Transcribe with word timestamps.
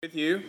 with 0.00 0.14
you. 0.14 0.44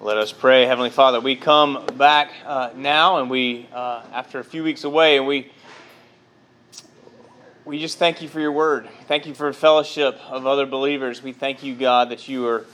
Let 0.00 0.16
us 0.16 0.32
pray, 0.32 0.64
Heavenly 0.64 0.88
Father. 0.88 1.20
We 1.20 1.36
come 1.36 1.84
back 1.98 2.32
uh, 2.46 2.70
now, 2.74 3.18
and 3.18 3.28
we, 3.28 3.68
uh, 3.74 4.04
after 4.10 4.38
a 4.38 4.42
few 4.44 4.64
weeks 4.64 4.84
away, 4.84 5.18
and 5.18 5.26
we 5.26 5.52
we 7.66 7.78
just 7.78 7.98
thank 7.98 8.22
you 8.22 8.28
for 8.28 8.40
your 8.40 8.52
word. 8.52 8.88
Thank 9.06 9.26
you 9.26 9.34
for 9.34 9.52
fellowship 9.52 10.18
of 10.30 10.46
other 10.46 10.64
believers. 10.64 11.22
We 11.22 11.34
thank 11.34 11.62
you, 11.62 11.74
God, 11.74 12.08
that 12.08 12.26
you 12.26 12.46
are 12.46 12.64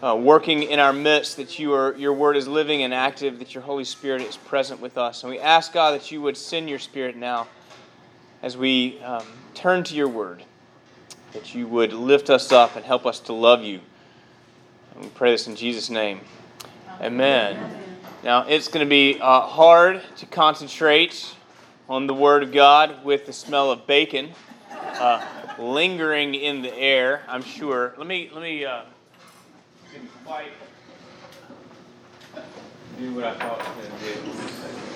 uh, 0.00 0.14
working 0.14 0.62
in 0.62 0.78
our 0.78 0.92
midst, 0.92 1.38
that 1.38 1.58
you 1.58 1.72
are 1.72 1.96
your 1.96 2.12
word 2.12 2.36
is 2.36 2.46
living 2.46 2.84
and 2.84 2.94
active, 2.94 3.40
that 3.40 3.52
your 3.52 3.64
Holy 3.64 3.82
Spirit 3.82 4.22
is 4.22 4.36
present 4.36 4.80
with 4.80 4.96
us. 4.96 5.24
And 5.24 5.30
we 5.32 5.40
ask, 5.40 5.72
God, 5.72 5.90
that 5.90 6.12
you 6.12 6.22
would 6.22 6.36
send 6.36 6.70
your 6.70 6.78
Spirit 6.78 7.16
now 7.16 7.48
as 8.44 8.56
we 8.56 9.00
um, 9.00 9.26
turn 9.54 9.82
to 9.82 9.96
your 9.96 10.06
word, 10.06 10.44
that 11.32 11.52
you 11.52 11.66
would 11.66 11.92
lift 11.92 12.30
us 12.30 12.52
up 12.52 12.76
and 12.76 12.84
help 12.84 13.06
us 13.06 13.18
to 13.18 13.32
love 13.32 13.64
you. 13.64 13.80
We 15.00 15.08
pray 15.08 15.32
this 15.32 15.46
in 15.46 15.56
Jesus' 15.56 15.90
name. 15.90 16.20
Amen. 17.00 17.56
Amen. 17.56 17.82
Now, 18.24 18.46
it's 18.46 18.68
going 18.68 18.84
to 18.84 18.88
be 18.88 19.20
uh, 19.20 19.42
hard 19.42 20.02
to 20.16 20.26
concentrate 20.26 21.34
on 21.88 22.06
the 22.06 22.14
Word 22.14 22.42
of 22.42 22.50
God 22.50 23.04
with 23.04 23.26
the 23.26 23.32
smell 23.32 23.70
of 23.70 23.86
bacon 23.86 24.30
uh, 24.70 25.24
lingering 25.58 26.34
in 26.34 26.62
the 26.62 26.74
air, 26.74 27.22
I'm 27.28 27.42
sure. 27.42 27.94
Let 27.98 28.06
me, 28.06 28.30
let 28.32 28.42
me 28.42 28.64
uh, 28.64 28.82
do 32.98 33.14
what 33.14 33.24
I 33.24 33.34
thought 33.34 33.60
I 33.60 33.76
was 33.76 34.52
going 34.52 34.95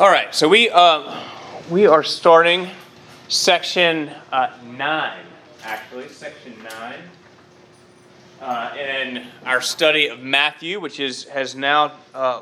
All 0.00 0.08
right, 0.08 0.34
so 0.34 0.48
we 0.48 0.70
uh, 0.70 1.22
we 1.68 1.86
are 1.86 2.02
starting 2.02 2.70
section 3.28 4.08
uh, 4.32 4.50
nine, 4.64 5.26
actually, 5.62 6.08
section 6.08 6.54
nine, 6.62 7.00
uh, 8.40 8.74
in 8.78 9.26
our 9.44 9.60
study 9.60 10.06
of 10.06 10.20
Matthew, 10.20 10.80
which 10.80 11.00
is 11.00 11.24
has 11.24 11.54
now 11.54 11.92
uh, 12.14 12.40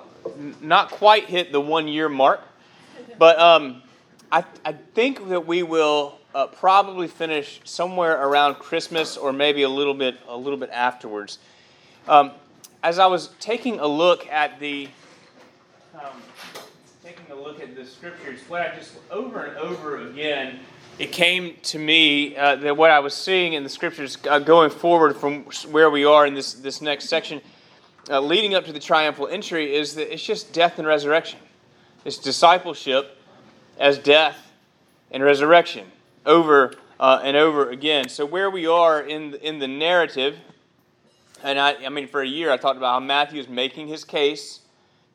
not 0.60 0.92
quite 0.92 1.24
hit 1.24 1.50
the 1.50 1.60
one 1.60 1.88
year 1.88 2.08
mark, 2.08 2.42
but 3.18 3.36
um, 3.40 3.82
I, 4.30 4.44
I 4.64 4.74
think 4.94 5.28
that 5.28 5.44
we 5.44 5.64
will 5.64 6.20
uh, 6.36 6.46
probably 6.46 7.08
finish 7.08 7.60
somewhere 7.64 8.24
around 8.24 8.60
Christmas 8.60 9.16
or 9.16 9.32
maybe 9.32 9.62
a 9.62 9.68
little 9.68 9.94
bit 9.94 10.14
a 10.28 10.36
little 10.36 10.60
bit 10.60 10.70
afterwards. 10.70 11.40
Um, 12.06 12.30
as 12.84 13.00
I 13.00 13.06
was 13.06 13.30
taking 13.40 13.80
a 13.80 13.86
look 13.88 14.28
at 14.28 14.60
the 14.60 14.88
um, 15.92 16.22
taking 17.08 17.32
a 17.32 17.40
look 17.40 17.58
at 17.58 17.74
the 17.74 17.86
scriptures, 17.86 18.38
what 18.48 18.60
I 18.60 18.76
just 18.76 18.92
over 19.10 19.44
and 19.44 19.56
over 19.56 20.08
again, 20.08 20.58
it 20.98 21.10
came 21.10 21.56
to 21.62 21.78
me 21.78 22.36
uh, 22.36 22.56
that 22.56 22.76
what 22.76 22.90
I 22.90 22.98
was 22.98 23.14
seeing 23.14 23.54
in 23.54 23.62
the 23.62 23.70
scriptures 23.70 24.18
uh, 24.28 24.38
going 24.40 24.68
forward 24.68 25.16
from 25.16 25.44
where 25.70 25.88
we 25.88 26.04
are 26.04 26.26
in 26.26 26.34
this, 26.34 26.52
this 26.52 26.82
next 26.82 27.08
section, 27.08 27.40
uh, 28.10 28.20
leading 28.20 28.54
up 28.54 28.66
to 28.66 28.74
the 28.74 28.78
triumphal 28.78 29.26
entry, 29.26 29.74
is 29.74 29.94
that 29.94 30.12
it's 30.12 30.22
just 30.22 30.52
death 30.52 30.78
and 30.78 30.86
resurrection. 30.86 31.38
It's 32.04 32.18
discipleship 32.18 33.16
as 33.78 33.96
death 33.96 34.52
and 35.10 35.22
resurrection 35.22 35.86
over 36.26 36.74
uh, 37.00 37.20
and 37.24 37.38
over 37.38 37.70
again. 37.70 38.10
So 38.10 38.26
where 38.26 38.50
we 38.50 38.66
are 38.66 39.00
in 39.00 39.32
in 39.36 39.60
the 39.60 39.68
narrative, 39.68 40.36
and 41.42 41.58
I, 41.58 41.86
I 41.86 41.88
mean, 41.88 42.06
for 42.06 42.20
a 42.20 42.28
year 42.28 42.50
I 42.50 42.58
talked 42.58 42.76
about 42.76 42.92
how 42.92 43.00
Matthew 43.00 43.40
is 43.40 43.48
making 43.48 43.88
his 43.88 44.04
case 44.04 44.60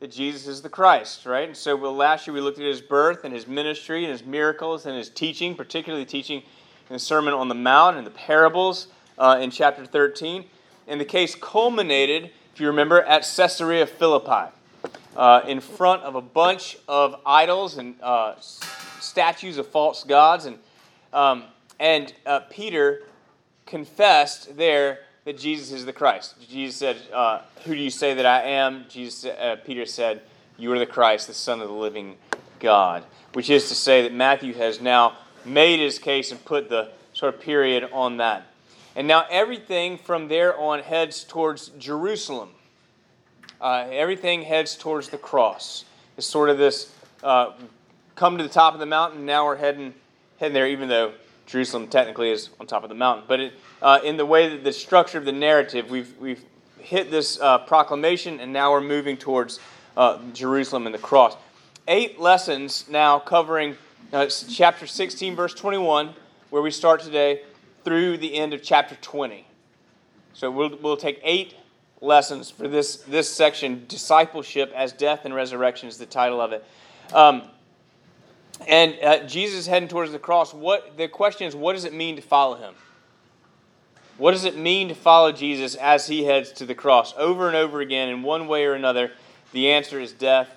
that 0.04 0.10
Jesus 0.10 0.46
is 0.46 0.60
the 0.60 0.68
Christ, 0.68 1.24
right? 1.24 1.48
And 1.48 1.56
so 1.56 1.74
well, 1.74 1.96
last 1.96 2.26
year 2.26 2.34
we 2.34 2.42
looked 2.42 2.58
at 2.58 2.66
his 2.66 2.82
birth 2.82 3.24
and 3.24 3.32
his 3.32 3.46
ministry 3.46 4.04
and 4.04 4.12
his 4.12 4.22
miracles 4.22 4.84
and 4.84 4.94
his 4.94 5.08
teaching, 5.08 5.54
particularly 5.54 6.04
teaching 6.04 6.42
in 6.90 6.92
the 6.92 6.98
Sermon 6.98 7.32
on 7.32 7.48
the 7.48 7.54
Mount 7.54 7.96
and 7.96 8.06
the 8.06 8.10
parables 8.10 8.88
uh, 9.16 9.38
in 9.40 9.50
chapter 9.50 9.86
13. 9.86 10.44
And 10.88 11.00
the 11.00 11.06
case 11.06 11.34
culminated, 11.34 12.30
if 12.52 12.60
you 12.60 12.66
remember, 12.66 13.00
at 13.00 13.22
Caesarea 13.22 13.86
Philippi, 13.86 14.52
uh, 15.16 15.40
in 15.48 15.60
front 15.60 16.02
of 16.02 16.16
a 16.16 16.20
bunch 16.20 16.76
of 16.86 17.18
idols 17.24 17.78
and 17.78 17.94
uh, 18.02 18.34
statues 18.38 19.56
of 19.56 19.66
false 19.68 20.04
gods. 20.04 20.44
And, 20.44 20.58
um, 21.14 21.44
and 21.80 22.12
uh, 22.26 22.40
Peter 22.50 23.04
confessed 23.64 24.54
there 24.58 24.98
that 25.24 25.38
Jesus 25.38 25.72
is 25.72 25.86
the 25.86 25.92
Christ. 25.92 26.34
Jesus 26.48 26.76
said, 26.76 26.96
uh, 27.12 27.40
Who 27.64 27.74
do 27.74 27.80
you 27.80 27.90
say 27.90 28.14
that 28.14 28.26
I 28.26 28.42
am? 28.42 28.84
Jesus, 28.88 29.24
uh, 29.24 29.56
Peter 29.64 29.86
said, 29.86 30.22
You 30.58 30.72
are 30.72 30.78
the 30.78 30.86
Christ, 30.86 31.26
the 31.26 31.34
Son 31.34 31.60
of 31.60 31.68
the 31.68 31.74
living 31.74 32.16
God. 32.60 33.04
Which 33.32 33.50
is 33.50 33.68
to 33.68 33.74
say 33.74 34.02
that 34.02 34.12
Matthew 34.12 34.54
has 34.54 34.80
now 34.80 35.16
made 35.44 35.80
his 35.80 35.98
case 35.98 36.30
and 36.30 36.44
put 36.44 36.68
the 36.68 36.90
sort 37.12 37.34
of 37.34 37.40
period 37.40 37.88
on 37.92 38.18
that. 38.18 38.46
And 38.96 39.08
now 39.08 39.26
everything 39.30 39.98
from 39.98 40.28
there 40.28 40.56
on 40.58 40.80
heads 40.80 41.24
towards 41.24 41.68
Jerusalem. 41.78 42.50
Uh, 43.60 43.88
everything 43.90 44.42
heads 44.42 44.76
towards 44.76 45.08
the 45.08 45.18
cross. 45.18 45.84
It's 46.16 46.26
sort 46.26 46.50
of 46.50 46.58
this 46.58 46.94
uh, 47.22 47.52
come 48.14 48.36
to 48.36 48.44
the 48.44 48.50
top 48.50 48.74
of 48.74 48.80
the 48.80 48.86
mountain, 48.86 49.26
now 49.26 49.46
we're 49.46 49.56
heading, 49.56 49.94
heading 50.38 50.54
there, 50.54 50.68
even 50.68 50.88
though 50.88 51.12
Jerusalem 51.46 51.88
technically 51.88 52.30
is 52.30 52.50
on 52.58 52.66
top 52.66 52.82
of 52.82 52.88
the 52.88 52.94
mountain. 52.94 53.24
But 53.28 53.40
it, 53.40 53.52
uh, 53.82 54.00
in 54.02 54.16
the 54.16 54.26
way 54.26 54.48
that 54.48 54.64
the 54.64 54.72
structure 54.72 55.18
of 55.18 55.24
the 55.24 55.32
narrative, 55.32 55.90
we've, 55.90 56.16
we've 56.18 56.42
hit 56.78 57.10
this 57.10 57.38
uh, 57.40 57.58
proclamation 57.58 58.40
and 58.40 58.52
now 58.52 58.72
we're 58.72 58.80
moving 58.80 59.16
towards 59.16 59.60
uh, 59.96 60.18
Jerusalem 60.32 60.86
and 60.86 60.94
the 60.94 60.98
cross. 60.98 61.36
Eight 61.86 62.18
lessons 62.18 62.86
now 62.88 63.18
covering 63.18 63.76
uh, 64.12 64.26
chapter 64.26 64.86
16, 64.86 65.34
verse 65.36 65.54
21, 65.54 66.14
where 66.50 66.62
we 66.62 66.70
start 66.70 67.00
today, 67.00 67.42
through 67.84 68.16
the 68.16 68.34
end 68.34 68.54
of 68.54 68.62
chapter 68.62 68.96
20. 69.00 69.46
So 70.32 70.50
we'll, 70.50 70.76
we'll 70.78 70.96
take 70.96 71.20
eight 71.22 71.54
lessons 72.00 72.50
for 72.50 72.68
this, 72.68 72.96
this 72.96 73.30
section 73.30 73.84
Discipleship 73.88 74.72
as 74.74 74.92
Death 74.92 75.24
and 75.24 75.34
Resurrection 75.34 75.88
is 75.88 75.98
the 75.98 76.06
title 76.06 76.40
of 76.40 76.52
it. 76.52 76.64
Um, 77.12 77.42
and 78.66 78.96
uh, 79.02 79.26
Jesus 79.26 79.66
heading 79.66 79.88
towards 79.88 80.12
the 80.12 80.18
cross. 80.18 80.54
What 80.54 80.96
the 80.96 81.08
question 81.08 81.46
is, 81.46 81.56
what 81.56 81.74
does 81.74 81.84
it 81.84 81.92
mean 81.92 82.16
to 82.16 82.22
follow 82.22 82.56
him? 82.56 82.74
What 84.16 84.30
does 84.30 84.44
it 84.44 84.56
mean 84.56 84.88
to 84.88 84.94
follow 84.94 85.32
Jesus 85.32 85.74
as 85.74 86.06
he 86.06 86.24
heads 86.24 86.52
to 86.52 86.66
the 86.66 86.74
cross? 86.74 87.14
Over 87.16 87.48
and 87.48 87.56
over 87.56 87.80
again, 87.80 88.08
in 88.08 88.22
one 88.22 88.46
way 88.46 88.64
or 88.64 88.74
another, 88.74 89.10
the 89.52 89.70
answer 89.70 89.98
is 89.98 90.12
death 90.12 90.48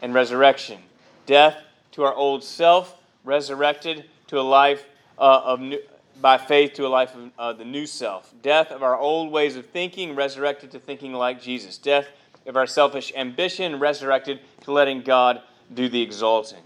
and 0.00 0.14
resurrection. 0.14 0.78
Death 1.26 1.56
to 1.92 2.04
our 2.04 2.14
old 2.14 2.44
self, 2.44 2.96
resurrected 3.24 4.04
to 4.28 4.38
a 4.38 4.42
life 4.42 4.86
uh, 5.18 5.40
of 5.44 5.60
new, 5.60 5.80
by 6.20 6.38
faith 6.38 6.74
to 6.74 6.86
a 6.86 6.88
life 6.88 7.14
of 7.14 7.30
uh, 7.38 7.52
the 7.52 7.64
new 7.64 7.86
self. 7.86 8.32
Death 8.40 8.70
of 8.70 8.82
our 8.82 8.96
old 8.96 9.32
ways 9.32 9.56
of 9.56 9.66
thinking, 9.66 10.14
resurrected 10.14 10.70
to 10.70 10.78
thinking 10.78 11.12
like 11.12 11.42
Jesus. 11.42 11.78
Death 11.78 12.06
of 12.46 12.56
our 12.56 12.66
selfish 12.66 13.12
ambition, 13.16 13.80
resurrected 13.80 14.40
to 14.62 14.70
letting 14.70 15.02
God 15.02 15.42
do 15.74 15.88
the 15.88 16.00
exalting 16.00 16.62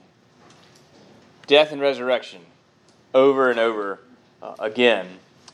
death 1.51 1.73
and 1.73 1.81
resurrection 1.81 2.41
over 3.13 3.51
and 3.51 3.59
over 3.59 3.99
uh, 4.41 4.55
again. 4.61 5.05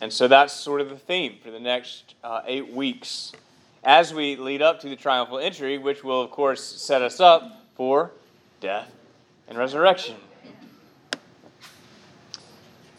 And 0.02 0.12
so 0.12 0.28
that's 0.28 0.52
sort 0.52 0.82
of 0.82 0.90
the 0.90 0.98
theme 0.98 1.36
for 1.42 1.50
the 1.50 1.58
next 1.58 2.14
uh, 2.22 2.42
eight 2.46 2.70
weeks 2.70 3.32
as 3.82 4.12
we 4.12 4.36
lead 4.36 4.60
up 4.60 4.78
to 4.80 4.90
the 4.90 4.96
triumphal 4.96 5.38
entry, 5.38 5.78
which 5.78 6.04
will, 6.04 6.20
of 6.20 6.30
course, 6.30 6.62
set 6.62 7.00
us 7.00 7.18
up 7.18 7.62
for 7.76 8.10
death 8.60 8.92
and 9.48 9.56
resurrection. 9.56 10.16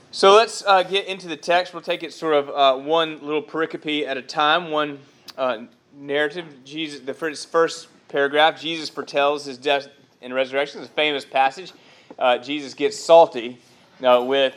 So 0.10 0.33
let's 0.33 0.63
uh, 0.66 0.81
get 0.81 1.06
into 1.06 1.27
the 1.27 1.38
text. 1.38 1.75
We'll 1.75 1.83
take 1.83 2.01
it 2.01 2.13
sort 2.13 2.33
of 2.33 2.50
uh, 2.50 2.83
one 2.83 3.24
little 3.24 3.44
pericope 3.44 4.07
at 4.07 4.18
a 4.18 4.24
time, 4.24 4.71
one 4.71 4.98
uh, 5.38 5.66
narrative. 5.95 6.48
Jesus, 6.66 7.01
the 7.01 7.13
first, 7.13 7.51
first 7.51 7.89
paragraph, 8.07 8.60
Jesus 8.60 8.89
foretells 8.89 9.45
his 9.45 9.60
death 9.60 9.88
and 10.19 10.33
resurrection. 10.33 10.81
It's 10.81 10.89
a 10.89 10.94
famous 10.94 11.25
passage 11.25 11.74
uh, 12.18 12.38
Jesus 12.38 12.74
gets 12.74 12.98
salty 12.98 13.59
uh, 14.04 14.24
with 14.25 14.54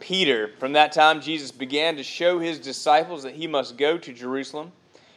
Peter. 0.00 0.50
From 0.58 0.72
that 0.72 0.92
time, 0.92 1.20
Jesus 1.20 1.50
began 1.50 1.96
to 1.96 2.02
show 2.02 2.38
his 2.38 2.58
disciples 2.58 3.22
that 3.22 3.34
he 3.34 3.46
must 3.46 3.76
go 3.76 3.98
to 3.98 4.12
Jerusalem 4.12 4.72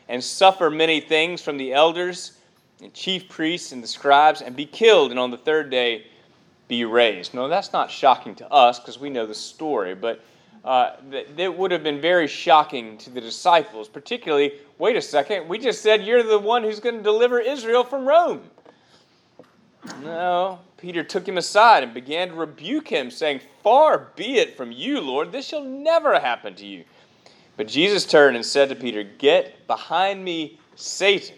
and 0.07 0.23
suffer 0.23 0.69
many 0.69 0.99
things 0.99 1.41
from 1.41 1.57
the 1.57 1.73
elders 1.73 2.33
and 2.81 2.93
chief 2.93 3.27
priests 3.29 3.71
and 3.71 3.81
the 3.81 3.87
scribes 3.87 4.41
and 4.41 4.55
be 4.55 4.65
killed, 4.65 5.11
and 5.11 5.19
on 5.19 5.31
the 5.31 5.37
third 5.37 5.69
day 5.69 6.05
be 6.67 6.85
raised. 6.85 7.33
No, 7.33 7.47
that's 7.47 7.73
not 7.73 7.89
shocking 7.89 8.35
to 8.35 8.51
us 8.51 8.79
because 8.79 8.99
we 8.99 9.09
know 9.09 9.25
the 9.25 9.35
story, 9.35 9.95
but 9.95 10.23
uh, 10.63 10.95
that 11.37 11.55
would 11.55 11.71
have 11.71 11.83
been 11.83 12.01
very 12.01 12.27
shocking 12.27 12.97
to 12.97 13.11
the 13.11 13.21
disciples, 13.21 13.87
particularly, 13.87 14.53
wait 14.79 14.95
a 14.95 15.01
second, 15.01 15.47
we 15.47 15.59
just 15.59 15.81
said 15.81 16.03
you're 16.03 16.23
the 16.23 16.39
one 16.39 16.63
who's 16.63 16.79
going 16.79 16.97
to 16.97 17.03
deliver 17.03 17.39
Israel 17.39 17.83
from 17.83 18.07
Rome. 18.07 18.41
No, 20.03 20.59
Peter 20.85 21.03
took 21.03 21.27
him 21.27 21.39
aside 21.39 21.81
and 21.81 21.95
began 21.95 22.27
to 22.27 22.35
rebuke 22.35 22.87
him, 22.87 23.09
saying, 23.09 23.41
Far 23.63 24.09
be 24.15 24.37
it 24.37 24.55
from 24.55 24.71
you, 24.71 25.01
Lord, 25.01 25.31
this 25.31 25.47
shall 25.47 25.63
never 25.63 26.19
happen 26.19 26.53
to 26.53 26.65
you. 26.67 26.83
But 27.57 27.67
Jesus 27.67 28.05
turned 28.05 28.35
and 28.35 28.45
said 28.45 28.69
to 28.69 28.75
Peter, 28.75 29.01
Get 29.01 29.65
behind 29.65 30.23
me, 30.23 30.59
Satan. 30.75 31.37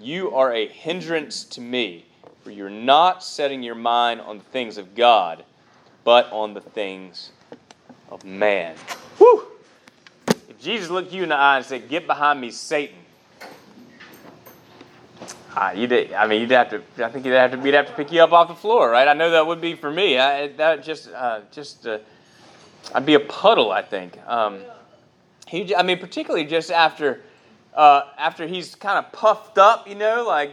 You 0.00 0.32
are 0.36 0.54
a 0.54 0.68
hindrance 0.68 1.42
to 1.46 1.60
me, 1.60 2.04
for 2.44 2.52
you're 2.52 2.70
not 2.70 3.24
setting 3.24 3.60
your 3.60 3.74
mind 3.74 4.20
on 4.20 4.38
the 4.38 4.44
things 4.44 4.78
of 4.78 4.94
God, 4.94 5.44
but 6.04 6.30
on 6.30 6.54
the 6.54 6.60
things 6.60 7.32
of 8.08 8.24
man. 8.24 8.76
Whew! 9.18 9.48
If 10.48 10.60
Jesus 10.60 10.90
looked 10.90 11.12
you 11.12 11.24
in 11.24 11.30
the 11.30 11.34
eye 11.34 11.56
and 11.56 11.66
said, 11.66 11.88
Get 11.88 12.06
behind 12.06 12.40
me, 12.40 12.52
Satan, 12.52 12.99
uh, 15.56 15.72
you'd, 15.74 15.92
I 16.12 16.26
mean, 16.26 16.42
you'd 16.42 16.50
have 16.52 16.70
to. 16.70 16.82
I 17.04 17.08
think 17.10 17.24
you'd 17.24 17.34
have 17.34 17.52
to. 17.52 17.58
We'd 17.58 17.74
have 17.74 17.86
to 17.86 17.92
pick 17.94 18.12
you 18.12 18.22
up 18.22 18.32
off 18.32 18.48
the 18.48 18.54
floor, 18.54 18.90
right? 18.90 19.08
I 19.08 19.14
know 19.14 19.30
that 19.30 19.46
would 19.46 19.60
be 19.60 19.74
for 19.74 19.90
me. 19.90 20.18
I, 20.18 20.48
that 20.48 20.84
just, 20.84 21.10
uh, 21.12 21.40
just, 21.50 21.86
uh, 21.86 21.98
I'd 22.94 23.04
be 23.04 23.14
a 23.14 23.20
puddle. 23.20 23.72
I 23.72 23.82
think. 23.82 24.16
Um, 24.26 24.60
he, 25.48 25.74
I 25.74 25.82
mean, 25.82 25.98
particularly 25.98 26.46
just 26.46 26.70
after, 26.70 27.22
uh, 27.74 28.02
after 28.16 28.46
he's 28.46 28.76
kind 28.76 29.04
of 29.04 29.10
puffed 29.10 29.58
up, 29.58 29.88
you 29.88 29.96
know, 29.96 30.24
like, 30.24 30.52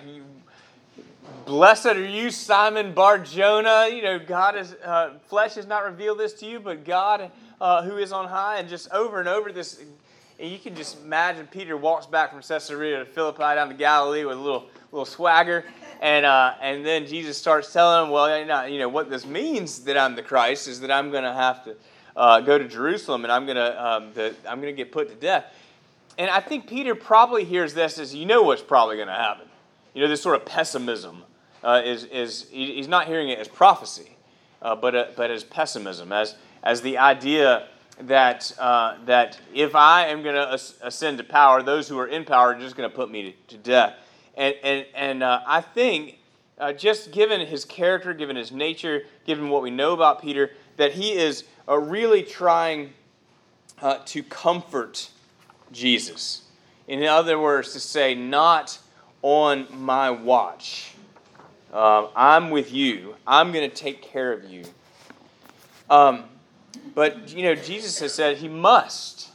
blessed 1.45 1.85
are 1.85 2.05
you, 2.05 2.31
Simon 2.31 2.93
Bar 2.93 3.19
Jonah. 3.19 3.87
You 3.87 4.01
know, 4.01 4.19
God 4.19 4.57
is 4.57 4.73
uh, 4.83 5.13
flesh 5.27 5.53
has 5.55 5.67
not 5.67 5.85
revealed 5.85 6.17
this 6.17 6.33
to 6.35 6.47
you, 6.47 6.59
but 6.59 6.83
God 6.83 7.29
uh, 7.61 7.83
who 7.83 7.97
is 7.97 8.11
on 8.11 8.27
high, 8.27 8.57
and 8.57 8.67
just 8.67 8.91
over 8.91 9.19
and 9.19 9.29
over 9.29 9.51
this. 9.51 9.81
And 10.39 10.51
you 10.51 10.59
can 10.59 10.75
just 10.75 11.01
imagine 11.01 11.47
Peter 11.47 11.75
walks 11.75 12.05
back 12.05 12.31
from 12.31 12.41
Caesarea 12.41 12.99
to 12.99 13.05
Philippi 13.05 13.39
down 13.39 13.69
to 13.69 13.73
Galilee 13.73 14.23
with 14.23 14.37
a 14.37 14.41
little 14.41 14.69
little 14.91 15.05
swagger. 15.05 15.65
And, 15.99 16.25
uh, 16.25 16.53
and 16.61 16.85
then 16.85 17.07
Jesus 17.07 17.37
starts 17.37 17.73
telling 17.73 18.05
him, 18.05 18.11
well, 18.11 18.69
you 18.69 18.77
know, 18.77 18.87
what 18.87 19.09
this 19.09 19.25
means 19.25 19.79
that 19.85 19.97
I'm 19.97 20.15
the 20.15 20.21
Christ 20.21 20.67
is 20.67 20.79
that 20.81 20.91
I'm 20.91 21.09
going 21.09 21.23
to 21.23 21.33
have 21.33 21.63
to 21.63 21.75
uh, 22.15 22.41
go 22.41 22.57
to 22.57 22.67
Jerusalem 22.67 23.25
and 23.25 23.31
I'm 23.31 23.45
going 23.45 23.57
to 23.57 23.85
um, 23.85 24.11
I'm 24.47 24.61
going 24.61 24.73
to 24.73 24.77
get 24.77 24.91
put 24.91 25.09
to 25.09 25.15
death. 25.15 25.45
And 26.17 26.29
I 26.29 26.39
think 26.39 26.67
Peter 26.67 26.95
probably 26.95 27.43
hears 27.43 27.73
this 27.73 27.99
as 27.99 28.13
you 28.13 28.25
know 28.25 28.43
what's 28.43 28.61
probably 28.61 28.95
going 28.95 29.07
to 29.07 29.13
happen. 29.13 29.47
You 29.93 30.01
know, 30.01 30.07
this 30.07 30.21
sort 30.21 30.35
of 30.35 30.45
pessimism 30.45 31.23
uh, 31.63 31.81
is, 31.83 32.05
is 32.05 32.47
he's 32.49 32.87
not 32.87 33.07
hearing 33.07 33.29
it 33.29 33.39
as 33.39 33.47
prophecy, 33.47 34.15
uh, 34.61 34.75
but, 34.75 34.95
uh, 34.95 35.05
but 35.15 35.29
as 35.29 35.43
pessimism, 35.43 36.11
as, 36.11 36.35
as 36.63 36.81
the 36.81 36.97
idea 36.97 37.67
that, 38.01 38.51
uh, 38.59 38.97
that 39.05 39.39
if 39.53 39.75
I 39.75 40.07
am 40.07 40.23
going 40.23 40.35
to 40.35 40.59
ascend 40.81 41.17
to 41.17 41.23
power, 41.23 41.63
those 41.63 41.87
who 41.87 41.97
are 41.97 42.07
in 42.07 42.25
power 42.25 42.49
are 42.53 42.59
just 42.59 42.75
going 42.75 42.89
to 42.89 42.95
put 42.95 43.09
me 43.09 43.31
to, 43.31 43.55
to 43.55 43.57
death. 43.57 43.95
And, 44.35 44.55
and, 44.63 44.85
and 44.93 45.23
uh, 45.23 45.41
I 45.47 45.61
think, 45.61 46.19
uh, 46.59 46.73
just 46.73 47.11
given 47.11 47.45
his 47.45 47.65
character, 47.65 48.13
given 48.13 48.35
his 48.35 48.51
nature, 48.51 49.03
given 49.25 49.49
what 49.49 49.61
we 49.61 49.71
know 49.71 49.93
about 49.93 50.21
Peter, 50.21 50.51
that 50.77 50.91
he 50.91 51.13
is 51.13 51.43
really 51.67 52.23
trying 52.23 52.93
uh, 53.81 53.99
to 54.05 54.23
comfort 54.23 55.09
Jesus. 55.71 56.43
In 56.87 57.03
other 57.03 57.39
words, 57.39 57.73
to 57.73 57.79
say, 57.79 58.15
not 58.15 58.79
on 59.21 59.67
my 59.71 60.09
watch. 60.09 60.93
Um, 61.73 62.07
I'm 62.15 62.49
with 62.49 62.71
you. 62.71 63.15
I'm 63.25 63.51
going 63.51 63.69
to 63.69 63.75
take 63.75 64.01
care 64.01 64.31
of 64.31 64.45
you. 64.45 64.63
Um, 65.89 66.23
but, 66.95 67.31
you 67.33 67.43
know, 67.43 67.55
Jesus 67.55 67.99
has 67.99 68.13
said 68.13 68.37
he 68.37 68.47
must. 68.47 69.29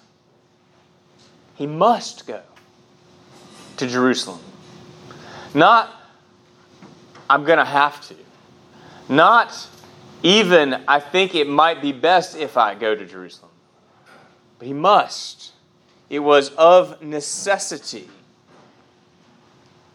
He 1.55 1.67
must 1.67 2.27
go 2.27 2.41
to 3.77 3.87
Jerusalem. 3.87 4.41
Not, 5.55 5.91
I'm 7.29 7.45
going 7.45 7.59
to 7.59 7.65
have 7.65 8.01
to. 8.09 8.15
Not 9.09 9.69
even, 10.23 10.83
I 10.89 11.01
think 11.01 11.35
it 11.35 11.49
might 11.49 11.83
be 11.83 11.93
best 11.93 12.37
if 12.37 12.57
I 12.57 12.75
go 12.75 12.95
to 12.95 13.05
Jerusalem. 13.05 13.51
But 14.59 14.67
he 14.67 14.73
must. 14.73 15.53
It 16.09 16.21
was 16.21 16.51
of 16.51 17.03
necessity. 17.03 18.09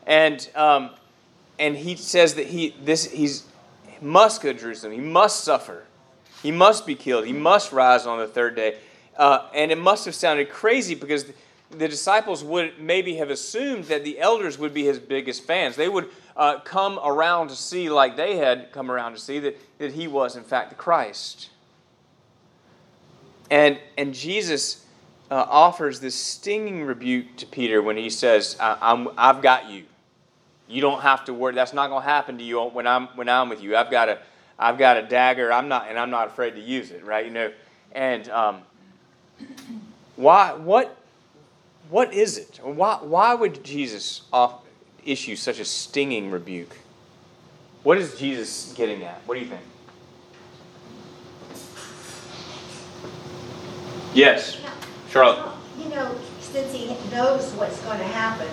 And, 0.05 0.47
um, 0.55 0.91
and 1.57 1.75
he 1.75 1.95
says 1.95 2.35
that 2.35 2.47
he, 2.47 2.75
this, 2.81 3.11
he's, 3.11 3.45
he 3.87 4.05
must 4.05 4.41
go 4.41 4.53
to 4.53 4.59
Jerusalem. 4.59 4.93
He 4.93 4.99
must 4.99 5.43
suffer. 5.43 5.86
He 6.47 6.51
must 6.53 6.85
be 6.85 6.95
killed. 6.95 7.25
He 7.25 7.33
must 7.33 7.73
rise 7.73 8.05
on 8.05 8.19
the 8.19 8.25
third 8.25 8.55
day. 8.55 8.77
Uh, 9.17 9.49
and 9.53 9.69
it 9.69 9.77
must 9.77 10.05
have 10.05 10.15
sounded 10.15 10.49
crazy 10.49 10.95
because 10.95 11.25
the 11.71 11.89
disciples 11.89 12.41
would 12.41 12.79
maybe 12.79 13.17
have 13.17 13.29
assumed 13.29 13.83
that 13.85 14.05
the 14.05 14.17
elders 14.17 14.57
would 14.57 14.73
be 14.73 14.85
his 14.85 14.97
biggest 14.97 15.43
fans. 15.43 15.75
They 15.75 15.89
would 15.89 16.07
uh, 16.37 16.59
come 16.59 17.01
around 17.03 17.49
to 17.49 17.55
see, 17.57 17.89
like 17.89 18.15
they 18.15 18.37
had 18.37 18.71
come 18.71 18.89
around 18.89 19.11
to 19.11 19.19
see, 19.19 19.39
that, 19.39 19.57
that 19.79 19.91
he 19.91 20.07
was, 20.07 20.37
in 20.37 20.43
fact, 20.45 20.69
the 20.69 20.75
Christ. 20.75 21.49
And, 23.51 23.77
and 23.97 24.13
Jesus 24.13 24.85
uh, 25.29 25.45
offers 25.49 25.99
this 25.99 26.15
stinging 26.15 26.85
rebuke 26.85 27.35
to 27.35 27.45
Peter 27.45 27.81
when 27.81 27.97
he 27.97 28.09
says, 28.09 28.55
I, 28.61 29.05
have 29.17 29.41
got 29.41 29.69
you. 29.69 29.83
You 30.69 30.79
don't 30.79 31.01
have 31.01 31.25
to 31.25 31.33
worry. 31.33 31.55
That's 31.55 31.73
not 31.73 31.89
going 31.89 32.03
to 32.03 32.09
happen 32.09 32.37
to 32.37 32.43
you 32.45 32.61
when 32.61 32.87
I'm, 32.87 33.07
when 33.17 33.27
I'm 33.27 33.49
with 33.49 33.61
you. 33.61 33.75
I've 33.75 33.91
got, 33.91 34.07
a, 34.07 34.19
I've 34.59 34.77
got 34.77 34.97
a 34.97 35.03
dagger, 35.03 35.51
I'm 35.51 35.67
not, 35.67 35.87
and 35.87 35.99
I'm 35.99 36.09
not 36.09 36.27
afraid 36.27 36.51
to 36.51 36.61
use 36.61 36.91
it, 36.91 37.03
right? 37.05 37.25
You 37.25 37.31
know, 37.31 37.51
and 37.91 38.27
um, 38.29 38.61
why, 40.15 40.53
what 40.53 40.97
what 41.89 42.13
is 42.13 42.37
it? 42.37 42.59
Why, 42.61 42.97
why 43.01 43.33
would 43.33 43.63
Jesus 43.63 44.23
off, 44.33 44.61
issue 45.05 45.35
such 45.35 45.59
a 45.59 45.65
stinging 45.65 46.31
rebuke? 46.31 46.75
What 47.83 47.97
is 47.97 48.19
Jesus 48.19 48.73
getting 48.75 49.03
at? 49.03 49.21
What 49.25 49.35
do 49.35 49.41
you 49.41 49.47
think? 49.47 49.61
Yes, 54.13 54.57
Charlotte. 55.09 55.53
You 55.77 55.89
know, 55.89 56.15
since 56.41 56.73
he 56.73 56.87
knows 57.11 57.53
what's 57.53 57.79
going 57.81 57.99
to 57.99 58.05
happen, 58.05 58.47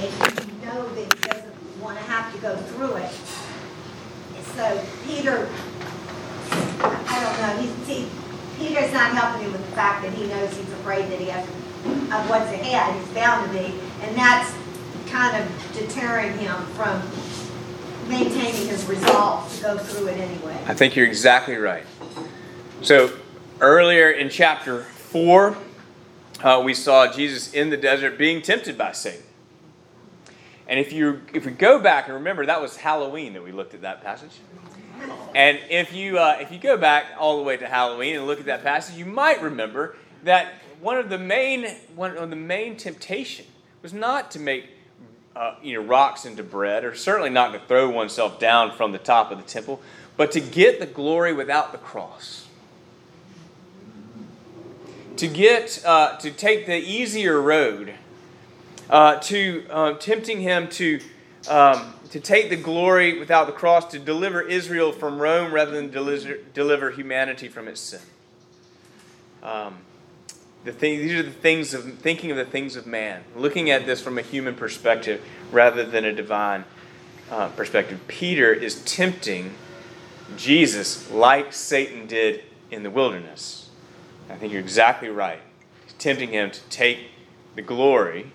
and 0.00 0.46
you 0.46 0.66
know 0.66 0.94
that 0.94 1.14
he 1.14 1.28
doesn't 1.28 1.80
want 1.80 1.96
to 1.96 2.04
have 2.04 2.34
to 2.34 2.40
go 2.40 2.56
through 2.56 2.96
it, 2.96 3.10
so 4.56 4.84
Peter, 5.06 5.48
I 6.90 7.20
don't 7.20 7.40
know, 7.40 7.72
he, 7.86 8.08
Peter's 8.58 8.92
not 8.92 9.12
helping 9.12 9.46
him 9.46 9.52
with 9.52 9.64
the 9.64 9.72
fact 9.72 10.02
that 10.02 10.12
he 10.12 10.26
knows 10.26 10.54
he's 10.56 10.72
afraid 10.74 11.10
that 11.10 11.18
he 11.18 11.26
has 11.26 11.46
of 12.12 12.28
what's 12.28 12.50
ahead, 12.52 12.94
he's 12.94 13.14
bound 13.14 13.50
to 13.50 13.58
be, 13.58 13.74
and 14.02 14.16
that's 14.16 14.54
kind 15.08 15.42
of 15.42 15.72
deterring 15.72 16.36
him 16.38 16.54
from 16.74 17.00
maintaining 18.08 18.68
his 18.68 18.84
resolve 18.86 19.54
to 19.56 19.62
go 19.62 19.78
through 19.78 20.08
it 20.08 20.18
anyway. 20.18 20.58
I 20.66 20.74
think 20.74 20.96
you're 20.96 21.06
exactly 21.06 21.56
right. 21.56 21.84
So 22.82 23.12
earlier 23.60 24.10
in 24.10 24.28
chapter 24.28 24.82
4, 24.82 25.56
uh, 26.42 26.62
we 26.64 26.74
saw 26.74 27.10
Jesus 27.10 27.52
in 27.52 27.70
the 27.70 27.76
desert 27.76 28.18
being 28.18 28.42
tempted 28.42 28.76
by 28.76 28.92
Satan. 28.92 29.22
And 30.70 30.78
if 30.78 30.92
you 30.92 31.20
if 31.34 31.46
we 31.46 31.50
go 31.50 31.80
back 31.80 32.06
and 32.06 32.14
remember, 32.14 32.46
that 32.46 32.62
was 32.62 32.76
Halloween 32.76 33.32
that 33.32 33.42
we 33.42 33.50
looked 33.50 33.74
at 33.74 33.82
that 33.82 34.04
passage. 34.04 34.30
And 35.34 35.58
if 35.68 35.92
you 35.92 36.16
uh, 36.16 36.38
if 36.40 36.52
you 36.52 36.58
go 36.58 36.76
back 36.76 37.06
all 37.18 37.38
the 37.38 37.42
way 37.42 37.56
to 37.56 37.66
Halloween 37.66 38.14
and 38.14 38.26
look 38.28 38.38
at 38.38 38.46
that 38.46 38.62
passage, 38.62 38.96
you 38.96 39.04
might 39.04 39.42
remember 39.42 39.96
that 40.22 40.54
one 40.80 40.96
of 40.96 41.08
the 41.08 41.18
main 41.18 41.66
one 41.96 42.16
of 42.16 42.30
the 42.30 42.36
main 42.36 42.76
temptation 42.76 43.46
was 43.82 43.92
not 43.92 44.30
to 44.30 44.38
make 44.38 44.66
uh, 45.34 45.56
you 45.60 45.74
know 45.74 45.84
rocks 45.84 46.24
into 46.24 46.44
bread, 46.44 46.84
or 46.84 46.94
certainly 46.94 47.30
not 47.30 47.52
to 47.52 47.58
throw 47.66 47.90
oneself 47.90 48.38
down 48.38 48.70
from 48.70 48.92
the 48.92 48.98
top 48.98 49.32
of 49.32 49.38
the 49.38 49.44
temple, 49.44 49.82
but 50.16 50.30
to 50.30 50.40
get 50.40 50.78
the 50.78 50.86
glory 50.86 51.32
without 51.32 51.72
the 51.72 51.78
cross. 51.78 52.46
To 55.16 55.26
get 55.26 55.82
uh, 55.84 56.16
to 56.18 56.30
take 56.30 56.66
the 56.66 56.76
easier 56.76 57.42
road, 57.42 57.94
uh, 58.90 59.16
to 59.20 59.64
uh, 59.70 59.94
tempting 59.94 60.40
him 60.40 60.68
to. 60.68 61.00
Um, 61.48 61.94
to 62.10 62.18
take 62.18 62.50
the 62.50 62.56
glory 62.56 63.18
without 63.18 63.46
the 63.46 63.52
cross, 63.52 63.86
to 63.92 63.98
deliver 63.98 64.42
Israel 64.42 64.90
from 64.90 65.20
Rome 65.20 65.54
rather 65.54 65.70
than 65.70 65.90
deliver, 65.90 66.38
deliver 66.52 66.90
humanity 66.90 67.48
from 67.48 67.68
its 67.68 67.80
sin. 67.80 68.00
Um, 69.42 69.78
the 70.64 70.72
thing, 70.72 70.98
these 70.98 71.12
are 71.12 71.22
the 71.22 71.30
things 71.30 71.72
of 71.72 71.84
thinking 71.98 72.30
of 72.30 72.36
the 72.36 72.44
things 72.44 72.76
of 72.76 72.86
man, 72.86 73.22
looking 73.34 73.70
at 73.70 73.86
this 73.86 74.02
from 74.02 74.18
a 74.18 74.22
human 74.22 74.54
perspective 74.54 75.22
rather 75.50 75.84
than 75.84 76.04
a 76.04 76.12
divine 76.12 76.64
uh, 77.30 77.48
perspective. 77.50 78.00
Peter 78.08 78.52
is 78.52 78.82
tempting 78.82 79.54
Jesus 80.36 81.10
like 81.10 81.52
Satan 81.52 82.06
did 82.06 82.42
in 82.70 82.82
the 82.82 82.90
wilderness. 82.90 83.70
I 84.28 84.34
think 84.34 84.52
you're 84.52 84.60
exactly 84.60 85.08
right. 85.08 85.40
He's 85.84 85.94
tempting 85.94 86.30
him 86.30 86.50
to 86.50 86.60
take 86.64 86.98
the 87.54 87.62
glory 87.62 88.32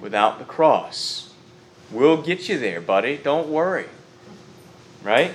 without 0.00 0.38
the 0.38 0.44
cross. 0.44 1.32
We'll 1.90 2.22
get 2.22 2.48
you 2.48 2.58
there, 2.58 2.80
buddy. 2.80 3.16
Don't 3.16 3.48
worry. 3.48 3.86
Right? 5.02 5.32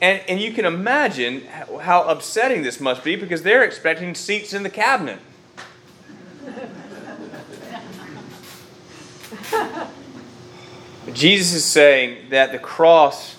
And, 0.00 0.20
and 0.28 0.40
you 0.40 0.52
can 0.52 0.64
imagine 0.64 1.42
how 1.80 2.02
upsetting 2.02 2.62
this 2.62 2.80
must 2.80 3.02
be 3.02 3.16
because 3.16 3.42
they're 3.42 3.64
expecting 3.64 4.14
seats 4.14 4.52
in 4.52 4.62
the 4.62 4.70
cabinet. 4.70 5.18
Jesus 11.12 11.54
is 11.54 11.64
saying 11.64 12.30
that 12.30 12.52
the 12.52 12.58
cross 12.58 13.36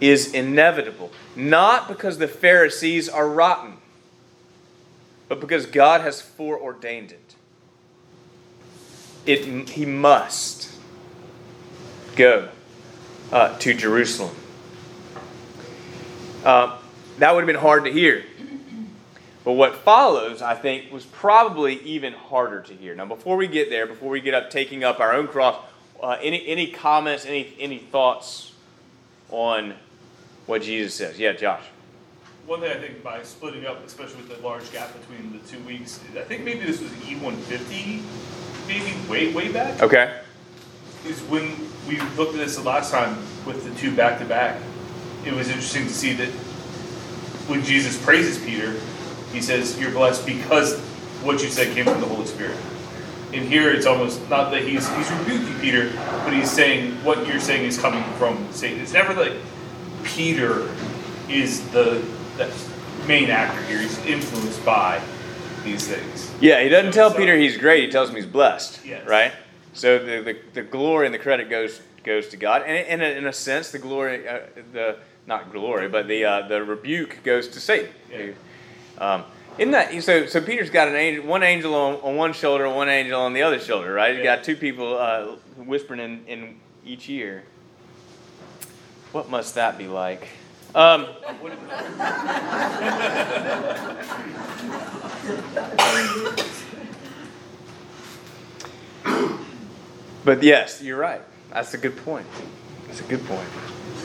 is 0.00 0.32
inevitable, 0.32 1.12
not 1.36 1.86
because 1.86 2.18
the 2.18 2.26
Pharisees 2.26 3.08
are 3.08 3.28
rotten, 3.28 3.74
but 5.28 5.38
because 5.38 5.66
God 5.66 6.00
has 6.00 6.20
foreordained 6.20 7.12
it. 7.12 7.29
It 9.26 9.68
he 9.68 9.86
must 9.86 10.70
go 12.16 12.48
uh, 13.32 13.56
to 13.58 13.74
Jerusalem. 13.74 14.34
Uh, 16.44 16.78
that 17.18 17.34
would 17.34 17.40
have 17.40 17.46
been 17.46 17.56
hard 17.56 17.84
to 17.84 17.92
hear. 17.92 18.24
But 19.44 19.52
what 19.52 19.76
follows, 19.76 20.42
I 20.42 20.54
think, 20.54 20.92
was 20.92 21.04
probably 21.04 21.80
even 21.82 22.12
harder 22.12 22.60
to 22.62 22.74
hear. 22.74 22.94
Now, 22.94 23.06
before 23.06 23.36
we 23.36 23.46
get 23.48 23.70
there, 23.70 23.86
before 23.86 24.10
we 24.10 24.20
get 24.20 24.34
up 24.34 24.50
taking 24.50 24.84
up 24.84 25.00
our 25.00 25.14
own 25.14 25.28
cross, 25.28 25.56
uh, 26.02 26.16
any, 26.20 26.46
any 26.46 26.66
comments, 26.70 27.24
any, 27.24 27.54
any 27.58 27.78
thoughts 27.78 28.52
on 29.30 29.74
what 30.46 30.62
Jesus 30.62 30.94
says? 30.94 31.18
Yeah, 31.18 31.32
Josh. 31.32 31.62
One 32.46 32.60
thing 32.60 32.70
I 32.70 32.80
think 32.80 33.02
by 33.02 33.22
splitting 33.22 33.66
up, 33.66 33.84
especially 33.86 34.16
with 34.16 34.36
the 34.36 34.46
large 34.46 34.70
gap 34.72 34.92
between 34.98 35.32
the 35.32 35.38
two 35.48 35.62
weeks, 35.64 36.00
I 36.16 36.22
think 36.22 36.44
maybe 36.44 36.60
this 36.60 36.80
was 36.80 36.90
E150, 36.90 38.02
maybe 38.70 38.94
way, 39.08 39.32
way 39.32 39.52
back. 39.52 39.82
Okay. 39.82 40.20
Is 41.06 41.20
when 41.22 41.56
we 41.88 42.00
looked 42.16 42.34
at 42.34 42.38
this 42.38 42.56
the 42.56 42.62
last 42.62 42.92
time 42.92 43.16
with 43.44 43.64
the 43.64 43.74
two 43.80 43.94
back 43.94 44.18
to 44.20 44.24
back. 44.24 44.60
It 45.24 45.32
was 45.32 45.48
interesting 45.48 45.84
to 45.84 45.92
see 45.92 46.14
that 46.14 46.28
when 47.48 47.64
Jesus 47.64 48.02
praises 48.02 48.42
Peter, 48.42 48.78
he 49.32 49.42
says, 49.42 49.78
You're 49.78 49.90
blessed 49.90 50.24
because 50.24 50.78
what 51.22 51.42
you 51.42 51.48
said 51.48 51.74
came 51.74 51.84
from 51.84 52.00
the 52.00 52.06
Holy 52.06 52.26
Spirit. 52.26 52.56
And 53.32 53.44
here 53.44 53.70
it's 53.70 53.86
almost 53.86 54.28
not 54.28 54.50
that 54.52 54.62
he's 54.62 54.88
he's 54.96 55.10
rebuking 55.12 55.58
Peter, 55.60 55.92
but 56.24 56.32
he's 56.32 56.50
saying 56.50 56.92
what 57.04 57.26
you're 57.26 57.40
saying 57.40 57.64
is 57.64 57.78
coming 57.78 58.02
from 58.14 58.46
Satan. 58.52 58.80
It's 58.80 58.92
never 58.92 59.14
like 59.14 59.34
Peter 60.04 60.68
is 61.28 61.68
the, 61.70 62.04
the 62.36 62.52
main 63.06 63.30
actor 63.30 63.62
here. 63.64 63.78
He's 63.78 63.98
influenced 64.04 64.64
by 64.64 65.00
these 65.64 65.86
things. 65.86 66.32
Yeah, 66.40 66.62
he 66.62 66.68
doesn't 66.68 66.92
tell 66.92 67.12
Peter 67.12 67.36
he's 67.36 67.56
great. 67.56 67.84
He 67.84 67.90
tells 67.90 68.08
him 68.10 68.16
he's 68.16 68.26
blessed. 68.26 68.84
Yes. 68.84 69.06
Right. 69.06 69.32
So 69.72 69.98
the, 69.98 70.20
the, 70.22 70.36
the 70.54 70.62
glory 70.62 71.06
and 71.06 71.14
the 71.14 71.18
credit 71.18 71.48
goes 71.48 71.80
goes 72.02 72.28
to 72.28 72.36
God, 72.36 72.62
and 72.66 72.86
in 72.88 73.02
a, 73.02 73.18
in 73.18 73.26
a 73.26 73.32
sense, 73.32 73.70
the 73.70 73.78
glory, 73.78 74.26
uh, 74.26 74.40
the 74.72 74.96
not 75.26 75.52
glory, 75.52 75.88
but 75.88 76.08
the 76.08 76.24
uh, 76.24 76.48
the 76.48 76.64
rebuke 76.64 77.22
goes 77.22 77.48
to 77.48 77.60
Satan. 77.60 77.90
Yeah. 78.10 78.32
Um, 78.98 79.24
isn't 79.58 79.72
that 79.72 80.02
so? 80.02 80.26
So 80.26 80.40
Peter's 80.40 80.70
got 80.70 80.88
an 80.88 80.94
angel, 80.96 81.26
one 81.26 81.42
angel 81.42 81.74
on, 81.74 81.96
on 81.96 82.16
one 82.16 82.32
shoulder, 82.32 82.64
and 82.66 82.74
one 82.74 82.88
angel 82.88 83.20
on 83.20 83.32
the 83.34 83.42
other 83.42 83.58
shoulder, 83.58 83.92
right? 83.92 84.14
He's 84.14 84.24
Yeah. 84.24 84.36
got 84.36 84.44
two 84.44 84.56
people 84.56 84.96
uh, 84.96 85.36
whispering 85.56 86.00
in, 86.00 86.24
in 86.26 86.56
each 86.86 87.08
ear. 87.10 87.44
What 89.12 89.28
must 89.28 89.56
that 89.56 89.76
be 89.76 89.86
like? 89.88 90.28
Um, 90.74 91.06
but 100.24 100.42
yes, 100.42 100.82
you're 100.82 100.98
right. 100.98 101.22
That's 101.52 101.74
a 101.74 101.78
good 101.78 101.96
point. 102.04 102.26
That's 102.86 103.00
a 103.00 103.04
good 103.04 103.24
point. 103.26 103.48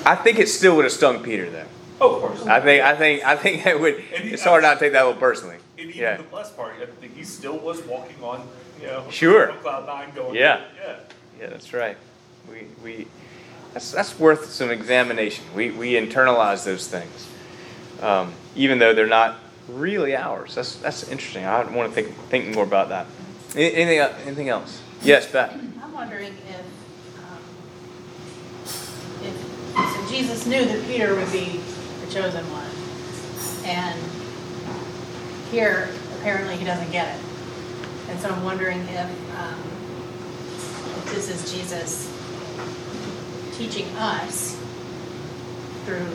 I 0.05 0.15
think 0.15 0.39
it 0.39 0.47
still 0.49 0.75
would 0.77 0.85
have 0.85 0.91
stung 0.91 1.23
Peter, 1.23 1.49
though. 1.49 1.65
Oh, 2.01 2.15
of 2.15 2.21
course. 2.21 2.45
I 2.45 2.59
think, 2.59 2.83
I 2.83 2.95
think, 2.95 3.25
I 3.25 3.35
think 3.35 3.65
it 3.65 3.79
would. 3.79 3.95
And 3.95 4.23
he- 4.23 4.31
It's 4.31 4.43
hard 4.43 4.63
not 4.63 4.75
to 4.75 4.79
take 4.79 4.93
that 4.93 5.05
one 5.05 5.17
personally. 5.17 5.57
And 5.77 5.89
even 5.89 6.01
Yeah. 6.01 6.17
the 6.17 6.23
blessed 6.23 6.55
part, 6.55 6.73
I 6.81 6.85
think 6.85 7.15
he 7.15 7.23
still 7.23 7.57
was 7.57 7.81
walking 7.83 8.21
on, 8.23 8.47
you 8.81 8.87
know, 8.87 9.05
Sure. 9.09 9.47
cloud 9.61 9.85
nine 9.87 10.11
going. 10.15 10.35
Yeah. 10.35 10.61
Yeah. 10.81 10.95
Yeah, 11.39 11.47
that's 11.47 11.73
right. 11.73 11.97
We, 12.49 12.67
we, 12.83 13.07
that's, 13.75 13.91
that's 13.91 14.17
worth 14.17 14.51
some 14.51 14.71
examination. 14.71 15.43
We, 15.53 15.69
we 15.69 15.91
internalize 15.95 16.63
those 16.63 16.87
things, 16.87 17.27
um, 18.01 18.31
even 18.55 18.79
though 18.79 18.93
they're 18.93 19.05
not 19.05 19.37
really 19.67 20.15
ours. 20.15 20.55
That's, 20.55 20.77
that's 20.77 21.09
interesting. 21.09 21.43
I 21.43 21.61
want 21.65 21.93
to 21.93 21.93
think, 21.93 22.15
think 22.29 22.55
more 22.55 22.63
about 22.63 22.87
that. 22.87 23.05
Anything, 23.53 23.99
anything 23.99 24.47
else? 24.47 24.81
Yes, 25.03 25.29
Beth. 25.29 25.51
I'm 25.83 25.91
wondering 25.91 26.31
if, 26.47 26.65
um, 27.19 27.37
if, 29.21 29.93
so 29.93 30.09
Jesus 30.09 30.45
knew 30.45 30.63
that 30.63 30.87
Peter 30.87 31.13
would 31.13 31.31
be 31.33 31.59
the 31.99 32.09
chosen 32.09 32.45
one. 32.53 32.71
And 33.69 33.99
here, 35.51 35.89
apparently, 36.19 36.55
he 36.55 36.63
doesn't 36.63 36.91
get 36.91 37.13
it. 37.13 37.21
And 38.07 38.17
so 38.21 38.29
I'm 38.29 38.41
wondering 38.45 38.79
if, 38.87 39.37
um, 39.37 39.59
if 40.95 41.13
this 41.13 41.29
is 41.29 41.51
Jesus 41.51 42.14
teaching 43.57 43.87
us 43.97 44.55
through, 45.85 46.05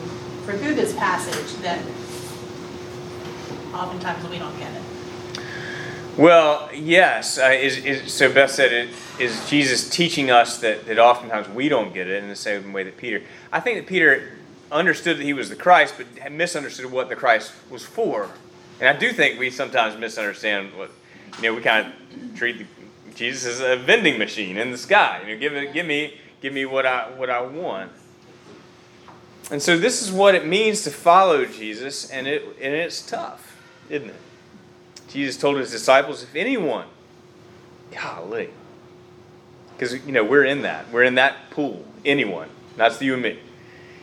for 0.45 0.57
through 0.57 0.75
this 0.75 0.93
passage 0.93 1.61
that 1.61 1.79
oftentimes 3.73 4.27
we 4.29 4.37
don't 4.37 4.57
get 4.57 4.71
it. 4.73 4.81
Well, 6.17 6.69
yes. 6.73 7.37
Uh, 7.37 7.45
is, 7.45 7.77
is, 7.77 8.13
so 8.13 8.31
Beth 8.31 8.51
said 8.51 8.73
it 8.73 8.89
is 9.17 9.49
Jesus 9.49 9.89
teaching 9.89 10.29
us 10.29 10.59
that, 10.59 10.85
that 10.85 10.99
oftentimes 10.99 11.47
we 11.49 11.69
don't 11.69 11.93
get 11.93 12.07
it 12.07 12.21
in 12.21 12.29
the 12.29 12.35
same 12.35 12.73
way 12.73 12.83
that 12.83 12.97
Peter. 12.97 13.21
I 13.51 13.59
think 13.61 13.79
that 13.79 13.87
Peter 13.87 14.33
understood 14.71 15.17
that 15.17 15.23
he 15.23 15.33
was 15.33 15.49
the 15.49 15.55
Christ, 15.55 15.95
but 15.97 16.31
misunderstood 16.31 16.91
what 16.91 17.09
the 17.09 17.15
Christ 17.15 17.53
was 17.69 17.85
for. 17.85 18.29
And 18.79 18.89
I 18.89 18.99
do 18.99 19.13
think 19.13 19.39
we 19.39 19.49
sometimes 19.49 19.97
misunderstand 19.97 20.75
what, 20.75 20.91
you 21.37 21.43
know, 21.43 21.55
we 21.55 21.61
kind 21.61 21.87
of 21.87 22.35
treat 22.35 22.65
Jesus 23.15 23.59
as 23.59 23.59
a 23.61 23.81
vending 23.81 24.17
machine 24.17 24.57
in 24.57 24.71
the 24.71 24.77
sky. 24.77 25.21
You 25.25 25.33
know, 25.33 25.39
give, 25.39 25.53
it, 25.53 25.73
give, 25.73 25.85
me, 25.85 26.19
give 26.41 26.53
me 26.53 26.65
what 26.65 26.85
I, 26.85 27.09
what 27.15 27.29
I 27.29 27.41
want. 27.41 27.91
And 29.49 29.61
so 29.61 29.77
this 29.77 30.01
is 30.01 30.11
what 30.11 30.35
it 30.35 30.45
means 30.45 30.83
to 30.83 30.91
follow 30.91 31.45
Jesus, 31.45 32.09
and, 32.09 32.27
it, 32.27 32.43
and 32.61 32.73
it's 32.73 33.01
tough, 33.01 33.57
isn't 33.89 34.09
it? 34.09 34.15
Jesus 35.07 35.37
told 35.37 35.57
his 35.57 35.71
disciples, 35.71 36.23
if 36.23 36.35
anyone, 36.35 36.87
golly, 37.91 38.49
because, 39.81 40.05
you 40.05 40.11
know, 40.11 40.23
we're 40.23 40.45
in 40.45 40.61
that. 40.61 40.91
We're 40.91 41.03
in 41.03 41.15
that 41.15 41.49
pool. 41.49 41.83
Anyone. 42.05 42.49
That's 42.77 43.01
you 43.01 43.15
and 43.15 43.23
me. 43.23 43.39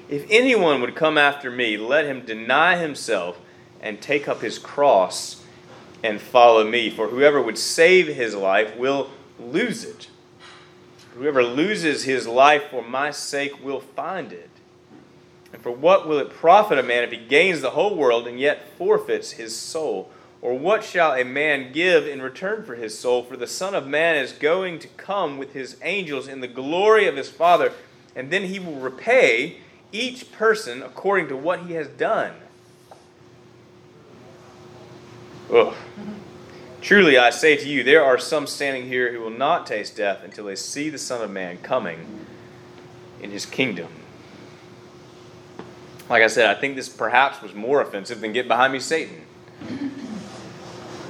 If 0.09 0.27
anyone 0.29 0.81
would 0.81 0.97
come 0.97 1.17
after 1.17 1.53
me, 1.53 1.77
let 1.77 2.05
him 2.05 2.25
deny 2.25 2.77
himself 2.77 3.41
and 3.81 4.01
take 4.01 4.27
up 4.27 4.41
his 4.41 4.59
cross 4.59 5.45
and 6.03 6.21
follow 6.21 6.69
me. 6.69 6.91
For 6.91 7.07
whoever 7.07 7.41
would 7.41 7.59
save 7.59 8.09
his 8.09 8.35
life 8.35 8.77
will 8.77 9.11
lose 9.39 9.85
it. 9.85 10.09
Whoever 11.19 11.43
loses 11.43 12.05
his 12.05 12.29
life 12.29 12.71
for 12.71 12.81
my 12.81 13.11
sake 13.11 13.65
will 13.65 13.81
find 13.81 14.33
it. 14.33 14.51
And 15.53 15.61
for 15.61 15.73
what 15.73 16.07
will 16.07 16.19
it 16.19 16.31
profit 16.31 16.79
a 16.79 16.83
man 16.83 17.03
if 17.03 17.11
he 17.11 17.17
gains 17.17 17.61
the 17.61 17.71
whole 17.71 17.97
world 17.97 18.29
and 18.29 18.39
yet 18.39 18.69
forfeits 18.79 19.33
his 19.33 19.57
soul? 19.57 20.11
Or 20.41 20.57
what 20.57 20.85
shall 20.85 21.15
a 21.15 21.25
man 21.25 21.73
give 21.73 22.07
in 22.07 22.23
return 22.23 22.65
for 22.65 22.77
his 22.77 22.97
soul? 22.97 23.25
For 23.25 23.37
the 23.37 23.49
Son 23.49 23.75
of 23.75 23.85
Man 23.85 24.15
is 24.15 24.31
going 24.31 24.79
to 24.79 24.89
come 24.89 25.39
with 25.39 25.55
his 25.55 25.77
angels 25.83 26.29
in 26.29 26.41
the 26.41 26.47
glory 26.47 27.09
of 27.09 27.17
his 27.17 27.29
Father, 27.29 27.73
and 28.15 28.31
then 28.31 28.45
he 28.45 28.61
will 28.61 28.77
repay 28.77 29.57
each 29.91 30.31
person 30.31 30.85
according 30.85 31.27
to 31.29 31.37
what 31.37 31.67
he 31.67 31.73
has 31.73 31.89
done. 31.89 32.35
Ugh. 35.53 35.75
Truly, 36.81 37.19
I 37.19 37.31
say 37.31 37.57
to 37.57 37.69
you, 37.69 37.83
there 37.83 38.05
are 38.05 38.19
some 38.19 38.47
standing 38.47 38.87
here 38.87 39.13
who 39.13 39.21
will 39.21 39.31
not 39.31 39.67
taste 39.67 39.97
death 39.97 40.23
until 40.23 40.45
they 40.45 40.55
see 40.55 40.91
the 40.91 40.99
Son 40.99 41.21
of 41.23 41.31
Man 41.31 41.59
coming 41.59 42.27
in 43.21 43.31
his 43.33 43.45
kingdom. 43.45 43.89
Like 46.09 46.23
I 46.23 46.29
said, 46.29 46.57
I 46.57 46.59
think 46.59 46.77
this 46.77 46.89
perhaps 46.89 47.43
was 47.43 47.53
more 47.53 47.83
offensive 47.83 48.21
than 48.21 48.33
get 48.33 48.47
behind 48.47 48.73
me, 48.73 48.79
Satan. 48.79 49.23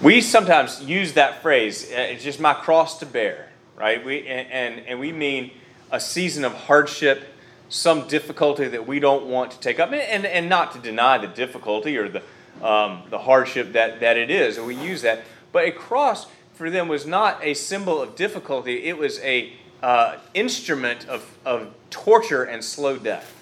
We 0.03 0.23
sometimes 0.23 0.83
use 0.83 1.13
that 1.15 1.43
phrase, 1.43 1.85
uh, 1.93 1.97
it's 1.97 2.25
just 2.25 2.41
my 2.41 2.55
cross 2.55 2.99
to 3.01 3.07
bear, 3.07 3.51
right? 3.77 4.03
We, 4.05 4.27
and, 4.27 4.51
and, 4.51 4.87
and 4.87 5.01
we 5.01 5.13
mean 5.13 5.51
a 5.91 6.01
season 6.01 6.45
of 6.45 6.55
hardship, 6.55 7.25
some 7.69 8.09
difficulty 8.09 8.69
that 8.69 8.87
we 8.87 9.01
don't 9.01 9.27
want 9.27 9.51
to 9.51 9.61
take 9.61 9.79
up, 9.79 9.93
and, 9.93 10.25
and 10.25 10.49
not 10.49 10.73
to 10.73 10.79
deny 10.79 11.19
the 11.19 11.27
difficulty 11.27 11.99
or 11.99 12.09
the, 12.09 12.23
um, 12.67 13.03
the 13.11 13.19
hardship 13.19 13.73
that, 13.73 14.01
that 14.01 14.17
it 14.17 14.31
is. 14.31 14.57
And 14.57 14.67
we 14.67 14.75
use 14.75 15.03
that. 15.03 15.23
But 15.53 15.65
a 15.65 15.73
cross 15.73 16.27
for 16.55 16.71
them 16.71 16.89
was 16.89 17.07
not 17.07 17.39
a 17.43 17.55
symbol 17.55 18.03
of 18.03 18.17
difficulty, 18.17 18.85
it 18.85 18.99
was 18.99 19.21
a 19.21 19.53
uh, 19.83 20.17
instrument 20.35 21.07
of, 21.09 21.39
of 21.45 21.73
torture 21.91 22.43
and 22.43 22.65
slow 22.65 22.97
death. 22.97 23.35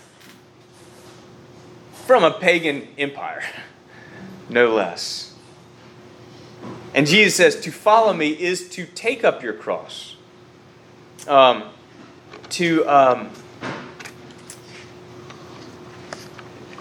From 2.07 2.23
a 2.23 2.31
pagan 2.31 2.89
empire, 2.99 3.43
no 4.49 4.75
less. 4.75 5.35
And 6.95 7.07
Jesus 7.07 7.37
says, 7.37 7.61
to 7.63 7.71
follow 7.73 8.13
me 8.13 8.31
is 8.31 8.69
to 8.71 8.87
take 8.87 9.25
up 9.25 9.43
your 9.43 9.55
cross, 9.55 10.17
um, 11.27 11.65
to 12.51 12.85
um, 12.89 13.31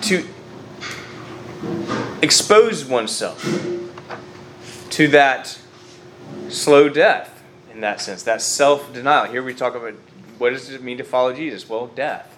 to 0.01 0.23
expose 2.21 2.85
oneself 2.85 3.43
to 4.95 5.09
that 5.09 5.59
slow 6.47 6.87
death 6.87 7.43
in 7.73 7.81
that 7.81 7.99
sense, 7.99 8.23
that 8.23 8.41
self 8.41 8.93
denial. 8.93 9.29
Here 9.29 9.43
we 9.43 9.53
talk 9.53 9.75
about 9.75 9.93
what 10.37 10.51
does 10.51 10.69
it 10.69 10.81
mean 10.81 10.97
to 10.99 11.03
follow 11.03 11.33
Jesus? 11.33 11.67
Well, 11.67 11.87
death. 11.87 12.37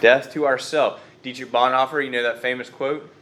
Death 0.00 0.32
to 0.32 0.46
ourself. 0.46 1.04
Dietrich 1.22 1.52
Bonhoeffer, 1.52 2.02
you 2.02 2.10
know 2.10 2.22
that 2.22 2.40
famous 2.40 2.70
quote? 2.70 3.12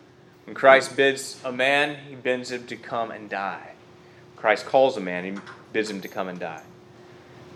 When 0.45 0.54
Christ 0.54 0.97
bids 0.97 1.40
a 1.45 1.50
man, 1.50 1.97
he 2.09 2.14
bids 2.14 2.52
him 2.52 2.64
to 2.69 2.76
come 2.76 3.11
and 3.11 3.28
die. 3.28 3.73
Christ 4.37 4.64
calls 4.64 4.97
a 4.97 5.00
man, 5.00 5.25
he 5.25 5.40
bids 5.73 5.90
him 5.90 6.00
to 6.00 6.07
come 6.07 6.28
and 6.28 6.38
die. 6.38 6.62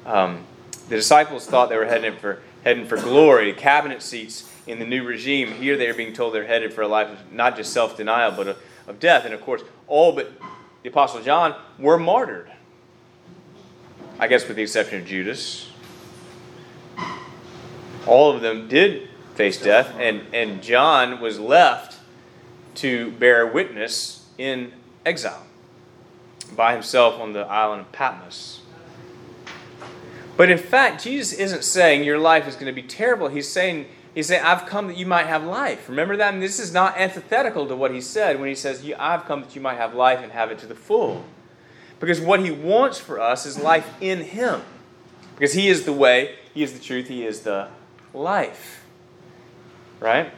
Um, 0.06 0.44
the 0.88 0.96
disciples 0.96 1.46
thought 1.46 1.68
they 1.68 1.76
were 1.76 1.84
heading 1.84 2.16
for, 2.16 2.42
heading 2.64 2.84
for 2.84 2.96
glory, 2.96 3.52
cabinet 3.52 4.02
seats 4.02 4.52
in 4.66 4.80
the 4.80 4.86
new 4.86 5.04
regime. 5.04 5.52
Here 5.52 5.76
they 5.76 5.86
are 5.86 5.94
being 5.94 6.12
told 6.12 6.34
they're 6.34 6.46
headed 6.46 6.72
for 6.72 6.82
a 6.82 6.88
life 6.88 7.10
of 7.10 7.32
not 7.32 7.56
just 7.56 7.72
self 7.72 7.96
denial, 7.96 8.32
but 8.32 8.48
of, 8.48 8.58
of 8.88 8.98
death. 8.98 9.24
And 9.24 9.34
of 9.34 9.40
course, 9.40 9.62
all 9.86 10.10
but 10.10 10.32
the 10.86 10.92
Apostle 10.92 11.20
John 11.20 11.56
were 11.80 11.98
martyred. 11.98 12.48
I 14.20 14.28
guess 14.28 14.46
with 14.46 14.56
the 14.56 14.62
exception 14.62 15.00
of 15.00 15.04
Judas. 15.04 15.68
All 18.06 18.30
of 18.30 18.40
them 18.40 18.68
did 18.68 19.08
face 19.34 19.60
death, 19.60 19.92
and, 19.98 20.22
and 20.32 20.62
John 20.62 21.20
was 21.20 21.40
left 21.40 21.98
to 22.76 23.10
bear 23.10 23.48
witness 23.48 24.28
in 24.38 24.70
exile 25.04 25.44
by 26.54 26.72
himself 26.72 27.20
on 27.20 27.32
the 27.32 27.40
island 27.40 27.80
of 27.80 27.90
Patmos. 27.90 28.60
But 30.36 30.50
in 30.50 30.58
fact, 30.58 31.02
Jesus 31.02 31.36
isn't 31.36 31.64
saying 31.64 32.04
your 32.04 32.20
life 32.20 32.46
is 32.46 32.54
going 32.54 32.72
to 32.72 32.80
be 32.80 32.86
terrible. 32.86 33.26
He's 33.26 33.48
saying, 33.48 33.86
he's 34.16 34.28
said, 34.28 34.42
I've 34.42 34.66
come 34.66 34.88
that 34.88 34.96
you 34.96 35.06
might 35.06 35.26
have 35.26 35.44
life. 35.44 35.88
Remember 35.88 36.16
that? 36.16 36.32
And 36.34 36.42
this 36.42 36.58
is 36.58 36.72
not 36.72 36.96
antithetical 36.96 37.68
to 37.68 37.76
what 37.76 37.92
he 37.92 38.00
said 38.00 38.40
when 38.40 38.48
he 38.48 38.54
says, 38.54 38.82
I've 38.98 39.26
come 39.26 39.42
that 39.42 39.54
you 39.54 39.60
might 39.60 39.76
have 39.76 39.94
life 39.94 40.20
and 40.22 40.32
have 40.32 40.50
it 40.50 40.58
to 40.60 40.66
the 40.66 40.74
full. 40.74 41.24
Because 42.00 42.20
what 42.20 42.40
he 42.40 42.50
wants 42.50 42.98
for 42.98 43.20
us 43.20 43.44
is 43.44 43.58
life 43.58 43.88
in 44.00 44.22
him. 44.22 44.62
Because 45.34 45.52
he 45.52 45.68
is 45.68 45.84
the 45.84 45.92
way, 45.92 46.36
he 46.54 46.62
is 46.62 46.72
the 46.72 46.78
truth, 46.78 47.08
he 47.08 47.26
is 47.26 47.42
the 47.42 47.68
life. 48.14 48.82
Right? 50.00 50.32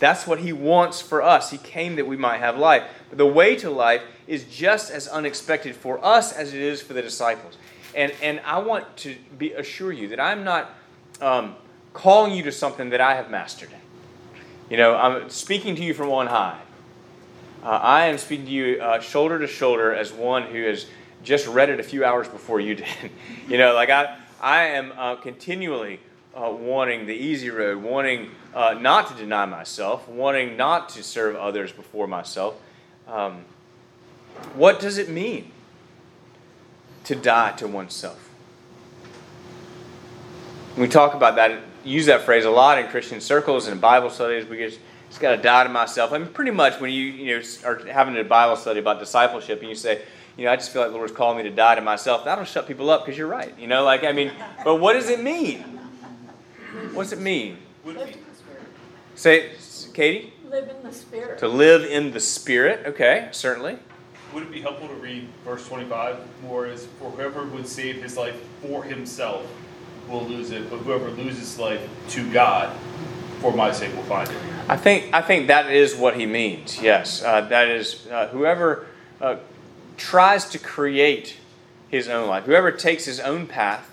That's 0.00 0.26
what 0.26 0.40
he 0.40 0.52
wants 0.52 1.02
for 1.02 1.22
us. 1.22 1.50
He 1.50 1.58
came 1.58 1.96
that 1.96 2.06
we 2.06 2.16
might 2.16 2.38
have 2.38 2.56
life. 2.56 2.84
But 3.10 3.18
the 3.18 3.26
way 3.26 3.56
to 3.56 3.68
life 3.68 4.02
is 4.26 4.44
just 4.44 4.90
as 4.90 5.06
unexpected 5.06 5.76
for 5.76 6.02
us 6.02 6.32
as 6.32 6.54
it 6.54 6.62
is 6.62 6.80
for 6.80 6.94
the 6.94 7.02
disciples. 7.02 7.58
And, 7.94 8.12
and 8.22 8.40
I 8.46 8.58
want 8.58 8.96
to 8.98 9.16
be, 9.36 9.52
assure 9.52 9.92
you 9.92 10.08
that 10.08 10.20
I'm 10.20 10.44
not 10.44 10.70
um, 11.20 11.56
calling 11.92 12.32
you 12.32 12.42
to 12.44 12.52
something 12.52 12.90
that 12.90 13.00
I 13.00 13.14
have 13.14 13.30
mastered. 13.30 13.70
You 14.70 14.76
know, 14.76 14.94
I'm 14.96 15.30
speaking 15.30 15.76
to 15.76 15.82
you 15.82 15.94
from 15.94 16.10
on 16.10 16.26
high. 16.26 16.60
Uh, 17.62 17.70
I 17.70 18.06
am 18.06 18.18
speaking 18.18 18.46
to 18.46 18.52
you 18.52 18.80
uh, 18.80 19.00
shoulder 19.00 19.38
to 19.38 19.46
shoulder 19.46 19.94
as 19.94 20.12
one 20.12 20.44
who 20.44 20.62
has 20.64 20.86
just 21.22 21.46
read 21.46 21.70
it 21.70 21.80
a 21.80 21.82
few 21.82 22.04
hours 22.04 22.28
before 22.28 22.60
you 22.60 22.74
did. 22.76 23.10
you 23.48 23.58
know, 23.58 23.74
like 23.74 23.90
I, 23.90 24.16
I 24.40 24.64
am 24.64 24.92
uh, 24.96 25.16
continually 25.16 26.00
uh, 26.34 26.50
wanting 26.50 27.06
the 27.06 27.14
easy 27.14 27.50
road, 27.50 27.82
wanting 27.82 28.30
uh, 28.54 28.74
not 28.80 29.08
to 29.08 29.14
deny 29.14 29.44
myself, 29.46 30.08
wanting 30.08 30.56
not 30.56 30.88
to 30.90 31.02
serve 31.02 31.36
others 31.36 31.72
before 31.72 32.06
myself. 32.06 32.60
Um, 33.06 33.44
what 34.54 34.78
does 34.78 34.98
it 34.98 35.08
mean 35.08 35.50
to 37.04 37.16
die 37.16 37.52
to 37.52 37.66
oneself? 37.66 38.28
We 40.76 40.86
talk 40.86 41.14
about 41.14 41.34
that, 41.36 41.60
use 41.84 42.06
that 42.06 42.22
phrase 42.22 42.44
a 42.44 42.50
lot 42.50 42.78
in 42.78 42.86
Christian 42.88 43.20
circles 43.20 43.66
and 43.66 43.80
Bible 43.80 44.10
studies. 44.10 44.46
We 44.46 44.58
just, 44.58 44.78
just 45.08 45.20
got 45.20 45.36
to 45.36 45.42
die 45.42 45.64
to 45.64 45.70
myself. 45.70 46.12
I 46.12 46.18
mean, 46.18 46.28
pretty 46.28 46.50
much 46.50 46.80
when 46.80 46.90
you, 46.90 47.04
you 47.04 47.36
know, 47.36 47.44
are 47.64 47.84
having 47.86 48.16
a 48.16 48.24
Bible 48.24 48.56
study 48.56 48.80
about 48.80 48.98
discipleship 48.98 49.60
and 49.60 49.68
you 49.68 49.74
say, 49.74 50.02
you 50.36 50.44
know, 50.44 50.52
I 50.52 50.56
just 50.56 50.72
feel 50.72 50.82
like 50.82 50.90
the 50.90 50.96
Lord's 50.96 51.12
calling 51.12 51.36
me 51.36 51.42
to 51.44 51.50
die 51.50 51.74
to 51.74 51.80
myself, 51.80 52.24
that'll 52.24 52.44
shut 52.44 52.68
people 52.68 52.90
up 52.90 53.04
because 53.04 53.18
you're 53.18 53.26
right. 53.26 53.52
You 53.58 53.66
know, 53.66 53.84
like, 53.84 54.04
I 54.04 54.12
mean, 54.12 54.30
but 54.64 54.76
what 54.76 54.92
does 54.92 55.08
it 55.08 55.22
mean? 55.22 55.60
What 56.92 57.04
does 57.04 57.12
it 57.12 57.20
mean? 57.20 57.58
Would 57.84 57.96
it 57.96 58.14
be, 58.14 58.20
Say, 59.14 59.50
Katie? 59.94 60.32
Live 60.48 60.68
in 60.68 60.82
the 60.82 60.92
spirit. 60.92 61.38
To 61.40 61.48
live 61.48 61.84
in 61.84 62.12
the 62.12 62.20
Spirit. 62.20 62.86
Okay, 62.86 63.28
certainly. 63.32 63.78
would 64.32 64.44
it 64.44 64.52
be 64.52 64.60
helpful 64.60 64.86
to 64.86 64.94
read 64.94 65.28
verse 65.44 65.66
25 65.66 66.18
more 66.44 66.66
as 66.66 66.86
for 66.86 67.10
whoever 67.10 67.44
would 67.46 67.66
save 67.66 68.00
his 68.00 68.16
life 68.16 68.36
for 68.62 68.84
himself 68.84 69.44
will 70.08 70.24
lose 70.24 70.50
it, 70.50 70.70
but 70.70 70.78
whoever 70.78 71.10
loses 71.10 71.58
life 71.58 71.88
to 72.10 72.30
God 72.32 72.74
for 73.40 73.52
my 73.52 73.70
sake 73.72 73.94
will 73.94 74.02
find 74.04 74.28
it. 74.28 74.36
I 74.68 74.76
think 74.76 75.14
I 75.14 75.22
think 75.22 75.46
that 75.46 75.70
is 75.70 75.96
what 75.96 76.16
he 76.16 76.26
means. 76.26 76.80
Yes, 76.80 77.22
uh, 77.22 77.42
that 77.42 77.68
is 77.68 78.06
uh, 78.10 78.28
whoever 78.28 78.86
uh, 79.20 79.36
tries 79.96 80.48
to 80.50 80.58
create 80.58 81.36
his 81.88 82.08
own 82.08 82.28
life, 82.28 82.44
whoever 82.44 82.70
takes 82.70 83.04
his 83.04 83.20
own 83.20 83.46
path 83.46 83.90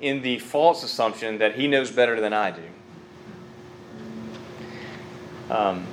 in 0.00 0.22
the 0.22 0.38
false 0.38 0.84
assumption 0.84 1.38
that 1.38 1.56
he 1.56 1.66
knows 1.66 1.90
better 1.90 2.20
than 2.20 2.32
I 2.32 2.50
do. 2.50 2.62
Um, 5.50 5.86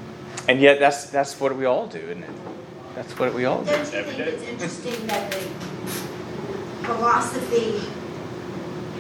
and 0.48 0.60
yet, 0.62 0.80
that's 0.80 1.10
that's 1.10 1.40
what 1.40 1.56
we 1.56 1.66
all 1.66 1.88
do, 1.88 2.00
isn't 2.00 2.24
it? 2.24 2.30
That's 2.96 3.18
what 3.18 3.34
we 3.34 3.46
all 3.46 3.64
do. 3.64 3.72
Don't 3.72 3.80
you 3.80 3.86
think 3.86 4.20
it's 4.20 4.44
interesting 4.44 5.08
that 5.08 5.32
the 5.32 5.38
philosophy 6.84 7.82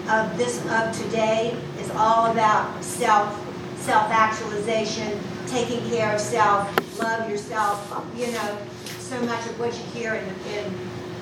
of 0.09 0.37
this, 0.37 0.65
of 0.69 0.97
today 0.97 1.55
is 1.79 1.89
all 1.91 2.31
about 2.31 2.83
self, 2.83 3.35
self-actualization, 3.79 5.19
taking 5.47 5.79
care 5.89 6.13
of 6.13 6.19
self, 6.19 6.99
love 7.01 7.29
yourself, 7.29 8.05
you 8.15 8.27
know, 8.31 8.57
so 8.99 9.19
much 9.21 9.45
of 9.47 9.59
what 9.59 9.73
you 9.73 9.83
hear 9.99 10.15
in, 10.15 10.25
in 10.53 10.73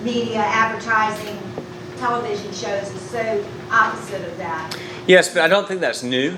media, 0.03 0.39
advertising, 0.39 1.37
television 1.97 2.51
shows 2.53 2.89
is 2.89 3.01
so 3.01 3.45
opposite 3.71 4.25
of 4.27 4.37
that. 4.37 4.77
Yes, 5.07 5.33
but 5.33 5.43
I 5.43 5.47
don't 5.47 5.67
think 5.67 5.81
that's 5.81 6.03
new. 6.03 6.37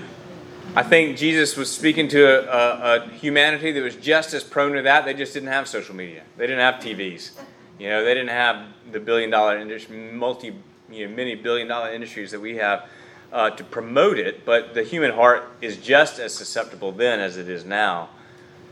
I 0.75 0.84
think 0.84 1.17
Jesus 1.17 1.58
was 1.58 1.69
speaking 1.69 2.08
to 2.10 2.23
a, 2.23 2.45
a, 2.45 3.04
a 3.04 3.10
humanity 3.10 3.71
that 3.73 3.82
was 3.82 3.95
just 3.97 4.34
as 4.34 4.43
prone 4.43 4.73
to 4.73 4.82
that. 4.84 5.04
They 5.04 5.13
just 5.13 5.34
didn't 5.34 5.49
have 5.49 5.67
social 5.67 5.95
media. 5.95 6.23
They 6.38 6.47
didn't 6.47 6.62
have 6.62 6.75
TVs. 6.82 7.32
You 7.77 7.89
know, 7.89 8.06
they 8.06 8.13
didn't 8.13 8.30
have 8.30 8.67
the 8.91 8.99
billion 8.99 9.30
dollar 9.30 9.58
industry, 9.58 9.97
multi, 9.97 10.56
you 10.91 11.08
know, 11.08 11.15
many 11.15 11.36
billion 11.36 11.67
dollar 11.67 11.91
industries 11.91 12.32
that 12.32 12.39
we 12.39 12.58
have 12.58 12.88
uh, 13.32 13.49
to 13.51 13.63
promote 13.63 14.19
it. 14.19 14.45
But 14.45 14.73
the 14.73 14.84
human 14.84 15.12
heart 15.12 15.43
is 15.62 15.77
just 15.77 16.19
as 16.19 16.34
susceptible 16.34 16.91
then 16.91 17.19
as 17.19 17.38
it 17.38 17.49
is 17.49 17.65
now. 17.65 18.10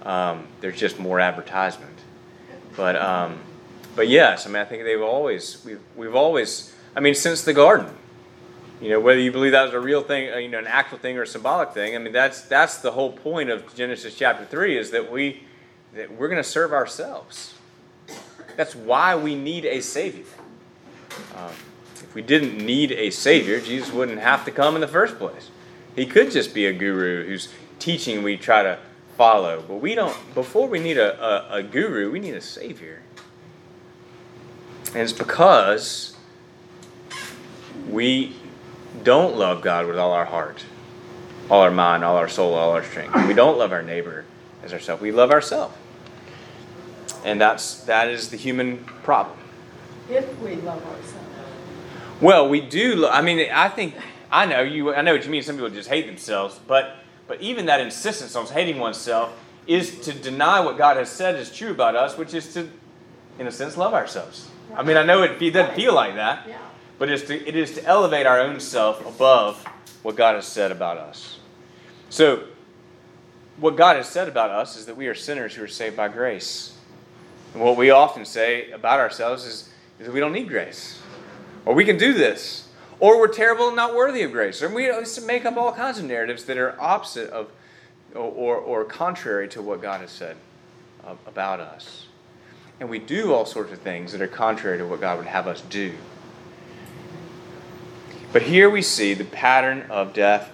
Um, 0.04 0.48
there's 0.62 0.80
just 0.80 1.00
more 1.00 1.20
advertisement. 1.20 1.98
But 2.76 2.96
um, 2.96 3.40
but 3.96 4.08
yes, 4.08 4.46
I 4.46 4.50
mean, 4.50 4.62
I 4.62 4.66
think 4.66 4.84
they've 4.84 5.02
always 5.02 5.64
we've 5.66 5.82
we've 5.96 6.16
always. 6.16 6.76
I 6.96 7.00
mean, 7.00 7.16
since 7.16 7.44
the 7.44 7.54
garden. 7.54 7.96
You 8.82 8.92
know, 8.92 9.02
whether 9.02 9.20
you 9.20 9.34
believe 9.34 9.52
that 9.52 9.64
was 9.64 9.74
a 9.74 9.80
real 9.80 10.02
thing, 10.02 10.32
uh, 10.32 10.38
you 10.38 10.48
know, 10.48 10.58
an 10.58 10.66
actual 10.66 11.00
thing 11.00 11.18
or 11.18 11.24
a 11.24 11.28
symbolic 11.28 11.74
thing. 11.74 11.96
I 11.96 12.00
mean, 12.00 12.14
that's 12.14 12.44
that's 12.44 12.78
the 12.78 12.92
whole 12.92 13.12
point 13.12 13.50
of 13.50 13.76
Genesis 13.76 14.16
chapter 14.16 14.46
three 14.46 14.78
is 14.78 14.92
that 14.92 15.12
we 15.12 15.44
that 15.94 16.12
we're 16.12 16.30
going 16.30 16.42
to 16.42 16.50
serve 16.50 16.72
ourselves. 16.72 17.56
That's 18.56 18.76
why 18.76 19.16
we 19.16 19.36
need 19.36 19.66
a 19.66 19.82
savior. 19.82 20.24
Um, 21.36 21.52
if 22.04 22.16
we 22.16 22.22
didn't 22.22 22.58
need 22.58 22.92
a 22.92 23.10
savior, 23.10 23.60
Jesus 23.60 23.92
wouldn't 23.92 24.20
have 24.20 24.46
to 24.46 24.52
come 24.52 24.76
in 24.76 24.82
the 24.82 24.88
first 24.88 25.18
place. 25.18 25.50
He 25.96 26.06
could 26.06 26.32
just 26.32 26.54
be 26.54 26.66
a 26.66 26.74
guru 26.74 27.26
whose 27.26 27.50
teaching 27.80 28.24
we 28.24 28.38
try 28.38 28.64
to 28.64 28.80
follow. 29.18 29.64
But 29.68 29.76
we 29.76 29.96
don't. 29.96 30.16
Before 30.34 30.68
we 30.68 30.80
need 30.80 30.98
a, 30.98 31.22
a, 31.22 31.58
a 31.58 31.64
guru, 31.64 32.12
we 32.12 32.20
need 32.20 32.36
a 32.36 32.42
savior. 32.42 33.02
And 34.94 34.98
it's 34.98 35.14
because 35.14 36.16
we 37.90 38.36
don't 39.04 39.36
love 39.36 39.62
God 39.62 39.88
with 39.88 39.98
all 39.98 40.12
our 40.14 40.26
heart, 40.26 40.64
all 41.50 41.62
our 41.62 41.72
mind, 41.72 42.04
all 42.04 42.16
our 42.16 42.30
soul, 42.30 42.54
all 42.54 42.72
our 42.72 42.84
strength. 42.84 43.28
We 43.28 43.34
don't 43.34 43.58
love 43.58 43.72
our 43.72 43.84
neighbor 43.84 44.26
as 44.64 44.74
ourselves. 44.74 45.02
We 45.02 45.12
love 45.12 45.32
ourselves. 45.32 45.76
And 47.24 47.40
that's 47.40 47.82
that 47.82 48.08
is 48.08 48.30
the 48.30 48.38
human 48.38 48.86
problem. 49.04 49.38
If 50.10 50.40
we 50.40 50.56
love 50.56 50.84
ourselves. 50.86 51.19
Well, 52.22 52.50
we 52.50 52.62
do. 52.62 52.96
lo- 52.96 53.10
I 53.10 53.22
mean, 53.22 53.50
I 53.52 53.70
think 53.70 53.96
I 54.32 54.46
know 54.46 54.62
you. 54.62 54.94
I 54.94 55.02
know 55.02 55.14
what 55.14 55.24
you 55.26 55.32
mean. 55.32 55.44
Some 55.44 55.56
people 55.56 55.70
just 55.70 55.90
hate 55.90 56.06
themselves, 56.06 56.60
but 56.68 56.96
but 57.28 57.42
even 57.42 57.68
that 57.68 57.80
insistence 57.80 58.36
on 58.36 58.46
hating 58.48 58.80
oneself 58.80 59.32
is 59.68 60.00
to 60.02 60.14
deny 60.14 60.60
what 60.60 60.78
God 60.78 60.98
has 60.98 61.10
said 61.10 61.36
is 61.36 61.56
true 61.56 61.72
about 61.72 61.96
us, 61.96 62.18
which 62.18 62.34
is 62.34 62.54
to, 62.56 62.68
in 63.38 63.46
a 63.46 63.52
sense, 63.52 63.78
love 63.78 63.94
ourselves. 63.94 64.48
I 64.76 64.82
mean, 64.82 64.98
I 64.98 65.04
know 65.04 65.22
it, 65.22 65.40
it 65.42 65.52
doesn't 65.52 65.76
feel 65.76 65.94
like 65.94 66.16
that, 66.16 66.48
Yeah. 66.48 66.58
but 66.98 67.08
it's 67.10 67.24
to, 67.28 67.48
it 67.48 67.56
is 67.56 67.76
to 67.76 67.84
elevate 67.86 68.26
our 68.26 68.40
own 68.40 68.60
self 68.60 69.06
above 69.06 69.64
what 70.02 70.16
God 70.16 70.36
has 70.36 70.48
said 70.48 70.72
about 70.72 70.98
us. 70.98 71.38
So, 72.10 72.46
what 73.58 73.76
God 73.78 73.98
has 73.98 74.08
said 74.10 74.28
about 74.28 74.50
us 74.50 74.76
is 74.76 74.88
that 74.88 74.98
we 74.98 75.06
are 75.08 75.14
sinners 75.16 75.54
who 75.54 75.64
are 75.64 75.68
saved 75.68 75.96
by 75.96 76.08
grace. 76.08 76.76
And 77.54 77.62
what 77.62 77.78
we 77.78 77.92
often 77.92 78.26
say 78.26 78.72
about 78.72 79.00
ourselves 79.00 79.46
is, 79.46 79.70
is 80.00 80.08
that 80.08 80.14
we 80.14 80.20
don't 80.20 80.34
need 80.34 80.48
grace. 80.48 80.99
Or 81.70 81.76
we 81.76 81.86
can 81.86 82.00
do 82.00 82.14
this. 82.14 82.68
Or 83.00 83.20
we're 83.20 83.28
terrible 83.28 83.68
and 83.68 83.76
not 83.76 83.94
worthy 83.94 84.24
of 84.24 84.32
grace. 84.32 84.64
And 84.64 84.74
we 84.74 84.92
make 85.28 85.46
up 85.46 85.56
all 85.56 85.72
kinds 85.72 86.00
of 86.00 86.06
narratives 86.06 86.46
that 86.46 86.58
are 86.58 86.76
opposite 86.82 87.30
of 87.30 87.52
or, 88.16 88.56
or, 88.56 88.84
contrary 88.86 89.48
to 89.50 89.62
what 89.62 89.80
God 89.80 90.02
has 90.02 90.10
said 90.10 90.36
uh, 91.06 91.14
about 91.28 91.60
us. 91.60 92.08
And 92.80 92.90
we 92.90 92.98
do 92.98 93.36
all 93.36 93.46
sorts 93.46 93.72
of 93.72 93.78
things 93.78 94.14
that 94.14 94.22
are 94.22 94.28
contrary 94.28 94.80
to 94.80 94.88
what 94.88 95.00
God 95.00 95.20
would 95.20 95.28
have 95.28 95.46
us 95.46 95.62
do. 95.62 95.94
But 98.34 98.42
here 98.42 98.68
we 98.68 98.82
see 98.82 99.14
the 99.14 99.24
pattern 99.24 99.86
of 99.92 100.12
death 100.12 100.50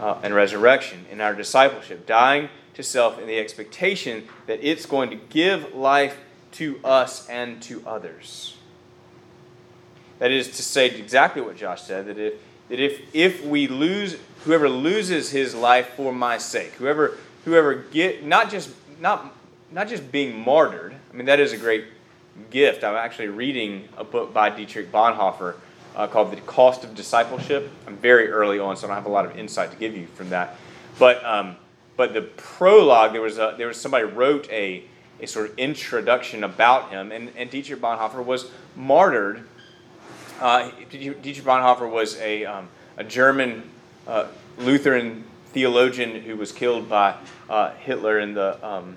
uh, 0.00 0.18
and 0.22 0.32
resurrection, 0.34 1.04
in 1.10 1.20
our 1.20 1.34
discipleship, 1.34 2.06
dying 2.06 2.48
to 2.72 2.82
self 2.82 3.20
in 3.20 3.26
the 3.26 3.38
expectation 3.38 4.26
that 4.46 4.66
it's 4.66 4.86
going 4.86 5.10
to 5.10 5.16
give 5.16 5.74
life 5.74 6.16
to 6.52 6.80
us 6.82 7.28
and 7.28 7.60
to 7.64 7.86
others. 7.86 8.57
That 10.18 10.30
is 10.30 10.48
to 10.48 10.62
say 10.62 10.86
exactly 10.86 11.42
what 11.42 11.56
Josh 11.56 11.82
said 11.82 12.06
that 12.06 12.18
if, 12.18 12.34
that 12.68 12.80
if, 12.80 13.00
if 13.14 13.44
we 13.44 13.68
lose, 13.68 14.16
whoever 14.44 14.68
loses 14.68 15.30
his 15.30 15.54
life 15.54 15.90
for 15.96 16.12
my 16.12 16.38
sake, 16.38 16.72
whoever, 16.72 17.16
whoever 17.44 17.74
get, 17.74 18.24
not 18.24 18.50
just, 18.50 18.70
not, 19.00 19.34
not 19.70 19.88
just 19.88 20.10
being 20.10 20.38
martyred, 20.38 20.94
I 21.12 21.16
mean, 21.16 21.26
that 21.26 21.40
is 21.40 21.52
a 21.52 21.56
great 21.56 21.84
gift. 22.50 22.84
I'm 22.84 22.96
actually 22.96 23.28
reading 23.28 23.88
a 23.96 24.04
book 24.04 24.32
by 24.32 24.50
Dietrich 24.50 24.90
Bonhoeffer 24.90 25.54
uh, 25.96 26.06
called 26.06 26.32
The 26.32 26.40
Cost 26.42 26.84
of 26.84 26.94
Discipleship. 26.94 27.70
I'm 27.86 27.96
very 27.96 28.28
early 28.28 28.58
on, 28.58 28.76
so 28.76 28.86
I 28.86 28.88
don't 28.88 28.96
have 28.96 29.06
a 29.06 29.10
lot 29.10 29.24
of 29.24 29.36
insight 29.36 29.70
to 29.70 29.76
give 29.76 29.96
you 29.96 30.06
from 30.14 30.30
that. 30.30 30.56
But, 30.98 31.24
um, 31.24 31.56
but 31.96 32.12
the 32.12 32.22
prologue, 32.22 33.12
there 33.12 33.22
was, 33.22 33.38
a, 33.38 33.54
there 33.56 33.68
was 33.68 33.80
somebody 33.80 34.04
wrote 34.04 34.48
a, 34.50 34.84
a 35.20 35.26
sort 35.26 35.50
of 35.50 35.58
introduction 35.58 36.44
about 36.44 36.90
him, 36.90 37.12
and, 37.12 37.30
and 37.36 37.50
Dietrich 37.50 37.80
Bonhoeffer 37.80 38.24
was 38.24 38.50
martyred. 38.76 39.44
Uh, 40.40 40.70
Dietrich 40.90 41.44
Bonhoeffer 41.44 41.90
was 41.90 42.16
a, 42.20 42.44
um, 42.44 42.68
a 42.96 43.02
German 43.02 43.68
uh, 44.06 44.28
Lutheran 44.56 45.24
theologian 45.46 46.20
who 46.20 46.36
was 46.36 46.52
killed 46.52 46.88
by 46.88 47.16
uh, 47.50 47.72
Hitler 47.74 48.20
in 48.20 48.34
the, 48.34 48.64
um, 48.64 48.96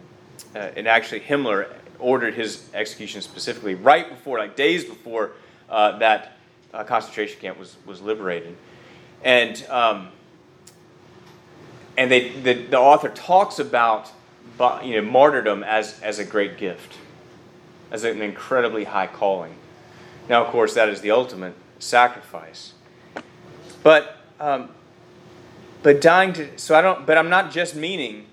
uh, 0.56 0.60
and 0.60 0.88
actually 0.88 1.22
Himmler 1.22 1.68
ordered 1.98 2.36
his 2.36 2.70
execution 2.76 3.22
specifically 3.22 3.74
right 3.74 4.08
before, 4.08 4.38
like 4.38 4.56
days 4.56 4.86
before 4.86 5.32
uh, 5.68 5.98
that 5.98 6.38
uh, 6.76 6.84
concentration 6.84 7.40
camp 7.40 7.58
was, 7.58 7.76
was 7.88 8.02
liberated. 8.02 8.56
And, 9.24 9.66
um, 9.70 10.10
and 11.98 12.12
they, 12.12 12.30
the, 12.30 12.54
the 12.54 12.80
author 12.80 13.10
talks 13.10 13.58
about 13.58 14.12
you 14.84 15.02
know, 15.02 15.10
martyrdom 15.10 15.64
as, 15.64 16.00
as 16.02 16.20
a 16.20 16.26
great 16.26 16.60
gift, 16.60 16.98
as 17.90 18.04
an 18.04 18.22
incredibly 18.22 18.84
high 18.84 19.08
calling. 19.08 19.56
Now, 20.32 20.46
of 20.46 20.48
course, 20.48 20.76
that 20.76 20.88
is 20.88 21.02
the 21.02 21.12
ultimate 21.12 21.54
sacrifice. 21.80 22.72
But, 23.84 24.16
um, 24.40 24.70
but 25.84 26.00
dying 26.00 26.32
to, 26.32 26.58
so 26.58 26.74
I 26.74 26.82
don't, 26.82 27.06
but 27.06 27.18
I'm 27.18 27.30
not 27.30 27.52
just 27.52 27.76
meaning 27.76 28.28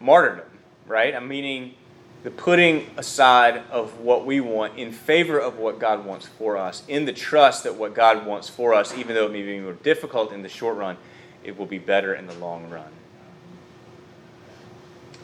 martyrdom, 0.00 0.46
right? 0.86 1.12
I'm 1.12 1.26
meaning 1.26 1.74
the 2.22 2.30
putting 2.30 2.86
aside 2.96 3.64
of 3.72 3.98
what 3.98 4.24
we 4.24 4.38
want 4.38 4.78
in 4.78 4.92
favor 4.92 5.40
of 5.40 5.58
what 5.58 5.80
God 5.80 6.06
wants 6.06 6.28
for 6.28 6.56
us, 6.56 6.84
in 6.86 7.04
the 7.04 7.12
trust 7.12 7.64
that 7.64 7.74
what 7.74 7.94
God 7.94 8.24
wants 8.24 8.48
for 8.48 8.72
us, 8.72 8.96
even 8.96 9.16
though 9.16 9.26
it 9.26 9.32
may 9.32 9.42
be 9.42 9.58
more 9.58 9.72
difficult 9.72 10.30
in 10.30 10.42
the 10.42 10.48
short 10.48 10.76
run, 10.76 10.98
it 11.42 11.58
will 11.58 11.66
be 11.66 11.78
better 11.78 12.14
in 12.14 12.28
the 12.28 12.34
long 12.34 12.70
run. 12.70 12.92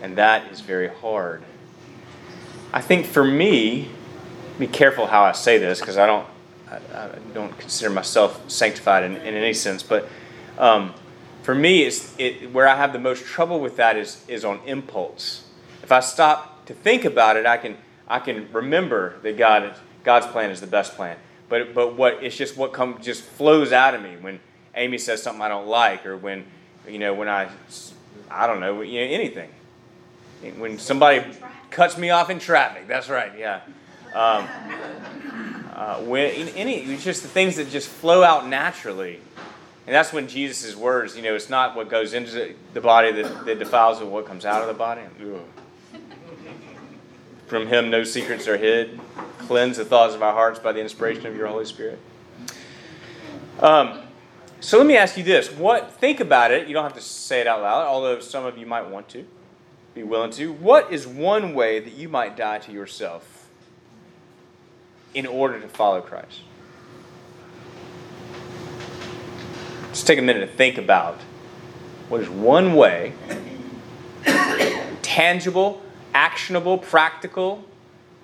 And 0.03 0.19
that 0.19 0.51
is 0.51 0.61
very 0.61 0.89
hard. 0.89 1.45
I 2.73 2.81
think 2.81 3.07
for 3.07 3.23
me, 3.23 3.91
be 4.59 4.67
careful 4.67 5.07
how 5.07 5.23
I 5.23 5.33
say 5.33 5.59
this 5.59 5.81
because 5.81 5.99
I 5.99 6.07
don't, 6.07 6.27
I, 6.71 6.77
I, 6.77 7.11
don't 7.35 7.57
consider 7.59 7.91
myself 7.91 8.51
sanctified 8.51 9.05
in, 9.05 9.17
in 9.17 9.35
any 9.35 9.53
sense, 9.53 9.83
but 9.83 10.09
um, 10.59 10.95
for 11.43 11.55
me, 11.55 11.83
it's, 11.83 12.15
it, 12.19 12.53
where 12.53 12.67
I 12.67 12.75
have 12.77 12.93
the 12.93 12.99
most 12.99 13.25
trouble 13.25 13.61
with 13.61 13.77
that 13.77 13.97
is, 13.97 14.25
is 14.29 14.45
on 14.45 14.61
impulse. 14.67 15.45
If 15.83 15.93
I 15.93 16.01
stop 16.01 16.67
to 16.67 16.75
think 16.75 17.05
about 17.05 17.37
it, 17.37 17.47
I 17.47 17.57
can 17.57 17.77
I 18.09 18.19
can 18.19 18.53
remember 18.53 19.19
that 19.23 19.37
God 19.37 19.75
God's 20.05 20.27
plan 20.27 20.51
is 20.51 20.61
the 20.61 20.67
best 20.67 20.95
plan. 20.95 21.17
But 21.49 21.75
but 21.75 21.97
what 21.97 22.23
it's 22.23 22.37
just 22.37 22.57
what 22.57 22.73
comes 22.73 23.05
just 23.05 23.23
flows 23.23 23.73
out 23.73 23.95
of 23.95 24.03
me 24.03 24.17
when 24.21 24.41
Amy 24.75 24.99
says 24.99 25.23
something 25.23 25.43
I 25.43 25.49
don't 25.49 25.67
like, 25.67 26.07
or 26.07 26.17
when 26.17 26.45
you 26.89 26.99
know 26.99 27.15
when 27.15 27.29
I 27.29 27.49
I 28.31 28.47
don't 28.47 28.61
know 28.61 28.83
you 28.83 29.01
know, 29.01 29.15
anything. 29.15 29.51
When 30.59 30.79
somebody 30.79 31.25
cuts 31.71 31.97
me 31.97 32.11
off 32.11 32.31
in 32.31 32.39
traffic, 32.39 32.87
that's 32.87 33.09
right, 33.09 33.33
yeah. 33.39 33.61
Um, 34.17 34.49
uh, 35.75 36.01
when 36.01 36.49
any 36.49 36.77
it's 36.77 37.05
just 37.05 37.23
the 37.23 37.29
things 37.29 37.57
that 37.57 37.69
just 37.69 37.87
flow 37.87 38.25
out 38.25 38.49
naturally. 38.49 39.21
And 39.87 39.95
that's 39.95 40.11
when 40.11 40.27
Jesus' 40.27 40.75
words, 40.75 41.15
you 41.15 41.23
know, 41.23 41.35
it's 41.35 41.51
not 41.51 41.77
what 41.77 41.91
goes 41.91 42.15
into 42.15 42.55
the 42.73 42.81
body 42.81 43.13
that, 43.13 43.45
that 43.45 43.59
defiles, 43.59 43.99
but 43.99 44.09
what 44.09 44.25
comes 44.25 44.47
out 44.47 44.63
of 44.63 44.69
the 44.69 44.75
body. 44.75 45.03
Ugh. 45.21 46.01
From 47.47 47.67
him, 47.67 47.91
no 47.91 48.05
secrets 48.05 48.49
are 48.49 48.57
hid. 48.57 48.99
Cleanse 49.41 49.77
the 49.77 49.85
thoughts 49.85 50.15
of 50.15 50.23
our 50.23 50.33
hearts 50.33 50.59
by 50.59 50.73
the 50.73 50.81
inspiration 50.81 51.27
of 51.27 51.37
your 51.37 51.49
Holy 51.49 51.67
Spirit. 51.67 51.99
Um, 53.61 54.01
so 54.61 54.79
let 54.79 54.87
me 54.87 54.97
ask 54.97 55.19
you 55.19 55.25
this: 55.25 55.53
What? 55.53 55.93
Think 55.93 56.21
about 56.21 56.53
it. 56.53 56.69
You 56.69 56.73
don't 56.73 56.85
have 56.85 56.95
to 56.95 57.03
say 57.03 57.43
it 57.43 57.47
out 57.47 57.61
loud, 57.61 57.87
although 57.87 58.21
some 58.21 58.47
of 58.47 58.57
you 58.57 58.65
might 58.65 58.89
want 58.89 59.11
to, 59.11 59.27
be 59.95 60.03
willing 60.03 60.31
to. 60.33 60.55
What 60.55 60.91
is 60.91 61.07
one 61.07 61.53
way 61.53 61.81
that 61.81 61.93
you 61.93 62.09
might 62.09 62.35
die 62.35 62.61
to 62.61 62.73
yourself 62.73 63.36
in 65.17 65.27
order 65.27 65.59
to 65.59 65.67
follow 65.67 66.03
Christ? 66.03 66.43
Just 69.89 70.07
take 70.07 70.19
a 70.19 70.23
minute 70.23 70.41
to 70.41 70.57
think 70.57 70.77
about 70.77 71.19
what 72.11 72.21
is 72.21 72.29
one 72.29 72.75
way, 72.75 73.15
tangible, 75.01 75.81
actionable, 76.13 76.77
practical 76.77 77.65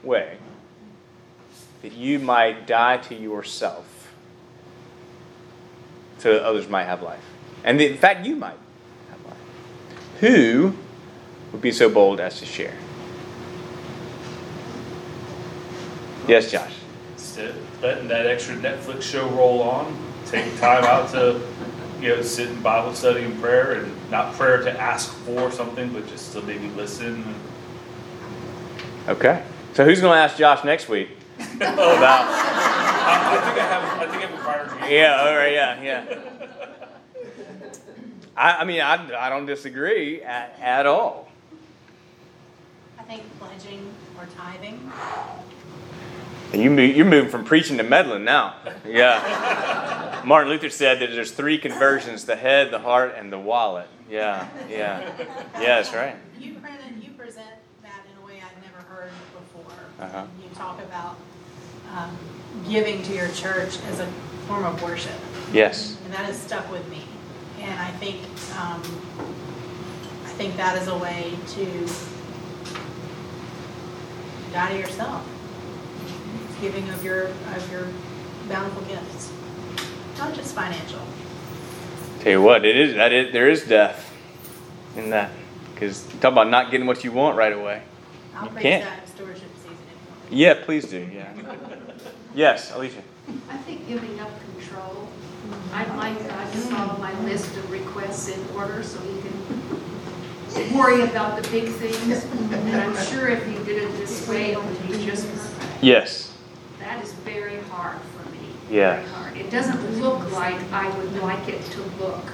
way 0.03 0.37
that 1.81 1.93
you 1.93 2.19
might 2.19 2.67
die 2.67 2.99
to 2.99 3.15
yourself 3.15 4.13
so 6.19 6.35
that 6.35 6.45
others 6.45 6.69
might 6.69 6.85
have 6.85 7.03
life. 7.03 7.25
And 7.65 7.81
in 7.81 7.97
fact, 7.97 8.27
you 8.27 8.37
might 8.37 8.59
have 9.11 9.25
life. 9.25 9.39
Who 10.21 10.77
would 11.53 11.63
be 11.63 11.73
so 11.73 11.89
bold 11.89 12.21
as 12.21 12.39
to 12.41 12.45
share? 12.45 12.75
Yes, 16.29 16.53
Josh. 16.53 16.82
Sit, 17.33 17.55
letting 17.81 18.09
that 18.09 18.27
extra 18.27 18.55
Netflix 18.57 19.03
show 19.03 19.29
roll 19.31 19.63
on, 19.63 19.97
take 20.27 20.59
time 20.59 20.85
out 20.85 21.11
to 21.13 21.41
you 22.01 22.09
know, 22.09 22.23
sit 22.23 22.49
in 22.49 22.61
Bible 22.63 22.95
study 22.95 23.25
and 23.25 23.41
prayer, 23.41 23.73
and 23.73 24.11
not 24.11 24.35
prayer 24.35 24.61
to 24.63 24.81
ask 24.81 25.13
for 25.19 25.51
something, 25.51 25.93
but 25.93 26.07
just 26.09 26.33
to 26.33 26.43
maybe 26.43 26.69
listen 26.71 27.25
Okay. 29.09 29.43
So 29.75 29.85
who's 29.85 30.01
going 30.01 30.17
to 30.17 30.21
ask 30.21 30.37
Josh 30.37 30.65
next 30.65 30.89
week 30.89 31.09
oh, 31.41 31.47
about? 31.47 32.29
I, 32.29 33.37
I 33.37 33.45
think 33.45 33.59
I 33.59 33.67
have. 33.67 33.99
I 33.99 34.11
think 34.11 34.23
I 34.23 34.27
have 34.27 34.39
a 34.39 34.43
prior. 34.43 34.91
Yeah. 34.91 35.23
All 35.23 35.35
right. 35.35 35.53
Yeah. 35.53 35.83
Yeah. 35.83 36.19
I, 38.37 38.59
I 38.59 38.65
mean, 38.65 38.81
I, 38.81 39.27
I 39.27 39.29
don't 39.29 39.47
disagree 39.47 40.23
at, 40.23 40.57
at 40.61 40.87
all. 40.87 41.29
I 42.99 43.03
think 43.03 43.23
pledging 43.41 43.93
or 44.17 44.27
tithing. 44.37 44.93
And 46.53 46.63
you 46.63 46.71
move, 46.71 46.95
you're 46.95 47.07
moving 47.07 47.31
from 47.31 47.45
preaching 47.45 47.79
to 47.79 47.83
meddling 47.83 48.25
now. 48.25 48.57
Yeah. 48.87 50.23
Martin 50.25 50.53
Luther 50.53 50.71
said 50.71 51.01
that 51.01 51.11
there's 51.11 51.33
three 51.33 51.59
conversions 51.59 52.25
the 52.25 52.37
head, 52.37 52.71
the 52.71 52.79
heart, 52.79 53.15
and 53.17 53.33
the 53.33 53.39
wallet. 53.39 53.89
Yeah. 54.11 54.49
Yeah. 54.69 55.01
Yeah, 55.19 55.77
that's 55.77 55.93
right. 55.95 56.17
You, 56.39 56.55
Brandon, 56.55 57.01
you 57.03 57.11
present 57.13 57.47
that 57.83 58.05
in 58.11 58.23
a 58.23 58.27
way 58.27 58.35
I'd 58.35 58.63
never 58.63 58.85
heard 58.87 59.11
before. 59.33 59.73
uh-huh. 59.99 60.27
You 60.43 60.55
talk 60.55 60.79
about 60.81 61.17
um, 61.97 62.17
giving 62.69 63.03
to 63.05 63.15
your 63.15 63.29
church 63.29 63.79
as 63.87 64.01
a 64.01 64.07
form 64.47 64.65
of 64.65 64.83
worship. 64.83 65.19
Yes. 65.53 65.97
And 66.05 66.13
that 66.13 66.27
has 66.27 66.41
stuck 66.41 66.71
with 66.71 66.87
me. 66.91 67.03
And 67.61 67.81
I 67.81 67.91
think 67.93 68.21
um, 68.59 68.83
I 70.25 70.35
think 70.35 70.57
that 70.57 70.77
is 70.81 70.89
a 70.89 70.97
way 70.99 71.33
to 71.49 71.89
die 74.53 74.73
to 74.73 74.79
yourself. 74.79 75.27
Giving 76.63 76.89
of 76.89 77.05
your 77.05 77.27
of 77.27 77.71
your 77.71 77.89
bountiful 78.49 78.83
gifts, 78.83 79.31
not 80.17 80.33
just 80.33 80.55
financial. 80.55 81.01
Tell 82.21 82.33
you 82.33 82.41
what, 82.41 82.65
it 82.65 82.77
is 82.77 82.95
that 82.95 83.13
it, 83.13 83.33
there 83.35 83.51
is 83.51 83.67
death 83.67 84.11
in 84.97 85.11
that 85.11 85.31
because 85.75 86.07
talk 86.21 86.33
about 86.33 86.49
not 86.49 86.71
getting 86.71 86.87
what 86.87 87.05
you 87.05 87.13
want 87.13 87.37
right 87.37 87.53
away. 87.53 87.83
I'll 88.35 88.47
you 88.47 88.61
can't. 88.61 88.85
that 88.85 89.09
stewardship 89.09 89.49
yeah, 90.33 90.55
please 90.65 90.89
do. 90.89 91.07
Yeah. 91.13 91.31
yes, 92.35 92.75
Alicia. 92.75 93.03
I 93.51 93.59
think 93.59 93.87
giving 93.87 94.19
up 94.19 94.31
control. 94.41 95.09
Mm-hmm. 95.47 95.75
I'd 95.75 95.97
like 95.97 96.27
God 96.27 96.53
to 96.53 96.59
follow 96.59 96.99
my 96.99 97.13
list 97.25 97.55
of 97.57 97.71
requests 97.71 98.29
in 98.29 98.57
order 98.57 98.83
so 98.83 98.99
He 99.01 99.21
can 99.21 100.75
worry 100.79 101.03
about 101.03 101.41
the 101.41 101.49
big 101.51 101.69
things. 101.69 102.25
Mm-hmm. 102.25 102.55
And 102.55 102.77
I'm 102.81 103.07
sure 103.07 103.29
if 103.29 103.45
He 103.47 103.55
did 103.65 103.83
it 103.83 103.97
this 103.99 104.27
way, 104.27 104.53
it 104.53 104.65
would 104.65 104.89
be 104.89 105.05
just 105.05 105.29
perfect. 105.29 105.83
Yes. 105.83 106.32
That 106.93 107.03
is 107.03 107.15
very 107.15 107.57
hard 107.71 107.99
for 107.99 108.29
me. 108.31 108.39
Yeah. 108.71 108.97
Very 108.97 109.09
hard. 109.09 109.37
It 109.39 109.51
doesn't 109.51 109.99
look 110.03 110.31
like 110.31 110.61
I 110.71 110.95
would 110.99 111.15
like 111.23 111.49
it 111.49 111.65
to 111.71 111.81
look. 111.99 112.31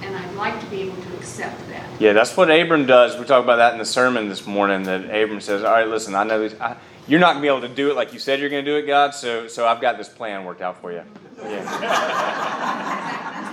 And 0.00 0.14
I'd 0.14 0.32
like 0.34 0.60
to 0.60 0.66
be 0.66 0.82
able 0.82 1.02
to 1.02 1.16
accept 1.16 1.58
that. 1.70 1.84
Yeah, 2.00 2.12
that's 2.12 2.36
what 2.36 2.48
Abram 2.48 2.86
does. 2.86 3.18
We 3.18 3.24
talked 3.24 3.42
about 3.42 3.56
that 3.56 3.72
in 3.72 3.80
the 3.80 3.84
sermon 3.84 4.28
this 4.28 4.46
morning. 4.46 4.84
That 4.84 5.06
Abram 5.06 5.40
says, 5.40 5.64
"All 5.64 5.72
right, 5.72 5.88
listen, 5.88 6.14
I 6.14 6.22
know 6.22 6.40
these, 6.40 6.54
I, 6.60 6.76
you're 7.08 7.18
not 7.18 7.32
going 7.32 7.38
to 7.38 7.42
be 7.42 7.48
able 7.48 7.68
to 7.68 7.74
do 7.74 7.90
it 7.90 7.96
like 7.96 8.12
you 8.12 8.20
said 8.20 8.38
you're 8.38 8.48
going 8.48 8.64
to 8.64 8.70
do 8.70 8.76
it, 8.76 8.86
God. 8.86 9.12
So, 9.12 9.48
so 9.48 9.66
I've 9.66 9.80
got 9.80 9.98
this 9.98 10.08
plan 10.08 10.44
worked 10.44 10.62
out 10.62 10.80
for 10.80 10.92
you. 10.92 11.02
Yeah. 11.42 11.80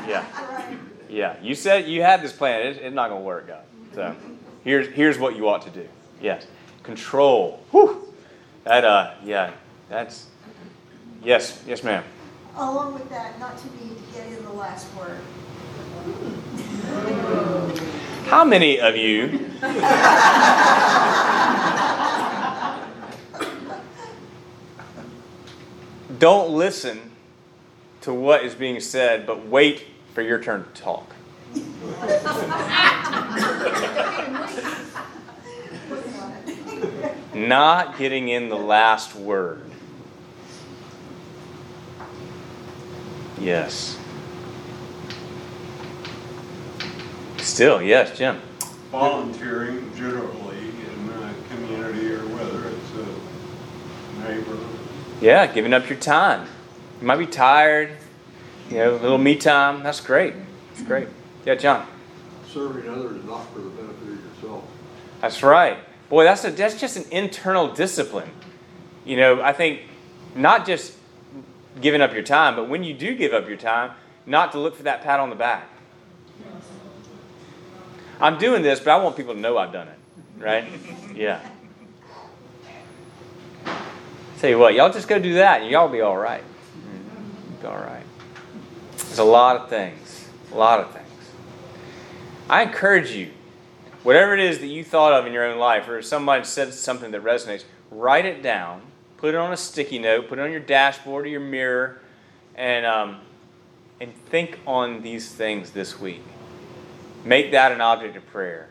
yeah. 0.08 0.78
Yeah, 1.10 1.36
you 1.42 1.56
said 1.56 1.88
you 1.88 2.04
had 2.04 2.22
this 2.22 2.32
plan. 2.32 2.68
It's, 2.68 2.80
it's 2.80 2.94
not 2.94 3.10
going 3.10 3.22
to 3.22 3.26
work, 3.26 3.48
God. 3.48 3.64
So 3.96 4.16
here's 4.64 4.88
here's 4.90 5.18
what 5.18 5.36
you 5.36 5.50
ought 5.50 5.64
to 5.64 5.72
do. 5.72 5.88
Yes, 6.22 6.46
control. 6.84 7.64
Whew. 7.72 8.14
That 8.66 8.86
uh, 8.86 9.16
yeah, 9.24 9.52
that's 9.90 10.28
yes, 11.24 11.62
yes, 11.68 11.84
ma'am. 11.84 12.04
Along 12.56 12.94
with 12.94 13.10
that, 13.10 13.40
not 13.40 13.58
to 13.58 13.68
be 13.70 13.96
getting 14.14 14.34
in 14.34 14.44
the 14.44 14.54
last 14.54 14.88
word. 14.96 15.18
Hmm. 15.98 18.30
How 18.30 18.46
many 18.46 18.80
of 18.80 18.96
you? 18.96 19.50
don't 26.20 26.52
listen 26.52 27.12
to 28.02 28.14
what 28.14 28.46
is 28.46 28.54
being 28.56 28.80
said, 28.80 29.26
but 29.26 29.46
wait 29.48 29.84
for 30.14 30.22
your 30.22 30.42
turn 30.42 30.64
to 30.64 30.70
talk. 30.82 31.14
Not 37.34 37.98
getting 37.98 38.30
in 38.30 38.50
the 38.50 38.56
last 38.56 39.16
word. 39.16 39.63
Yes. 43.44 43.98
Still, 47.40 47.82
yes, 47.82 48.18
Jim. 48.18 48.40
volunteering 48.90 49.92
generally 49.98 50.60
in 50.60 51.08
the 51.08 51.34
community 51.50 52.14
or 52.14 52.20
whether 52.28 52.70
it's 52.70 52.92
a 52.94 54.30
neighbor. 54.32 54.58
Yeah, 55.20 55.48
giving 55.48 55.74
up 55.74 55.90
your 55.90 56.00
time. 56.00 56.48
You 57.02 57.08
might 57.08 57.18
be 57.18 57.26
tired, 57.26 57.92
you 58.70 58.78
know, 58.78 58.96
a 58.96 59.00
little 59.00 59.18
me 59.18 59.36
time. 59.36 59.84
That's 59.84 60.00
great. 60.00 60.36
That's 60.70 60.88
great. 60.88 61.10
Yeah, 61.46 61.56
John. 61.56 61.86
serving 62.48 62.90
others 62.90 63.26
not 63.26 63.52
for 63.52 63.60
the 63.60 63.70
benefit 63.70 64.08
of 64.08 64.36
yourself. 64.36 64.64
That's 65.20 65.44
right. 65.44 65.78
Boy, 66.08 66.24
that's 66.24 66.46
a 66.46 66.52
that's 66.52 66.80
just 66.80 66.96
an 66.96 67.06
internal 67.12 67.74
discipline. 67.74 68.30
You 69.04 69.18
know, 69.18 69.42
I 69.42 69.52
think 69.52 69.82
not 70.34 70.66
just 70.66 70.94
giving 71.82 72.02
up 72.02 72.14
your 72.14 72.24
time, 72.24 72.56
but 72.56 72.70
when 72.70 72.84
you 72.84 72.94
do 72.94 73.16
give 73.16 73.34
up 73.34 73.48
your 73.48 73.58
time, 73.58 73.92
not 74.26 74.52
to 74.54 74.60
look 74.60 74.76
for 74.76 74.84
that 74.84 75.02
pat 75.02 75.20
on 75.20 75.30
the 75.30 75.36
back. 75.36 75.70
I'm 78.22 78.38
doing 78.38 78.62
this, 78.62 78.80
but 78.80 78.92
I 78.92 79.04
want 79.04 79.18
people 79.18 79.34
to 79.34 79.40
know 79.40 79.58
I've 79.58 79.74
done 79.74 79.88
it. 79.88 79.98
Right? 80.38 80.66
Yeah. 81.16 81.40
Tell 84.40 84.50
you 84.50 84.58
what, 84.58 84.74
y'all 84.74 84.92
just 84.92 85.08
go 85.08 85.20
do 85.20 85.36
that 85.36 85.62
and 85.62 85.72
y'all 85.72 85.90
be 85.90 86.02
all 86.02 86.18
right. 86.18 86.44
Be 87.62 87.68
all 87.68 87.78
right. 87.78 88.04
There's 88.98 89.20
a 89.20 89.24
lot 89.24 89.56
of 89.56 89.70
things. 89.70 90.28
A 90.52 90.56
lot 90.56 90.80
of 90.80 90.92
things. 90.92 91.08
I 92.50 92.64
encourage 92.64 93.12
you, 93.12 93.32
whatever 94.04 94.34
it 94.34 94.40
is 94.40 94.60
that 94.60 94.68
you 94.68 94.84
thought 94.84 95.14
of 95.14 95.26
in 95.26 95.34
your 95.34 95.46
own 95.46 95.58
life, 95.58 95.88
or 95.88 96.02
somebody 96.02 96.44
said 96.44 96.74
something 96.74 97.12
that 97.12 97.24
resonates, 97.24 97.64
write 97.90 98.26
it 98.26 98.44
down, 98.44 98.82
put 99.24 99.34
it 99.34 99.38
on 99.38 99.54
a 99.54 99.58
sticky 99.58 100.00
note, 100.00 100.28
put 100.28 100.38
it 100.38 100.42
on 100.42 100.52
your 100.52 100.60
dashboard 100.60 101.24
or 101.24 101.30
your 101.30 101.40
mirror, 101.40 101.98
and 102.56 102.86
um, 102.86 103.22
and 104.02 104.14
think 104.14 104.60
on 104.68 105.02
these 105.02 105.32
things 105.32 105.72
this 105.72 105.98
week. 105.98 106.22
Make 107.24 107.52
that 107.52 107.72
an 107.72 107.80
object 107.80 108.18
of 108.18 108.28
prayer. 108.28 108.68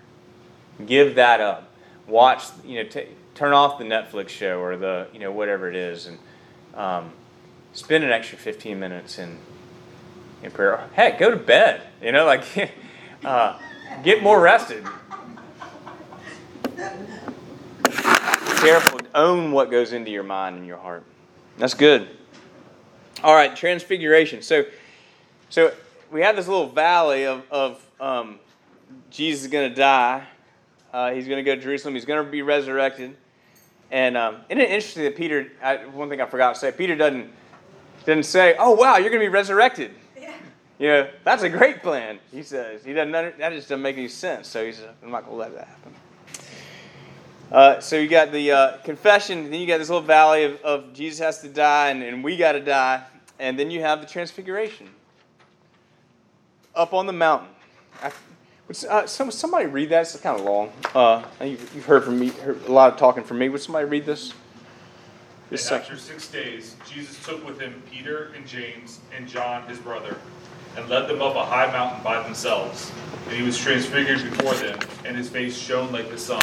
Give 0.84 1.14
that 1.14 1.40
up. 1.40 1.72
Watch, 2.06 2.44
you 2.66 2.82
know, 2.82 2.90
t- 2.90 3.06
turn 3.34 3.54
off 3.54 3.78
the 3.78 3.84
Netflix 3.84 4.28
show 4.28 4.60
or 4.60 4.76
the, 4.76 5.06
you 5.14 5.20
know, 5.20 5.32
whatever 5.32 5.70
it 5.70 5.74
is, 5.74 6.06
and 6.06 6.18
um, 6.74 7.12
spend 7.72 8.04
an 8.04 8.10
extra 8.10 8.36
15 8.36 8.78
minutes 8.78 9.18
in 9.18 9.38
in 10.42 10.50
prayer. 10.50 10.86
Heck, 10.92 11.18
go 11.18 11.30
to 11.30 11.36
bed. 11.38 11.80
You 12.02 12.12
know, 12.12 12.26
like 12.26 12.44
uh, 13.24 13.58
get 14.04 14.22
more 14.22 14.38
rested. 14.38 14.84
Careful. 18.62 19.00
Own 19.14 19.50
what 19.50 19.70
goes 19.70 19.92
into 19.92 20.10
your 20.12 20.22
mind 20.22 20.56
and 20.56 20.66
your 20.66 20.76
heart. 20.76 21.02
That's 21.58 21.74
good. 21.74 22.08
All 23.24 23.34
right, 23.34 23.54
transfiguration. 23.56 24.40
So, 24.40 24.64
so 25.50 25.74
we 26.12 26.20
have 26.22 26.36
this 26.36 26.46
little 26.46 26.68
valley 26.68 27.26
of, 27.26 27.42
of 27.50 27.84
um, 28.00 28.38
Jesus 29.10 29.42
is 29.42 29.50
going 29.50 29.68
to 29.68 29.74
die. 29.74 30.24
Uh, 30.92 31.12
he's 31.12 31.26
going 31.26 31.38
to 31.38 31.42
go 31.42 31.56
to 31.56 31.60
Jerusalem. 31.60 31.94
He's 31.94 32.04
going 32.04 32.24
to 32.24 32.30
be 32.30 32.42
resurrected. 32.42 33.16
And 33.90 34.16
um, 34.16 34.36
isn't 34.48 34.60
it 34.60 34.70
interesting 34.70 35.04
that 35.04 35.16
Peter? 35.16 35.50
I, 35.60 35.78
one 35.86 36.08
thing 36.08 36.20
I 36.20 36.26
forgot 36.26 36.54
to 36.54 36.60
say. 36.60 36.70
Peter 36.70 36.94
doesn't 36.94 37.30
doesn't 38.06 38.24
say, 38.24 38.56
"Oh 38.58 38.72
wow, 38.72 38.96
you're 38.96 39.10
going 39.10 39.20
to 39.20 39.26
be 39.26 39.28
resurrected." 39.28 39.92
You 40.78 40.88
know, 40.88 41.10
that's 41.22 41.42
a 41.42 41.48
great 41.48 41.82
plan. 41.82 42.18
He 42.32 42.42
says 42.42 42.84
he 42.84 42.92
doesn't. 42.92 43.12
That 43.12 43.52
just 43.52 43.68
doesn't 43.68 43.82
make 43.82 43.96
any 43.96 44.08
sense. 44.08 44.48
So 44.48 44.64
he 44.64 44.72
says, 44.72 44.88
"I'm 45.02 45.10
not 45.10 45.26
going 45.26 45.36
to 45.36 45.40
let 45.40 45.54
that 45.54 45.68
happen." 45.68 45.94
Uh, 47.52 47.78
so 47.80 47.96
you 47.96 48.08
got 48.08 48.32
the 48.32 48.50
uh, 48.50 48.76
confession, 48.78 49.50
then 49.50 49.60
you 49.60 49.66
got 49.66 49.76
this 49.76 49.90
little 49.90 50.00
valley 50.00 50.44
of, 50.44 50.60
of 50.62 50.92
Jesus 50.94 51.18
has 51.18 51.42
to 51.42 51.48
die, 51.48 51.90
and, 51.90 52.02
and 52.02 52.24
we 52.24 52.38
got 52.38 52.52
to 52.52 52.60
die, 52.60 53.04
and 53.38 53.58
then 53.58 53.70
you 53.70 53.82
have 53.82 54.00
the 54.00 54.06
transfiguration 54.06 54.88
up 56.74 56.94
on 56.94 57.04
the 57.04 57.12
mountain. 57.12 57.50
I, 58.02 58.10
would, 58.68 58.84
uh, 58.86 59.06
some, 59.06 59.30
somebody 59.30 59.66
read 59.66 59.90
that? 59.90 60.00
It's 60.00 60.18
kind 60.18 60.40
of 60.40 60.46
long. 60.46 60.72
Uh, 60.94 61.22
you've, 61.42 61.74
you've 61.74 61.84
heard 61.84 62.04
from 62.04 62.18
me, 62.18 62.28
heard 62.28 62.64
a 62.66 62.72
lot 62.72 62.90
of 62.90 62.98
talking 62.98 63.22
from 63.22 63.38
me. 63.38 63.50
Would 63.50 63.60
somebody 63.60 63.84
read 63.86 64.06
this? 64.06 64.32
This 65.50 65.70
after 65.70 65.98
six 65.98 66.28
days, 66.28 66.76
Jesus 66.88 67.22
took 67.22 67.46
with 67.46 67.60
him 67.60 67.82
Peter 67.90 68.32
and 68.34 68.46
James 68.46 69.00
and 69.14 69.28
John 69.28 69.68
his 69.68 69.78
brother, 69.78 70.16
and 70.78 70.88
led 70.88 71.06
them 71.06 71.20
up 71.20 71.36
a 71.36 71.44
high 71.44 71.70
mountain 71.70 72.02
by 72.02 72.22
themselves. 72.22 72.90
And 73.26 73.36
he 73.36 73.42
was 73.42 73.58
transfigured 73.58 74.22
before 74.22 74.54
them, 74.54 74.78
and 75.04 75.14
his 75.14 75.28
face 75.28 75.54
shone 75.54 75.92
like 75.92 76.08
the 76.08 76.16
sun, 76.16 76.42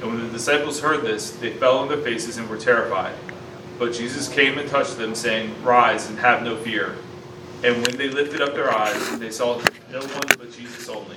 And 0.00 0.12
when 0.12 0.26
the 0.26 0.32
disciples 0.32 0.80
heard 0.80 1.02
this, 1.02 1.30
they 1.32 1.52
fell 1.52 1.78
on 1.78 1.88
their 1.88 2.00
faces 2.00 2.36
and 2.36 2.48
were 2.48 2.58
terrified. 2.58 3.14
But 3.78 3.92
Jesus 3.92 4.28
came 4.28 4.58
and 4.58 4.68
touched 4.68 4.98
them, 4.98 5.14
saying, 5.14 5.62
Rise 5.62 6.08
and 6.08 6.18
have 6.18 6.42
no 6.42 6.56
fear. 6.56 6.96
And 7.64 7.76
when 7.86 7.96
they 7.96 8.08
lifted 8.08 8.42
up 8.42 8.54
their 8.54 8.70
eyes, 8.70 9.18
they 9.18 9.30
saw 9.30 9.60
no 9.90 10.00
one 10.00 10.22
but 10.38 10.52
Jesus 10.52 10.88
only. 10.88 11.16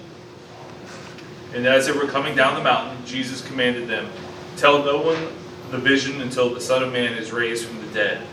And 1.53 1.65
as 1.65 1.85
they 1.85 1.91
were 1.91 2.07
coming 2.07 2.35
down 2.35 2.55
the 2.55 2.63
mountain, 2.63 3.05
Jesus 3.05 3.45
commanded 3.45 3.87
them, 3.87 4.09
Tell 4.55 4.83
no 4.83 5.01
one 5.01 5.27
the 5.71 5.77
vision 5.77 6.21
until 6.21 6.53
the 6.53 6.61
Son 6.61 6.83
of 6.83 6.91
Man 6.91 7.13
is 7.13 7.31
raised 7.31 7.65
from 7.65 7.79
the 7.85 7.93
dead. 7.93 8.25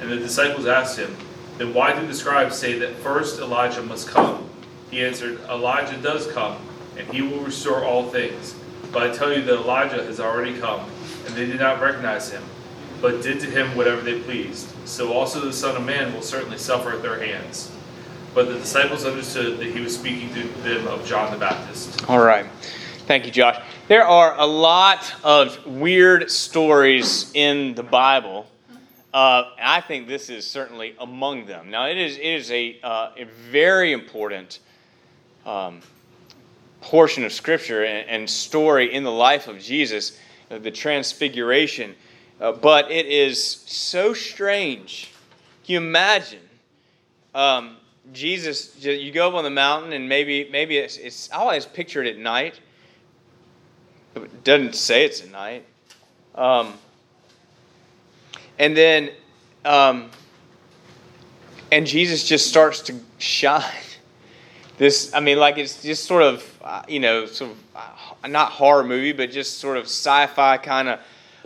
And 0.00 0.10
the 0.10 0.16
disciples 0.16 0.66
asked 0.66 0.98
him, 0.98 1.16
Then 1.58 1.72
why 1.72 1.98
do 1.98 2.06
the 2.06 2.14
scribes 2.14 2.56
say 2.56 2.78
that 2.78 2.96
first 2.96 3.40
Elijah 3.40 3.82
must 3.82 4.08
come? 4.08 4.48
He 4.90 5.02
answered, 5.02 5.40
Elijah 5.48 5.96
does 5.96 6.30
come, 6.32 6.56
and 6.96 7.08
he 7.08 7.22
will 7.22 7.40
restore 7.40 7.84
all 7.84 8.10
things. 8.10 8.54
But 8.94 9.10
I 9.10 9.12
tell 9.12 9.32
you 9.32 9.42
that 9.42 9.54
Elijah 9.54 10.04
has 10.04 10.20
already 10.20 10.56
come, 10.58 10.88
and 11.26 11.34
they 11.34 11.46
did 11.46 11.58
not 11.58 11.80
recognize 11.80 12.30
him, 12.30 12.44
but 13.02 13.22
did 13.22 13.40
to 13.40 13.46
him 13.46 13.76
whatever 13.76 14.00
they 14.00 14.20
pleased. 14.20 14.68
So 14.86 15.12
also 15.12 15.40
the 15.40 15.52
Son 15.52 15.74
of 15.74 15.84
Man 15.84 16.14
will 16.14 16.22
certainly 16.22 16.58
suffer 16.58 16.92
at 16.92 17.02
their 17.02 17.18
hands. 17.18 17.72
But 18.34 18.46
the 18.46 18.54
disciples 18.54 19.04
understood 19.04 19.58
that 19.58 19.66
he 19.66 19.80
was 19.80 19.96
speaking 19.96 20.32
to 20.34 20.42
them 20.62 20.86
of 20.86 21.04
John 21.04 21.32
the 21.32 21.38
Baptist. 21.38 22.08
All 22.08 22.20
right. 22.20 22.46
Thank 23.06 23.26
you, 23.26 23.32
Josh. 23.32 23.60
There 23.88 24.06
are 24.06 24.38
a 24.38 24.46
lot 24.46 25.12
of 25.24 25.66
weird 25.66 26.30
stories 26.30 27.32
in 27.34 27.74
the 27.74 27.82
Bible. 27.82 28.46
Uh, 29.12 29.50
I 29.60 29.80
think 29.80 30.06
this 30.06 30.30
is 30.30 30.46
certainly 30.46 30.94
among 31.00 31.46
them. 31.46 31.68
Now, 31.68 31.88
it 31.88 31.98
is, 31.98 32.16
it 32.16 32.22
is 32.22 32.50
a, 32.52 32.78
uh, 32.82 33.10
a 33.16 33.24
very 33.50 33.92
important 33.92 34.60
um, 35.44 35.80
portion 36.84 37.24
of 37.24 37.32
Scripture 37.32 37.82
and, 37.84 38.28
story 38.28 38.92
in 38.92 39.04
the 39.04 39.10
life 39.10 39.48
of 39.48 39.58
Jesus, 39.58 40.18
uh, 40.50 40.58
the 40.58 40.70
Transfiguration. 40.70 41.94
Uh, 42.38 42.52
but 42.52 42.90
it 42.90 43.06
is 43.06 43.42
so 43.66 44.12
strange. 44.12 45.10
Can 45.64 45.72
you 45.72 45.78
imagine? 45.78 46.40
Um, 47.34 47.78
Jesus, 48.12 48.84
you 48.84 49.10
go 49.12 49.28
up 49.28 49.34
on 49.34 49.44
the 49.44 49.50
mountain, 49.50 49.94
and 49.94 50.06
maybe 50.06 50.46
maybe 50.52 50.76
it's, 50.76 50.98
it's 50.98 51.32
I 51.32 51.36
always 51.36 51.64
picture 51.64 52.02
it 52.02 52.08
at 52.08 52.18
night. 52.18 52.60
It 54.14 54.44
doesn't 54.44 54.74
say 54.74 55.06
it's 55.06 55.22
at 55.22 55.30
night. 55.30 55.64
Um, 56.34 56.74
and 58.58 58.76
then, 58.76 59.10
um, 59.64 60.10
and 61.72 61.86
Jesus 61.86 62.28
just 62.28 62.46
starts 62.46 62.82
to 62.82 62.94
shine. 63.18 63.72
This, 64.76 65.14
I 65.14 65.20
mean, 65.20 65.38
like 65.38 65.58
it's 65.58 65.82
just 65.82 66.04
sort 66.04 66.22
of, 66.22 66.58
uh, 66.62 66.82
you 66.88 67.00
know, 67.00 67.26
sort 67.26 67.52
of 67.52 67.58
uh, 67.76 68.28
not 68.28 68.52
horror 68.52 68.84
movie, 68.84 69.12
but 69.12 69.30
just 69.30 69.58
sort 69.58 69.76
of 69.76 69.84
sci-fi 69.84 70.56
kind 70.58 70.88
of, 70.88 71.00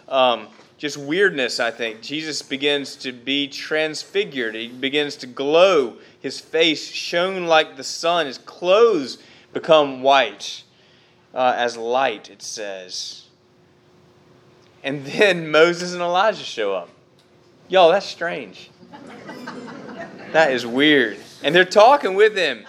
um, 0.09 0.49
just 0.79 0.97
weirdness. 0.97 1.61
I 1.61 1.71
think 1.71 2.01
Jesus 2.01 2.41
begins 2.41 2.97
to 2.97 3.13
be 3.13 3.49
transfigured. 3.49 4.55
He 4.55 4.69
begins 4.69 5.17
to 5.17 5.27
glow. 5.27 5.97
His 6.21 6.41
face 6.41 6.89
shone 6.89 7.47
like 7.47 7.77
the 7.77 7.85
sun. 7.85 8.27
His 8.27 8.39
clothes 8.39 9.19
become 9.53 10.03
white 10.03 10.63
uh, 11.35 11.55
as 11.57 11.77
light. 11.77 12.31
It 12.31 12.43
says. 12.43 13.25
And 14.83 15.05
then 15.05 15.51
Moses 15.51 15.93
and 15.93 16.01
Elijah 16.01 16.45
show 16.45 16.75
up. 16.75 16.89
Y'all, 17.69 17.91
that's 17.91 18.07
strange. 18.07 18.71
That 20.33 20.53
is 20.53 20.65
weird. 20.65 21.19
And 21.43 21.55
they're 21.55 21.65
talking 21.65 22.15
with 22.15 22.37
him. 22.37 22.65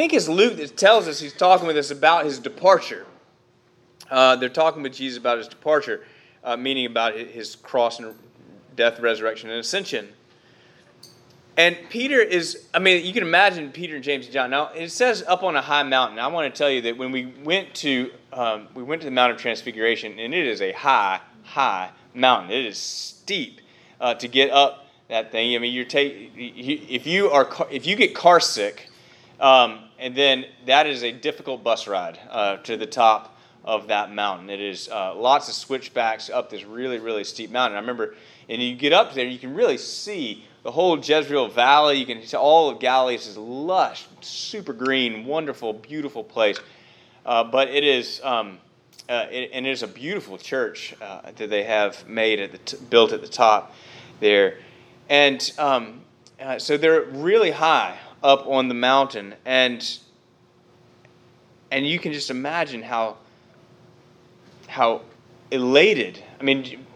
I 0.00 0.02
think 0.02 0.14
it's 0.14 0.28
Luke 0.28 0.56
that 0.56 0.78
tells 0.78 1.06
us 1.08 1.20
he's 1.20 1.34
talking 1.34 1.66
with 1.66 1.76
us 1.76 1.90
about 1.90 2.24
his 2.24 2.38
departure. 2.38 3.06
Uh, 4.10 4.34
they're 4.34 4.48
talking 4.48 4.82
with 4.82 4.94
Jesus 4.94 5.18
about 5.18 5.36
his 5.36 5.46
departure, 5.46 6.06
uh, 6.42 6.56
meaning 6.56 6.86
about 6.86 7.14
his 7.14 7.56
cross 7.56 8.00
and 8.00 8.14
death, 8.76 8.98
resurrection, 9.00 9.50
and 9.50 9.58
ascension. 9.58 10.08
And 11.58 11.76
Peter 11.90 12.18
is, 12.18 12.66
I 12.72 12.78
mean, 12.78 13.04
you 13.04 13.12
can 13.12 13.22
imagine 13.22 13.72
Peter 13.72 13.96
and 13.96 14.02
James 14.02 14.24
and 14.24 14.32
John. 14.32 14.48
Now, 14.48 14.70
it 14.72 14.88
says 14.88 15.22
up 15.28 15.42
on 15.42 15.54
a 15.54 15.60
high 15.60 15.82
mountain. 15.82 16.18
I 16.18 16.28
want 16.28 16.50
to 16.50 16.58
tell 16.58 16.70
you 16.70 16.80
that 16.80 16.96
when 16.96 17.12
we 17.12 17.26
went 17.44 17.74
to, 17.74 18.10
um, 18.32 18.68
we 18.74 18.82
went 18.82 19.02
to 19.02 19.06
the 19.06 19.10
Mount 19.10 19.32
of 19.32 19.38
Transfiguration, 19.38 20.18
and 20.18 20.32
it 20.32 20.46
is 20.46 20.62
a 20.62 20.72
high, 20.72 21.20
high 21.42 21.90
mountain. 22.14 22.50
It 22.52 22.64
is 22.64 22.78
steep 22.78 23.60
uh, 24.00 24.14
to 24.14 24.28
get 24.28 24.50
up 24.50 24.86
that 25.08 25.30
thing. 25.30 25.54
I 25.54 25.58
mean, 25.58 25.74
you're 25.74 25.84
take, 25.84 26.32
if 26.36 27.06
you 27.06 27.28
are, 27.28 27.46
if 27.70 27.86
you 27.86 27.96
get 27.96 28.14
car 28.14 28.40
sick, 28.40 28.86
um, 29.40 29.80
and 30.00 30.14
then 30.16 30.46
that 30.66 30.86
is 30.86 31.04
a 31.04 31.12
difficult 31.12 31.62
bus 31.62 31.86
ride 31.86 32.18
uh, 32.30 32.56
to 32.58 32.76
the 32.76 32.86
top 32.86 33.36
of 33.64 33.88
that 33.88 34.12
mountain. 34.12 34.48
It 34.48 34.60
is 34.60 34.88
uh, 34.88 35.14
lots 35.14 35.48
of 35.48 35.54
switchbacks 35.54 36.30
up 36.30 36.48
this 36.48 36.64
really, 36.64 36.98
really 36.98 37.22
steep 37.22 37.50
mountain. 37.50 37.76
I 37.76 37.80
remember, 37.80 38.14
and 38.48 38.62
you 38.62 38.74
get 38.74 38.94
up 38.94 39.12
there, 39.12 39.26
you 39.26 39.38
can 39.38 39.54
really 39.54 39.76
see 39.76 40.44
the 40.62 40.70
whole 40.70 40.98
Jezreel 40.98 41.48
Valley. 41.48 41.98
You 41.98 42.06
can 42.06 42.24
see 42.26 42.36
all 42.36 42.70
of 42.70 42.80
Galilee. 42.80 43.16
It's 43.16 43.26
this 43.26 43.36
lush, 43.36 44.06
super 44.22 44.72
green, 44.72 45.26
wonderful, 45.26 45.74
beautiful 45.74 46.24
place. 46.24 46.58
Uh, 47.26 47.44
but 47.44 47.68
it 47.68 47.84
is, 47.84 48.22
um, 48.24 48.58
uh, 49.10 49.26
it, 49.30 49.50
and 49.52 49.66
it 49.66 49.70
is 49.70 49.82
a 49.82 49.88
beautiful 49.88 50.38
church 50.38 50.94
uh, 51.02 51.30
that 51.36 51.50
they 51.50 51.64
have 51.64 52.08
made 52.08 52.40
at 52.40 52.52
the 52.52 52.58
t- 52.58 52.78
built 52.88 53.12
at 53.12 53.20
the 53.20 53.28
top 53.28 53.74
there, 54.20 54.58
and 55.10 55.52
um, 55.58 56.00
uh, 56.40 56.58
so 56.58 56.78
they're 56.78 57.02
really 57.02 57.50
high 57.50 57.98
up 58.22 58.46
on 58.46 58.68
the 58.68 58.74
mountain, 58.74 59.34
and 59.44 59.98
and 61.70 61.86
you 61.86 61.98
can 61.98 62.12
just 62.12 62.30
imagine 62.30 62.82
how 62.82 63.16
how 64.68 65.02
elated. 65.50 66.22
I 66.38 66.42
mean, 66.42 66.86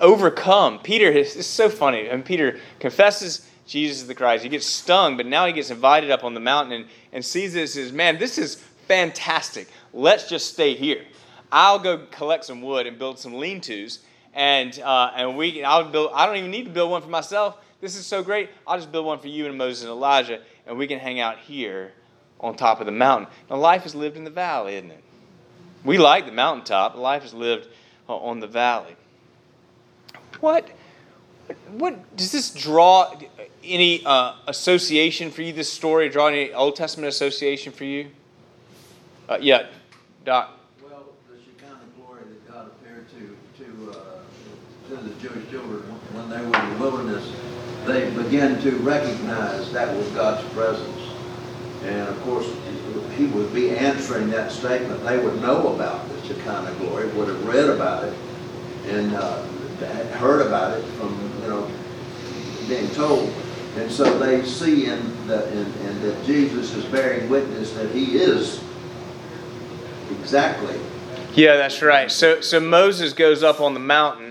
overcome. 0.00 0.78
Peter 0.80 1.10
is 1.10 1.46
so 1.46 1.68
funny. 1.68 2.08
And 2.08 2.24
Peter 2.24 2.58
confesses 2.80 3.48
Jesus 3.66 4.02
is 4.02 4.06
the 4.06 4.14
Christ. 4.14 4.44
He 4.44 4.48
gets 4.48 4.66
stung, 4.66 5.16
but 5.16 5.26
now 5.26 5.46
he 5.46 5.52
gets 5.52 5.70
invited 5.70 6.10
up 6.10 6.24
on 6.24 6.34
the 6.34 6.40
mountain 6.40 6.72
and, 6.72 6.86
and 7.12 7.24
sees 7.24 7.52
this 7.52 7.76
as, 7.76 7.92
man, 7.92 8.18
this 8.18 8.38
is 8.38 8.56
fantastic. 8.86 9.68
Let's 9.92 10.28
just 10.28 10.52
stay 10.52 10.74
here. 10.74 11.04
I'll 11.50 11.78
go 11.78 12.06
collect 12.10 12.44
some 12.44 12.62
wood 12.62 12.86
and 12.86 12.98
build 12.98 13.18
some 13.18 13.34
lean-tos, 13.34 14.00
and 14.34 14.78
uh, 14.80 15.12
and 15.16 15.34
we 15.34 15.64
I'll 15.64 15.88
build. 15.88 16.10
I 16.14 16.26
don't 16.26 16.36
even 16.36 16.50
need 16.50 16.64
to 16.64 16.70
build 16.70 16.90
one 16.90 17.00
for 17.00 17.08
myself. 17.08 17.56
This 17.80 17.96
is 17.96 18.04
so 18.04 18.22
great. 18.22 18.50
I'll 18.66 18.76
just 18.76 18.92
build 18.92 19.06
one 19.06 19.18
for 19.18 19.28
you 19.28 19.46
and 19.46 19.56
Moses 19.56 19.84
and 19.84 19.90
Elijah, 19.90 20.40
and 20.68 20.76
we 20.76 20.86
can 20.86 20.98
hang 20.98 21.18
out 21.18 21.38
here 21.38 21.92
on 22.40 22.54
top 22.54 22.78
of 22.78 22.86
the 22.86 22.92
mountain. 22.92 23.28
Now, 23.50 23.56
life 23.56 23.86
is 23.86 23.94
lived 23.94 24.16
in 24.16 24.24
the 24.24 24.30
valley, 24.30 24.76
isn't 24.76 24.90
it? 24.90 25.02
We 25.84 25.98
like 25.98 26.26
the 26.26 26.32
mountaintop. 26.32 26.94
Life 26.94 27.24
is 27.24 27.32
lived 27.34 27.68
uh, 28.08 28.16
on 28.16 28.40
the 28.40 28.46
valley. 28.46 28.94
What, 30.40 30.68
what 31.72 32.16
does 32.16 32.30
this 32.30 32.50
draw 32.50 33.18
any 33.64 34.04
uh, 34.04 34.34
association 34.46 35.30
for 35.30 35.42
you? 35.42 35.52
This 35.52 35.72
story 35.72 36.08
draw 36.08 36.28
any 36.28 36.52
Old 36.52 36.76
Testament 36.76 37.08
association 37.08 37.72
for 37.72 37.84
you? 37.84 38.10
Uh, 39.28 39.38
yeah, 39.40 39.66
Doc. 40.24 40.58
Well, 40.82 41.06
the 41.30 41.38
Shekinah 41.38 41.78
glory 41.96 42.22
that 42.22 42.52
God 42.52 42.70
appeared 42.82 43.06
to 43.10 43.64
to 43.64 43.90
uh, 43.90 44.04
to 44.88 44.96
the 44.96 45.14
Jewish 45.20 45.50
children 45.50 45.82
when 46.12 46.30
they 46.30 46.40
were 46.40 46.64
in 46.64 46.72
the 46.74 46.80
wilderness, 46.80 47.30
they 47.88 48.10
begin 48.10 48.60
to 48.62 48.76
recognize 48.76 49.72
that 49.72 49.96
was 49.96 50.06
God's 50.10 50.46
presence, 50.52 51.00
and 51.84 52.08
of 52.08 52.20
course, 52.22 52.48
He 53.16 53.26
would 53.26 53.52
be 53.52 53.70
answering 53.70 54.30
that 54.30 54.52
statement. 54.52 55.02
They 55.04 55.18
would 55.18 55.40
know 55.40 55.74
about 55.74 56.08
the 56.08 56.28
Shekinah 56.28 56.74
glory, 56.78 57.08
would 57.08 57.28
have 57.28 57.44
read 57.46 57.68
about 57.68 58.04
it, 58.04 58.14
and. 58.86 59.14
Uh, 59.14 59.44
heard 59.84 60.44
about 60.46 60.76
it 60.78 60.84
from 60.92 61.18
you 61.42 61.48
know 61.48 61.70
being 62.68 62.90
told, 62.90 63.32
and 63.76 63.90
so 63.90 64.18
they 64.18 64.44
see 64.44 64.86
in, 64.86 64.98
in, 64.98 65.28
in 65.28 66.02
that 66.02 66.22
Jesus 66.26 66.74
is 66.74 66.84
bearing 66.86 67.28
witness 67.28 67.72
that 67.74 67.90
He 67.92 68.16
is 68.16 68.62
exactly. 70.10 70.78
Yeah, 71.34 71.56
that's 71.56 71.82
right. 71.82 72.10
So 72.10 72.40
so 72.40 72.60
Moses 72.60 73.12
goes 73.12 73.42
up 73.42 73.60
on 73.60 73.74
the 73.74 73.80
mountain. 73.80 74.27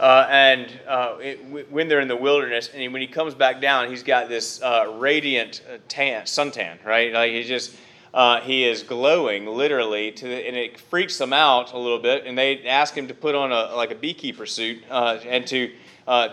Uh, 0.00 0.26
and 0.30 0.80
uh, 0.88 1.16
it, 1.20 1.70
when 1.70 1.86
they're 1.86 2.00
in 2.00 2.08
the 2.08 2.16
wilderness, 2.16 2.70
and 2.74 2.90
when 2.90 3.02
he 3.02 3.06
comes 3.06 3.34
back 3.34 3.60
down, 3.60 3.90
he's 3.90 4.02
got 4.02 4.30
this 4.30 4.62
uh, 4.62 4.96
radiant 4.98 5.60
uh, 5.70 5.76
tan, 5.88 6.22
suntan, 6.22 6.82
right? 6.86 7.12
Like 7.12 7.32
he 7.32 7.42
just 7.42 7.76
uh, 8.14 8.40
he 8.40 8.64
is 8.64 8.82
glowing 8.82 9.44
literally 9.44 10.10
to 10.10 10.26
the, 10.26 10.48
and 10.48 10.56
it 10.56 10.80
freaks 10.80 11.18
them 11.18 11.34
out 11.34 11.74
a 11.74 11.78
little 11.78 11.98
bit 11.98 12.24
and 12.24 12.36
they 12.36 12.66
ask 12.66 12.94
him 12.96 13.08
to 13.08 13.14
put 13.14 13.34
on 13.34 13.52
a 13.52 13.76
like 13.76 13.90
a 13.90 13.94
beekeeper 13.94 14.46
suit 14.46 14.82
uh, 14.90 15.18
and 15.26 15.46
to 15.46 15.70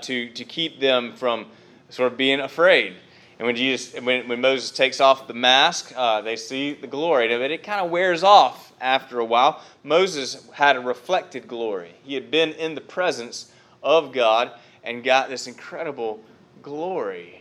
to 0.02 0.30
to 0.30 0.46
keep 0.46 0.80
them 0.80 1.14
from 1.14 1.46
sort 1.90 2.10
of 2.10 2.18
being 2.18 2.40
afraid. 2.40 2.96
And 3.38 3.46
when 3.46 3.56
jesus 3.56 4.02
when, 4.02 4.28
when 4.28 4.42
moses 4.42 4.72
takes 4.72 5.00
off 5.00 5.28
the 5.28 5.36
mask 5.36 5.94
they 6.24 6.36
see 6.36 6.74
the 6.74 6.88
glory 6.88 7.32
of 7.34 7.42
it. 7.42 7.52
It 7.52 7.64
kind 7.64 7.82
of 7.82 7.92
wears 7.92 8.24
off 8.24 8.74
after 8.82 9.20
a 9.20 9.26
while. 9.26 9.62
Moses 9.84 10.50
had 10.54 10.78
a 10.78 10.80
reflected 10.80 11.48
glory. 11.48 11.94
He 12.02 12.16
had 12.16 12.32
been 12.32 12.54
in 12.54 12.74
the 12.74 12.82
presence 12.82 13.52
of 13.88 14.12
god 14.12 14.52
and 14.84 15.04
got 15.04 15.30
this 15.30 15.48
incredible 15.48 16.24
glory 16.62 17.38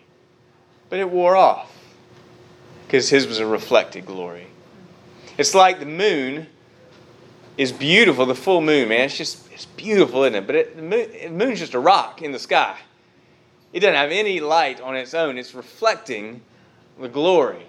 but 0.89 0.99
it 0.99 1.11
wore 1.11 1.37
off 1.37 1.73
because 2.87 3.09
his 3.09 3.27
was 3.27 3.39
a 3.39 3.47
reflected 3.47 4.07
glory. 4.07 4.47
It's 5.39 5.55
like 5.55 5.81
the 5.81 5.87
moon 5.87 6.47
is 7.59 7.73
beautiful, 7.73 8.27
the 8.27 8.35
full 8.35 8.61
moon, 8.61 8.89
man. 8.89 9.03
It's 9.03 9.17
just 9.17 9.51
it's 9.53 9.67
beautiful, 9.67 10.23
isn't 10.25 10.37
it? 10.37 10.47
But 10.47 10.57
it, 10.57 10.77
the, 10.77 10.83
moon, 10.83 11.09
the 11.23 11.31
moon's 11.31 11.59
just 11.59 11.75
a 11.75 11.79
rock 11.79 12.23
in 12.23 12.33
the 12.33 12.39
sky. 12.39 12.77
It 13.73 13.81
doesn't 13.81 13.95
have 13.95 14.13
any 14.13 14.41
light 14.41 14.81
on 14.81 14.97
its 14.97 15.15
own. 15.15 15.39
It's 15.39 15.55
reflecting 15.55 16.43
the 17.01 17.09
glory. 17.09 17.67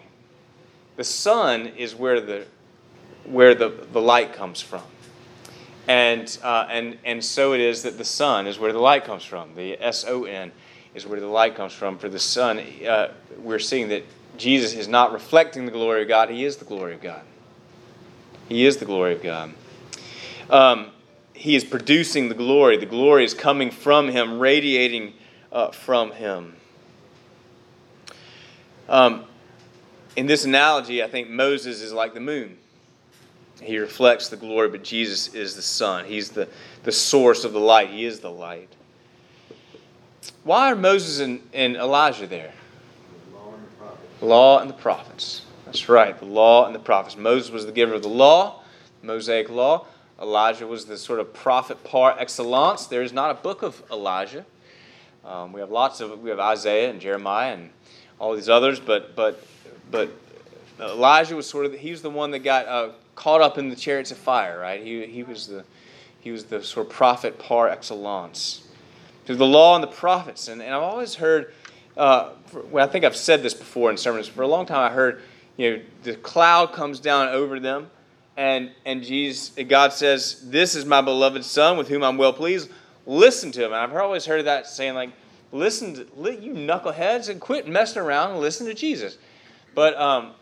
The 0.96 1.04
sun 1.04 1.68
is 1.68 1.96
where 1.96 2.22
the 2.22 2.46
where 3.26 3.56
the, 3.56 3.70
the 3.92 4.02
light 4.02 4.34
comes 4.34 4.62
from. 4.62 4.84
And, 5.88 6.38
uh, 6.44 6.68
and, 6.70 6.98
and 7.06 7.24
so 7.24 7.54
it 7.54 7.62
is 7.62 7.84
that 7.84 7.98
the 7.98 8.06
sun 8.06 8.46
is 8.46 8.60
where 8.60 8.74
the 8.74 8.80
light 8.80 9.06
comes 9.06 9.24
from. 9.24 9.56
The 9.56 9.82
S 9.82 10.06
O 10.06 10.26
N 10.26 10.52
is 10.94 11.08
where 11.08 11.20
the 11.20 11.28
light 11.28 11.56
comes 11.56 11.74
from. 11.74 11.98
For 11.98 12.10
the 12.10 12.20
sun, 12.20 12.60
uh, 12.60 13.14
we're 13.40 13.60
seeing 13.60 13.88
that 13.90 14.04
Jesus 14.38 14.74
is 14.74 14.88
not 14.88 15.14
reflecting 15.14 15.66
the 15.66 15.72
glory 15.72 16.02
of 16.02 16.08
God, 16.08 16.30
he 16.30 16.44
is 16.44 16.58
the 16.58 16.66
glory 16.66 16.94
of 16.94 17.02
God. 17.02 17.22
He 18.50 18.66
is 18.66 18.78
the 18.78 18.86
glory 18.86 19.14
of 19.14 19.24
God. 19.24 19.54
Um, 20.50 20.92
he 21.34 21.56
is 21.56 21.64
producing 21.64 22.30
the 22.30 22.36
glory. 22.36 22.78
The 22.78 22.86
glory 22.86 23.24
is 23.24 23.34
coming 23.34 23.72
from 23.72 24.10
him, 24.10 24.40
radiating 24.40 25.14
uh, 25.52 25.72
from 25.72 26.12
him. 26.12 26.56
Um, 28.90 29.26
in 30.16 30.26
this 30.26 30.46
analogy, 30.46 31.04
I 31.04 31.08
think 31.08 31.30
Moses 31.30 31.82
is 31.82 31.94
like 31.94 32.14
the 32.14 32.20
moon. 32.20 32.58
He 33.62 33.78
reflects 33.78 34.30
the 34.30 34.38
glory, 34.38 34.70
but 34.70 34.84
Jesus 34.84 35.34
is 35.34 35.56
the 35.56 35.62
sun. 35.62 36.06
He's 36.06 36.30
the, 36.30 36.48
the 36.84 36.92
source 36.92 37.44
of 37.44 37.54
the 37.54 37.60
light. 37.60 37.90
He 37.90 38.06
is 38.06 38.20
the 38.20 38.32
light. 38.32 38.70
Why 40.44 40.72
are 40.72 40.76
Moses 40.76 41.20
and, 41.20 41.42
and 41.54 41.76
Elijah 41.76 42.28
there? 42.28 42.54
law 44.22 44.60
and 44.60 44.70
the 44.70 44.74
prophets. 44.74 45.44
That's 45.66 45.90
right, 45.90 46.18
the 46.18 46.26
law 46.26 46.66
and 46.66 46.74
the 46.74 46.80
prophets. 46.80 47.18
Moses 47.18 47.52
was 47.52 47.66
the 47.66 47.72
giver 47.72 47.94
of 47.94 48.02
the 48.02 48.10
law, 48.10 48.62
Mosaic 49.02 49.50
law. 49.50 49.86
Elijah 50.20 50.66
was 50.66 50.86
the 50.86 50.98
sort 50.98 51.20
of 51.20 51.34
prophet 51.34 51.84
par 51.84 52.16
excellence. 52.18 52.88
There 52.88 53.04
is 53.04 53.14
not 53.14 53.32
a 53.32 53.36
book 53.36 53.62
of 53.62 53.82
Elijah. 53.92 54.46
Um, 55.24 55.52
we 55.52 55.60
have 55.60 55.70
lots 55.70 56.00
of 56.00 56.22
we 56.22 56.30
have 56.30 56.40
Isaiah 56.40 56.90
and 56.90 57.00
Jeremiah 57.00 57.54
and 57.54 57.70
all 58.18 58.34
these 58.34 58.50
others, 58.50 58.80
but 58.80 59.16
but 59.16 59.46
but 59.92 60.10
Elijah 60.80 61.36
was 61.36 61.48
sort 61.48 61.66
of 61.66 61.74
he 61.74 61.92
was 61.92 62.02
the 62.02 62.10
one 62.10 62.32
that 62.32 62.40
got 62.40 62.66
uh, 62.66 62.90
caught 63.18 63.42
up 63.42 63.58
in 63.58 63.70
the 63.70 63.76
chariots 63.76 64.12
of 64.12 64.18
fire, 64.18 64.60
right? 64.60 64.82
He 64.82 65.06
he 65.08 65.24
was 65.24 65.48
the 65.48 65.66
he 66.22 66.32
was 66.32 66.46
the 66.46 66.64
sort 66.64 66.86
of 66.86 66.94
prophet 66.94 67.38
par 67.38 67.68
excellence. 67.68 68.66
There's 69.26 69.40
the 69.40 69.46
law 69.46 69.76
and 69.76 69.84
the 69.84 69.88
prophets, 69.88 70.48
and, 70.48 70.62
and 70.62 70.74
I've 70.74 70.84
always 70.84 71.16
heard 71.16 71.54
uh, 71.98 72.30
for, 72.46 72.62
well, 72.62 72.88
I 72.88 72.90
think 72.90 73.04
I've 73.04 73.16
said 73.16 73.44
this 73.44 73.54
before 73.54 73.90
in 73.90 73.98
sermons. 73.98 74.28
For 74.28 74.44
a 74.44 74.48
long 74.48 74.66
time, 74.66 74.90
I 74.90 74.94
heard, 74.94 75.22
you 75.58 75.78
know, 75.78 75.84
the 76.04 76.16
cloud 76.16 76.72
comes 76.72 77.00
down 77.00 77.30
over 77.30 77.60
them, 77.60 77.90
and 78.38 78.72
and 78.86 79.04
Jesus, 79.04 79.52
God 79.68 79.92
says, 79.92 80.50
"This 80.50 80.76
is 80.76 80.86
my 80.86 81.02
beloved 81.02 81.44
Son, 81.44 81.76
with 81.76 81.90
whom 81.90 82.04
I'm 82.04 82.18
well 82.18 82.34
pleased. 82.34 82.70
Listen 83.08 83.52
to 83.54 83.66
him." 83.66 83.74
And 83.74 83.82
I've 83.82 83.96
always 83.96 84.26
heard 84.28 84.46
that 84.46 84.68
saying, 84.68 84.94
like, 84.94 85.10
"Listen, 85.52 85.96
to, 85.96 86.02
you 86.40 86.54
knuckleheads, 86.54 87.30
and 87.30 87.42
quit 87.42 87.68
messing 87.68 88.02
around 88.04 88.32
and 88.32 88.40
listen 88.40 88.68
to 88.68 88.76
Jesus." 88.76 89.18
But 89.74 89.98
um, 90.00 90.34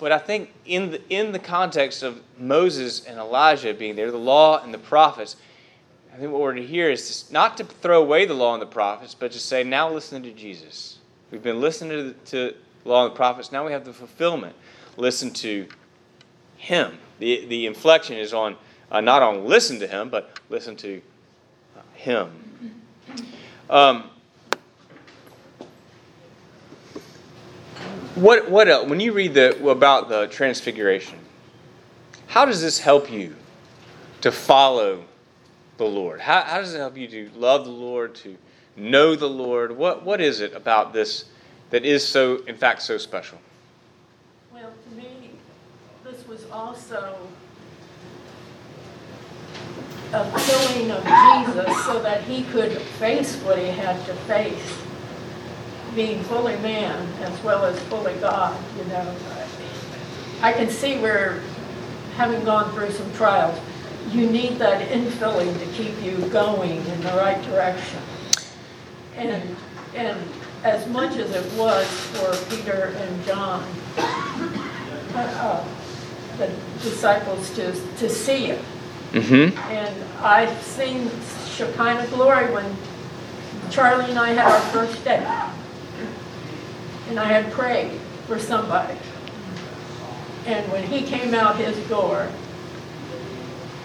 but 0.00 0.10
I 0.10 0.18
think 0.18 0.52
in 0.66 0.90
the 0.90 1.08
in 1.08 1.30
the 1.30 1.38
context 1.38 2.02
of 2.02 2.20
Moses 2.38 3.04
and 3.04 3.18
Elijah 3.18 3.72
being 3.74 3.94
there, 3.94 4.10
the 4.10 4.18
law 4.18 4.62
and 4.62 4.74
the 4.74 4.78
prophets 4.78 5.36
I 6.12 6.16
think 6.16 6.32
what 6.32 6.40
we're 6.40 6.54
to 6.54 6.66
hear 6.66 6.90
is 6.90 7.30
not 7.30 7.56
to 7.58 7.64
throw 7.64 8.02
away 8.02 8.26
the 8.26 8.34
law 8.34 8.54
and 8.54 8.62
the 8.62 8.66
prophets, 8.66 9.14
but 9.14 9.32
to 9.32 9.38
say, 9.38 9.62
now 9.62 9.90
listen 9.90 10.22
to 10.22 10.32
Jesus. 10.32 10.98
We've 11.30 11.42
been 11.42 11.60
listening 11.60 11.90
to 11.90 12.02
the, 12.02 12.12
to 12.50 12.56
law 12.84 13.04
and 13.04 13.12
the 13.12 13.16
prophets. 13.16 13.52
Now 13.52 13.64
we 13.64 13.72
have 13.72 13.84
the 13.84 13.92
fulfillment. 13.92 14.56
Listen 14.96 15.30
to 15.34 15.68
Him. 16.56 16.98
The, 17.20 17.46
the 17.46 17.66
inflection 17.66 18.16
is 18.16 18.34
on 18.34 18.56
uh, 18.90 19.00
not 19.00 19.22
on 19.22 19.44
listen 19.44 19.78
to 19.80 19.86
Him, 19.86 20.08
but 20.08 20.40
listen 20.48 20.74
to 20.76 21.00
Him. 21.94 22.82
Um, 23.68 24.10
what 28.20 28.50
what 28.50 28.68
else? 28.68 28.88
When 28.88 29.00
you 29.00 29.12
read 29.12 29.34
the 29.34 29.68
about 29.68 30.08
the 30.08 30.26
transfiguration, 30.28 31.18
how 32.26 32.44
does 32.44 32.62
this 32.62 32.78
help 32.78 33.10
you 33.10 33.34
to 34.20 34.30
follow 34.30 35.04
the 35.78 35.84
Lord? 35.84 36.20
How, 36.20 36.42
how 36.42 36.58
does 36.58 36.74
it 36.74 36.78
help 36.78 36.96
you 36.96 37.08
to 37.08 37.30
love 37.34 37.64
the 37.64 37.70
Lord, 37.70 38.14
to 38.16 38.36
know 38.76 39.16
the 39.16 39.28
Lord? 39.28 39.76
What, 39.76 40.04
what 40.04 40.20
is 40.20 40.40
it 40.40 40.54
about 40.54 40.92
this 40.92 41.24
that 41.70 41.84
is 41.84 42.06
so, 42.06 42.42
in 42.44 42.56
fact, 42.56 42.82
so 42.82 42.98
special? 42.98 43.38
Well, 44.52 44.70
to 44.70 44.96
me, 44.96 45.30
this 46.04 46.26
was 46.28 46.44
also 46.50 47.16
a 50.12 50.38
filling 50.40 50.90
of 50.90 51.02
Jesus 51.04 51.84
so 51.84 52.02
that 52.02 52.22
he 52.24 52.42
could 52.44 52.72
face 52.72 53.36
what 53.36 53.58
he 53.58 53.68
had 53.68 54.04
to 54.06 54.14
face, 54.14 54.72
being 55.94 56.22
fully 56.24 56.56
man 56.58 57.06
as 57.22 57.42
well 57.42 57.64
as 57.64 57.78
fully 57.84 58.14
God, 58.14 58.58
you 58.78 58.84
know. 58.84 59.16
I 60.42 60.52
can 60.52 60.70
see 60.70 60.98
where, 60.98 61.40
having 62.16 62.44
gone 62.44 62.72
through 62.72 62.90
some 62.92 63.12
trials, 63.14 63.58
you 64.10 64.28
need 64.28 64.58
that 64.58 64.88
infilling 64.88 65.58
to 65.58 65.66
keep 65.72 66.00
you 66.02 66.16
going 66.28 66.78
in 66.84 67.00
the 67.02 67.10
right 67.10 67.42
direction. 67.44 68.00
And, 69.16 69.56
and 69.94 70.18
as 70.64 70.86
much 70.88 71.16
as 71.16 71.30
it 71.30 71.58
was 71.58 71.86
for 71.86 72.54
Peter 72.54 72.94
and 72.96 73.24
John, 73.26 73.64
uh, 73.98 75.14
uh, 75.14 75.64
the 76.38 76.50
disciples 76.82 77.50
to, 77.56 77.72
to 77.98 78.08
see 78.08 78.46
it. 78.46 78.64
Mm-hmm. 79.12 79.58
And 79.58 80.04
I've 80.22 80.62
seen 80.62 81.10
Shekinah 81.48 82.06
glory 82.08 82.52
when 82.52 82.76
Charlie 83.70 84.08
and 84.08 84.18
I 84.18 84.28
had 84.28 84.46
our 84.46 84.60
first 84.72 85.04
date. 85.04 85.26
And 87.10 87.18
I 87.18 87.24
had 87.24 87.52
prayed 87.52 87.98
for 88.28 88.38
somebody. 88.38 88.96
And 90.46 90.70
when 90.70 90.84
he 90.84 91.02
came 91.02 91.34
out 91.34 91.56
his 91.56 91.76
door, 91.88 92.28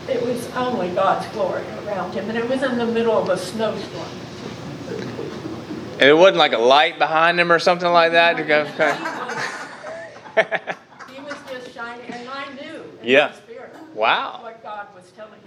it 0.08 0.24
was 0.24 0.48
only 0.56 0.90
God's 0.90 1.28
glory 1.34 1.64
around 1.88 2.14
him, 2.14 2.30
and 2.30 2.38
it 2.38 2.48
was 2.48 2.62
in 2.62 2.78
the 2.78 2.86
middle 2.86 3.18
of 3.18 3.28
a 3.30 3.38
snowstorm. 3.38 4.06
And 5.94 6.04
it 6.04 6.16
wasn't 6.16 6.38
like 6.38 6.54
a 6.54 6.60
light 6.60 7.00
behind 7.00 7.40
him 7.40 7.52
or 7.52 7.58
something 7.58 7.90
like 7.90 8.12
that 8.12 8.38
to 8.38 8.44
go. 8.44 8.66
He 11.12 11.20
was 11.22 11.36
just 11.50 11.74
shining, 11.74 12.12
and 12.12 12.30
I 12.30 12.54
knew 12.54 12.84
in 13.02 13.08
Yeah. 13.08 13.30
my 13.30 13.34
spirit 13.34 13.76
wow. 13.96 14.40
what 14.44 14.62
God 14.62 14.88
was 14.94 15.10
telling 15.16 15.32
me. 15.32 15.38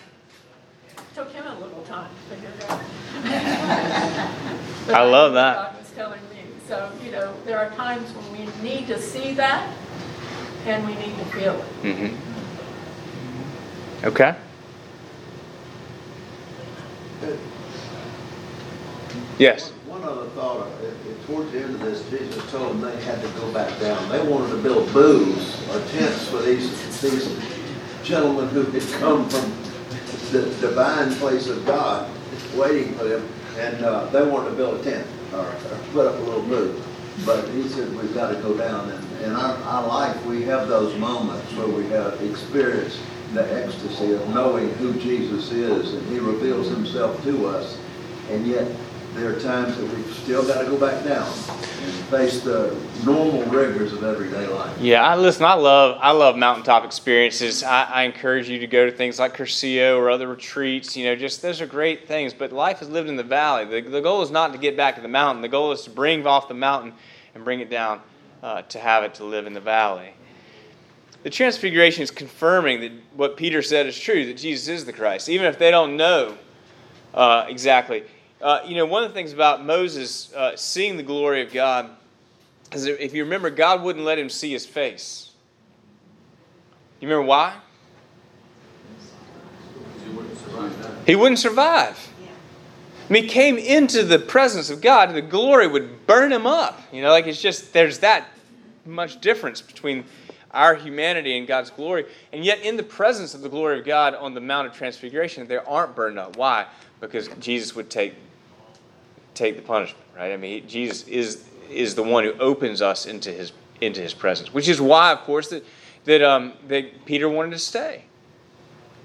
It 0.88 1.14
took 1.14 1.30
him 1.32 1.46
a 1.46 1.54
little 1.60 1.82
time 1.82 2.08
to 2.08 2.34
figure 2.34 2.50
it 2.58 2.64
out. 2.68 2.80
I 4.96 5.04
love 5.04 5.34
that. 5.34 5.54
God 5.56 5.78
was 5.78 5.90
telling 5.92 6.20
me. 6.30 6.37
So, 6.68 6.92
you 7.02 7.10
know, 7.12 7.32
there 7.46 7.58
are 7.58 7.70
times 7.70 8.10
when 8.10 8.30
we 8.32 8.46
need 8.62 8.88
to 8.88 9.00
see 9.00 9.32
that, 9.32 9.74
and 10.66 10.86
we 10.86 10.94
need 10.96 11.16
to 11.16 11.24
feel 11.24 11.54
it. 11.54 11.82
Mm-hmm. 11.82 12.14
Okay. 14.06 14.34
Yes. 19.38 19.70
One 19.86 20.02
other 20.02 20.26
thought, 20.30 20.68
towards 21.26 21.52
the 21.52 21.62
end 21.62 21.74
of 21.76 21.80
this, 21.80 22.06
Jesus 22.10 22.50
told 22.50 22.72
them 22.72 22.82
they 22.82 23.02
had 23.02 23.22
to 23.22 23.28
go 23.28 23.50
back 23.54 23.80
down. 23.80 24.06
They 24.10 24.22
wanted 24.28 24.50
to 24.50 24.58
build 24.62 24.92
booths 24.92 25.66
or 25.70 25.80
tents 25.88 26.28
for 26.28 26.42
these, 26.42 27.00
these 27.00 27.34
gentlemen 28.02 28.46
who 28.50 28.64
had 28.64 28.82
come 29.00 29.26
from 29.30 29.50
the 30.32 30.42
divine 30.60 31.14
place 31.14 31.48
of 31.48 31.64
God, 31.64 32.10
waiting 32.54 32.92
for 32.92 33.04
them, 33.04 33.26
and 33.56 33.82
uh, 33.82 34.04
they 34.10 34.22
wanted 34.26 34.50
to 34.50 34.56
build 34.56 34.80
a 34.80 34.84
tent 34.84 35.06
or, 35.32 35.54
put 35.92 36.06
up 36.06 36.18
a 36.18 36.22
little 36.22 36.42
booth. 36.42 36.84
But 37.26 37.48
he 37.50 37.68
said, 37.68 37.94
we've 37.96 38.14
got 38.14 38.30
to 38.30 38.40
go 38.40 38.56
down. 38.56 38.90
And 38.90 39.22
in 39.22 39.32
our, 39.34 39.56
our 39.64 39.86
life, 39.86 40.24
we 40.26 40.42
have 40.44 40.68
those 40.68 40.96
moments 40.98 41.52
where 41.54 41.66
we 41.66 41.86
have 41.88 42.20
experienced 42.22 43.00
the 43.32 43.52
ecstasy 43.62 44.12
of 44.12 44.26
knowing 44.28 44.70
who 44.74 44.94
Jesus 44.94 45.50
is, 45.50 45.94
and 45.94 46.06
he 46.08 46.18
reveals 46.18 46.68
himself 46.68 47.22
to 47.24 47.46
us. 47.48 47.76
And 48.30 48.46
yet, 48.46 48.70
there 49.18 49.34
are 49.34 49.40
times 49.40 49.76
that 49.76 49.84
we've 49.94 50.14
still 50.14 50.46
got 50.46 50.62
to 50.62 50.66
go 50.66 50.78
back 50.78 51.02
down 51.02 51.26
and 51.26 51.92
face 52.06 52.40
the 52.42 52.76
normal 53.04 53.42
rigors 53.44 53.92
of 53.92 54.04
everyday 54.04 54.46
life. 54.46 54.78
Yeah, 54.80 55.04
I 55.04 55.16
listen. 55.16 55.44
I 55.44 55.54
love 55.54 55.98
I 56.00 56.12
love 56.12 56.36
mountaintop 56.36 56.84
experiences. 56.84 57.64
I, 57.64 57.82
I 57.84 58.02
encourage 58.04 58.48
you 58.48 58.60
to 58.60 58.66
go 58.68 58.86
to 58.86 58.92
things 58.92 59.18
like 59.18 59.36
Cursillo 59.36 59.98
or 59.98 60.08
other 60.10 60.28
retreats. 60.28 60.96
You 60.96 61.06
know, 61.06 61.16
just 61.16 61.42
those 61.42 61.60
are 61.60 61.66
great 61.66 62.06
things. 62.06 62.32
But 62.32 62.52
life 62.52 62.80
is 62.80 62.88
lived 62.88 63.08
in 63.08 63.16
the 63.16 63.24
valley. 63.24 63.64
The, 63.64 63.88
the 63.88 64.00
goal 64.00 64.22
is 64.22 64.30
not 64.30 64.52
to 64.52 64.58
get 64.58 64.76
back 64.76 64.94
to 64.96 65.00
the 65.00 65.08
mountain. 65.08 65.42
The 65.42 65.48
goal 65.48 65.72
is 65.72 65.82
to 65.82 65.90
bring 65.90 66.24
off 66.24 66.46
the 66.46 66.54
mountain 66.54 66.92
and 67.34 67.44
bring 67.44 67.58
it 67.58 67.70
down 67.70 68.00
uh, 68.42 68.62
to 68.62 68.78
have 68.78 69.02
it 69.02 69.14
to 69.14 69.24
live 69.24 69.46
in 69.46 69.52
the 69.52 69.60
valley. 69.60 70.10
The 71.24 71.30
transfiguration 71.30 72.04
is 72.04 72.12
confirming 72.12 72.80
that 72.82 72.92
what 73.16 73.36
Peter 73.36 73.62
said 73.62 73.86
is 73.86 73.98
true 73.98 74.26
that 74.26 74.36
Jesus 74.36 74.68
is 74.68 74.84
the 74.84 74.92
Christ, 74.92 75.28
even 75.28 75.46
if 75.46 75.58
they 75.58 75.72
don't 75.72 75.96
know 75.96 76.38
uh, 77.12 77.46
exactly. 77.48 78.04
Uh, 78.40 78.60
you 78.64 78.76
know, 78.76 78.86
one 78.86 79.02
of 79.02 79.10
the 79.10 79.14
things 79.14 79.32
about 79.32 79.64
Moses 79.64 80.32
uh, 80.32 80.56
seeing 80.56 80.96
the 80.96 81.02
glory 81.02 81.42
of 81.42 81.52
God 81.52 81.90
is 82.72 82.86
if 82.86 83.14
you 83.14 83.24
remember, 83.24 83.50
God 83.50 83.82
wouldn't 83.82 84.04
let 84.04 84.18
him 84.18 84.28
see 84.28 84.52
his 84.52 84.64
face. 84.64 85.32
You 87.00 87.08
remember 87.08 87.26
why? 87.26 87.56
He 91.06 91.16
wouldn't 91.16 91.38
survive. 91.38 92.12
I 93.08 93.12
mean, 93.12 93.22
he 93.22 93.28
came 93.28 93.56
into 93.56 94.04
the 94.04 94.18
presence 94.18 94.68
of 94.68 94.82
God, 94.82 95.14
the 95.14 95.22
glory 95.22 95.66
would 95.66 96.06
burn 96.06 96.30
him 96.30 96.46
up. 96.46 96.80
You 96.92 97.00
know, 97.02 97.10
like 97.10 97.26
it's 97.26 97.40
just, 97.40 97.72
there's 97.72 98.00
that 98.00 98.28
much 98.84 99.20
difference 99.20 99.62
between 99.62 100.04
our 100.50 100.74
humanity 100.74 101.38
and 101.38 101.46
God's 101.46 101.70
glory. 101.70 102.04
And 102.32 102.44
yet, 102.44 102.60
in 102.60 102.76
the 102.76 102.82
presence 102.82 103.34
of 103.34 103.40
the 103.40 103.48
glory 103.48 103.78
of 103.78 103.86
God 103.86 104.14
on 104.14 104.34
the 104.34 104.40
Mount 104.40 104.66
of 104.66 104.74
Transfiguration, 104.74 105.46
they 105.46 105.56
aren't 105.56 105.94
burned 105.94 106.18
up. 106.18 106.36
Why? 106.36 106.66
Because 107.00 107.28
Jesus 107.38 107.74
would 107.74 107.88
take 107.88 108.14
take 109.38 109.56
the 109.56 109.62
punishment, 109.62 110.04
right? 110.16 110.32
I 110.32 110.36
mean, 110.36 110.66
Jesus 110.68 111.06
is 111.06 111.44
is 111.70 111.94
the 111.94 112.02
one 112.02 112.24
who 112.24 112.32
opens 112.32 112.82
us 112.82 113.06
into 113.06 113.30
his 113.30 113.52
into 113.80 114.00
his 114.00 114.12
presence, 114.12 114.52
which 114.52 114.68
is 114.68 114.80
why, 114.80 115.12
of 115.12 115.20
course, 115.20 115.48
that 115.48 115.64
that 116.04 116.22
um, 116.22 116.52
that 116.66 117.04
Peter 117.06 117.28
wanted 117.28 117.52
to 117.52 117.58
stay. 117.58 118.04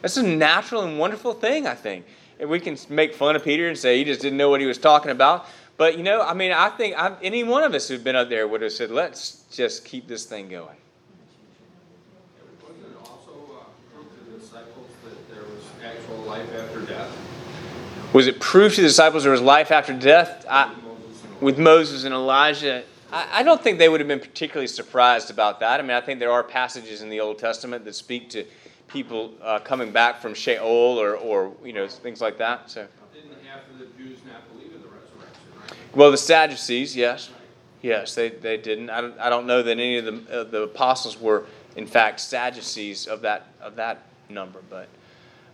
That's 0.01 0.17
a 0.17 0.23
natural 0.23 0.81
and 0.81 0.99
wonderful 0.99 1.33
thing, 1.33 1.65
I 1.65 1.75
think. 1.75 2.05
And 2.39 2.49
we 2.49 2.59
can 2.59 2.77
make 2.89 3.13
fun 3.13 3.35
of 3.37 3.43
Peter 3.43 3.69
and 3.69 3.77
say 3.77 3.97
he 3.97 4.03
just 4.03 4.21
didn't 4.21 4.37
know 4.37 4.49
what 4.49 4.59
he 4.59 4.65
was 4.65 4.77
talking 4.77 5.11
about. 5.11 5.45
But 5.77 5.97
you 5.97 6.03
know, 6.03 6.21
I 6.21 6.33
mean, 6.33 6.51
I 6.51 6.69
think 6.69 6.97
I, 6.97 7.15
any 7.21 7.43
one 7.43 7.63
of 7.63 7.73
us 7.73 7.87
who'd 7.87 8.03
been 8.03 8.15
up 8.15 8.29
there 8.29 8.47
would 8.47 8.61
have 8.61 8.73
said, 8.73 8.91
"Let's 8.91 9.43
just 9.51 9.85
keep 9.85 10.07
this 10.07 10.25
thing 10.25 10.49
going." 10.49 10.77
Wasn't 12.61 12.85
it 12.85 12.97
also 12.99 13.31
uh, 13.59 14.01
to 14.01 14.31
the 14.31 14.39
disciples 14.39 14.89
that 15.05 15.29
there 15.29 15.43
was 15.43 15.63
actual 15.83 16.17
life 16.23 16.49
after? 16.53 16.72
Was 18.13 18.27
it 18.27 18.39
proof 18.39 18.75
to 18.75 18.81
the 18.81 18.87
disciples 18.87 19.23
there 19.23 19.31
was 19.31 19.41
life 19.41 19.71
after 19.71 19.91
death? 19.91 20.45
I, 20.47 20.71
with 21.41 21.57
Moses 21.57 22.03
and 22.03 22.13
Elijah, 22.13 22.83
I, 23.11 23.39
I 23.39 23.43
don't 23.43 23.59
think 23.59 23.79
they 23.79 23.89
would 23.89 23.99
have 23.99 24.07
been 24.07 24.19
particularly 24.19 24.67
surprised 24.67 25.31
about 25.31 25.59
that. 25.61 25.79
I 25.79 25.83
mean, 25.83 25.97
I 25.97 26.01
think 26.01 26.19
there 26.19 26.31
are 26.31 26.43
passages 26.43 27.01
in 27.01 27.09
the 27.09 27.19
Old 27.19 27.39
Testament 27.39 27.83
that 27.85 27.95
speak 27.95 28.29
to 28.29 28.45
people 28.87 29.33
uh, 29.41 29.57
coming 29.59 29.91
back 29.91 30.21
from 30.21 30.35
Sheol 30.35 31.01
or, 31.01 31.15
or 31.15 31.53
you 31.65 31.73
know 31.73 31.87
things 31.87 32.21
like 32.21 32.37
that. 32.37 32.69
So, 32.69 32.85
Didn't 33.15 33.31
half 33.47 33.67
of 33.71 33.79
the 33.79 33.85
Jews 33.97 34.19
not 34.31 34.47
believe 34.51 34.73
in 34.75 34.81
the 34.83 35.97
well, 35.97 36.11
the 36.11 36.17
Sadducees, 36.17 36.95
yes, 36.95 37.31
yes, 37.81 38.13
they, 38.13 38.29
they 38.29 38.57
didn't. 38.57 38.91
I 38.91 39.01
don't, 39.01 39.19
I 39.19 39.29
don't 39.29 39.47
know 39.47 39.63
that 39.63 39.71
any 39.71 39.97
of 39.97 40.05
the 40.05 40.41
uh, 40.41 40.43
the 40.43 40.61
apostles 40.61 41.19
were 41.19 41.45
in 41.75 41.87
fact 41.87 42.19
Sadducees 42.19 43.07
of 43.07 43.21
that 43.21 43.47
of 43.59 43.75
that 43.77 44.03
number, 44.29 44.59
but. 44.69 44.87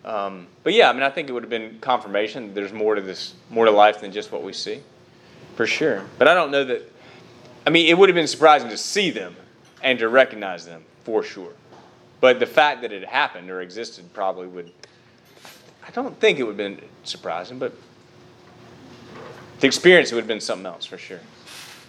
Um, 0.06 0.48
but 0.64 0.74
yeah, 0.74 0.90
I 0.90 0.94
mean, 0.94 1.04
I 1.04 1.10
think 1.10 1.30
it 1.30 1.34
would 1.34 1.44
have 1.44 1.50
been 1.50 1.80
confirmation. 1.82 2.54
There's 2.54 2.74
more 2.74 2.96
to 2.96 3.02
this, 3.02 3.34
more 3.50 3.66
to 3.66 3.72
life 3.72 4.02
than 4.02 4.12
just 4.12 4.32
what 4.32 4.44
we 4.44 4.54
see, 4.54 4.82
for 5.56 5.68
sure. 5.68 6.06
But 6.18 6.28
I 6.28 6.34
don't 6.34 6.52
know 6.52 6.64
that 6.64 6.90
I 7.66 7.72
mean, 7.72 7.88
it 7.88 7.98
would 7.98 8.10
have 8.10 8.16
been 8.16 8.28
surprising 8.28 8.70
to 8.70 8.78
see 8.78 9.12
them 9.12 9.36
and 9.84 10.00
to 10.00 10.10
recognize 10.10 10.66
them 10.66 10.84
for 11.04 11.24
sure. 11.24 11.54
But 12.22 12.40
the 12.40 12.46
fact 12.46 12.82
that 12.82 12.92
it 12.92 13.06
happened 13.08 13.50
or 13.50 13.62
existed 13.62 14.12
probably 14.14 14.48
would. 14.48 14.72
I 15.88 15.92
don't 15.92 16.20
think 16.20 16.40
it 16.40 16.44
would 16.44 16.58
have 16.60 16.78
been 16.78 16.82
surprising, 17.04 17.60
but 17.60 17.74
the 19.60 19.68
experience 19.68 20.12
would 20.12 20.20
have 20.20 20.28
been 20.28 20.42
something 20.42 20.66
else 20.66 20.86
for 20.86 20.98
sure. 20.98 21.20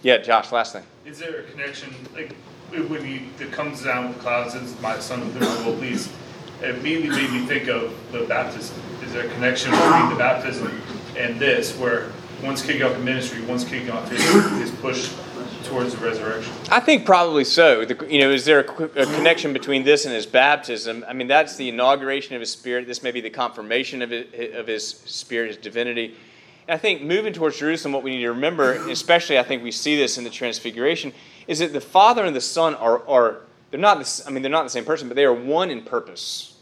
Yeah, 0.03 0.19
Josh, 0.19 0.53
last 0.53 0.73
thing. 0.73 0.85
Is 1.05 1.19
there 1.19 1.41
a 1.41 1.43
connection, 1.45 1.95
like, 2.15 2.35
when 2.71 3.05
he, 3.05 3.27
comes 3.51 3.83
down 3.83 4.09
with 4.09 4.19
clouds 4.19 4.55
and 4.55 4.81
my 4.81 4.99
son 4.99 5.35
will 5.35 5.77
please, 5.77 6.11
it 6.63 6.77
immediately 6.77 7.09
made 7.09 7.31
me 7.33 7.47
think 7.47 7.69
of 7.69 7.95
the 8.13 8.25
baptism. 8.25 8.77
Is 9.03 9.13
there 9.13 9.27
a 9.27 9.31
connection 9.31 9.71
between 9.71 10.11
the 10.11 10.17
baptism 10.17 10.81
and 11.17 11.39
this, 11.39 11.77
where 11.77 12.11
one's 12.43 12.63
kicking 12.63 12.83
off 12.83 12.93
the 12.93 12.99
ministry, 12.99 13.43
one's 13.43 13.65
kicking 13.65 13.91
off 13.91 14.11
his, 14.11 14.23
his 14.61 14.71
push 14.81 15.13
towards 15.65 15.95
the 15.95 16.05
resurrection? 16.05 16.53
I 16.71 16.81
think 16.81 17.07
probably 17.07 17.45
so. 17.45 17.85
The, 17.85 18.07
you 18.09 18.21
know, 18.21 18.31
is 18.31 18.45
there 18.45 18.61
a, 18.61 18.85
a 18.85 19.07
connection 19.07 19.53
between 19.53 19.85
this 19.85 20.05
and 20.05 20.15
his 20.15 20.27
baptism? 20.27 21.05
I 21.09 21.13
mean, 21.13 21.29
that's 21.29 21.57
the 21.57 21.69
inauguration 21.69 22.35
of 22.35 22.41
his 22.41 22.51
spirit. 22.51 22.87
This 22.87 23.03
may 23.03 23.11
be 23.11 23.21
the 23.21 23.31
confirmation 23.31 24.03
of 24.03 24.11
his, 24.11 24.55
of 24.55 24.67
his 24.67 24.87
spirit, 24.87 25.49
his 25.49 25.57
divinity. 25.57 26.17
And 26.69 26.75
I 26.75 26.79
think 26.79 27.03
moving 27.03 27.33
towards 27.33 27.59
Jerusalem, 27.59 27.93
what 27.93 28.03
we 28.03 28.11
need 28.11 28.23
to 28.23 28.33
remember, 28.33 28.73
especially 28.91 29.39
I 29.39 29.43
think 29.43 29.63
we 29.63 29.73
see 29.73 29.97
this 29.97 30.19
in 30.19 30.25
the 30.25 30.31
Transfiguration, 30.31 31.13
is 31.47 31.59
that 31.61 31.73
the 31.73 31.81
Father 31.81 32.25
and 32.25 32.37
the 32.37 32.41
Son 32.41 32.75
are, 32.75 33.07
are 33.09 33.39
they're 33.71 33.81
not. 33.81 34.05
The, 34.05 34.25
I 34.27 34.31
mean, 34.31 34.43
they're 34.43 34.51
not 34.51 34.65
the 34.65 34.71
same 34.71 34.85
person, 34.85 35.09
but 35.09 35.15
they 35.15 35.25
are 35.25 35.35
one 35.35 35.71
in 35.71 35.83
purpose. 35.83 36.55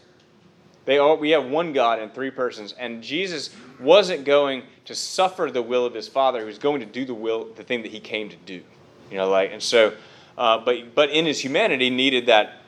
They 0.84 0.96
are, 0.96 1.14
we 1.16 1.30
have 1.30 1.44
one 1.44 1.74
God 1.74 2.00
in 2.00 2.08
three 2.08 2.30
persons, 2.30 2.72
and 2.78 3.02
Jesus 3.02 3.50
wasn't 3.78 4.24
going 4.24 4.62
to 4.86 4.94
suffer 4.94 5.50
the 5.52 5.60
will 5.60 5.84
of 5.84 5.92
his 5.92 6.08
Father. 6.08 6.38
He 6.38 6.46
was 6.46 6.58
going 6.58 6.80
to 6.80 6.86
do 6.86 7.04
the 7.04 7.12
will, 7.12 7.52
the 7.56 7.62
thing 7.62 7.82
that 7.82 7.90
he 7.90 8.00
came 8.00 8.30
to 8.30 8.36
do. 8.36 8.62
You 9.10 9.18
know, 9.18 9.28
like, 9.28 9.52
and 9.52 9.62
so, 9.62 9.92
uh, 10.38 10.58
but 10.58 10.94
but 10.94 11.10
in 11.10 11.26
his 11.26 11.40
humanity, 11.40 11.90
needed 11.90 12.26
that, 12.26 12.62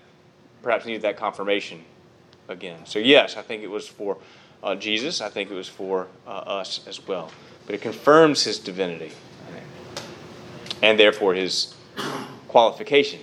perhaps 0.62 0.84
needed 0.84 1.02
that 1.02 1.16
confirmation 1.16 1.82
again. 2.48 2.84
So 2.84 2.98
yes, 2.98 3.38
I 3.38 3.42
think 3.42 3.62
it 3.62 3.70
was 3.70 3.88
for 3.88 4.18
uh, 4.62 4.74
Jesus. 4.74 5.22
I 5.22 5.30
think 5.30 5.50
it 5.50 5.54
was 5.54 5.68
for 5.68 6.06
uh, 6.26 6.30
us 6.30 6.86
as 6.86 7.06
well. 7.06 7.30
But 7.64 7.74
it 7.74 7.80
confirms 7.80 8.44
his 8.44 8.58
divinity, 8.58 9.12
and 10.82 10.98
therefore 10.98 11.34
his 11.34 11.74
qualification 12.48 13.20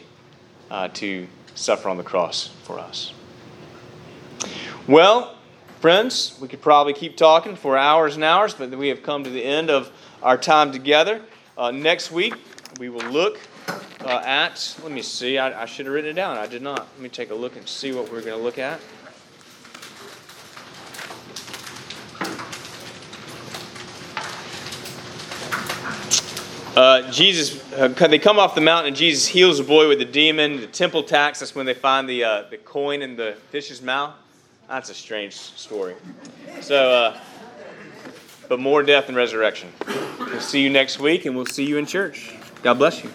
uh, 0.70 0.88
to 0.90 1.28
suffer 1.56 1.90
on 1.90 1.98
the 1.98 2.04
cross 2.04 2.48
for 2.64 2.80
us. 2.80 3.14
Well, 4.88 5.38
friends, 5.80 6.38
we 6.42 6.48
could 6.48 6.62
probably 6.62 6.94
keep 6.94 7.18
talking 7.18 7.56
for 7.56 7.78
hours 7.78 8.16
and 8.16 8.24
hours, 8.24 8.54
but 8.54 8.70
we 8.72 8.88
have 8.90 9.04
come 9.04 9.24
to 9.24 9.30
the 9.30 9.44
end 9.44 9.70
of 9.70 9.92
our 10.24 10.38
time 10.38 10.72
together. 10.72 11.22
Uh, 11.58 11.72
next 11.72 12.12
week, 12.12 12.36
we 12.80 12.90
will 12.90 13.06
look 13.10 13.40
uh, 13.68 14.22
at, 14.24 14.78
let 14.84 14.92
me 14.92 15.02
see, 15.02 15.38
I, 15.38 15.64
I, 15.64 15.66
should 15.66 15.86
have 15.86 15.94
written 15.94 16.12
it 16.12 16.14
down. 16.14 16.38
I 16.38 16.48
did 16.48 16.62
not. 16.62 16.80
Let 16.80 17.00
me 17.00 17.10
take 17.10 17.32
a 17.32 17.36
look 17.36 17.56
and 17.56 17.68
see 17.68 17.92
what 17.92 18.12
we're 18.12 18.22
going 18.22 18.38
to 18.38 18.44
look 18.44 18.58
at. 18.58 18.80
Uh, 26.78 27.10
Jesus, 27.12 27.74
uh, 27.74 27.88
they 27.88 28.20
come 28.20 28.38
off 28.38 28.54
the 28.54 28.62
mountain 28.62 28.90
and 28.90 28.96
Jesus 28.96 29.26
heals 29.26 29.60
a 29.60 29.64
boy 29.64 29.88
with 29.88 30.00
a 30.00 30.06
demon. 30.06 30.62
The 30.62 30.68
temple 30.68 31.02
tax, 31.02 31.40
that's 31.40 31.56
when 31.56 31.66
they 31.66 31.74
find 31.74 32.08
the, 32.08 32.24
uh, 32.24 32.44
the 32.52 32.58
coin 32.58 33.02
in 33.02 33.16
the 33.16 33.36
fish's 33.50 33.82
mouth. 33.82 34.14
That's 34.70 34.92
a 34.92 34.94
strange 34.94 35.34
story. 35.34 35.96
So, 36.62 36.92
uh, 36.92 37.20
but 38.48 38.60
more 38.60 38.84
death 38.84 39.08
and 39.08 39.18
resurrection. 39.18 39.70
We'll 40.20 40.40
see 40.40 40.62
you 40.62 40.70
next 40.70 41.00
week 41.00 41.26
and 41.26 41.36
we'll 41.36 41.48
see 41.48 41.66
you 41.66 41.78
in 41.78 41.88
church. 41.88 42.36
God 42.62 42.76
bless 42.76 43.04
you. 43.04 43.10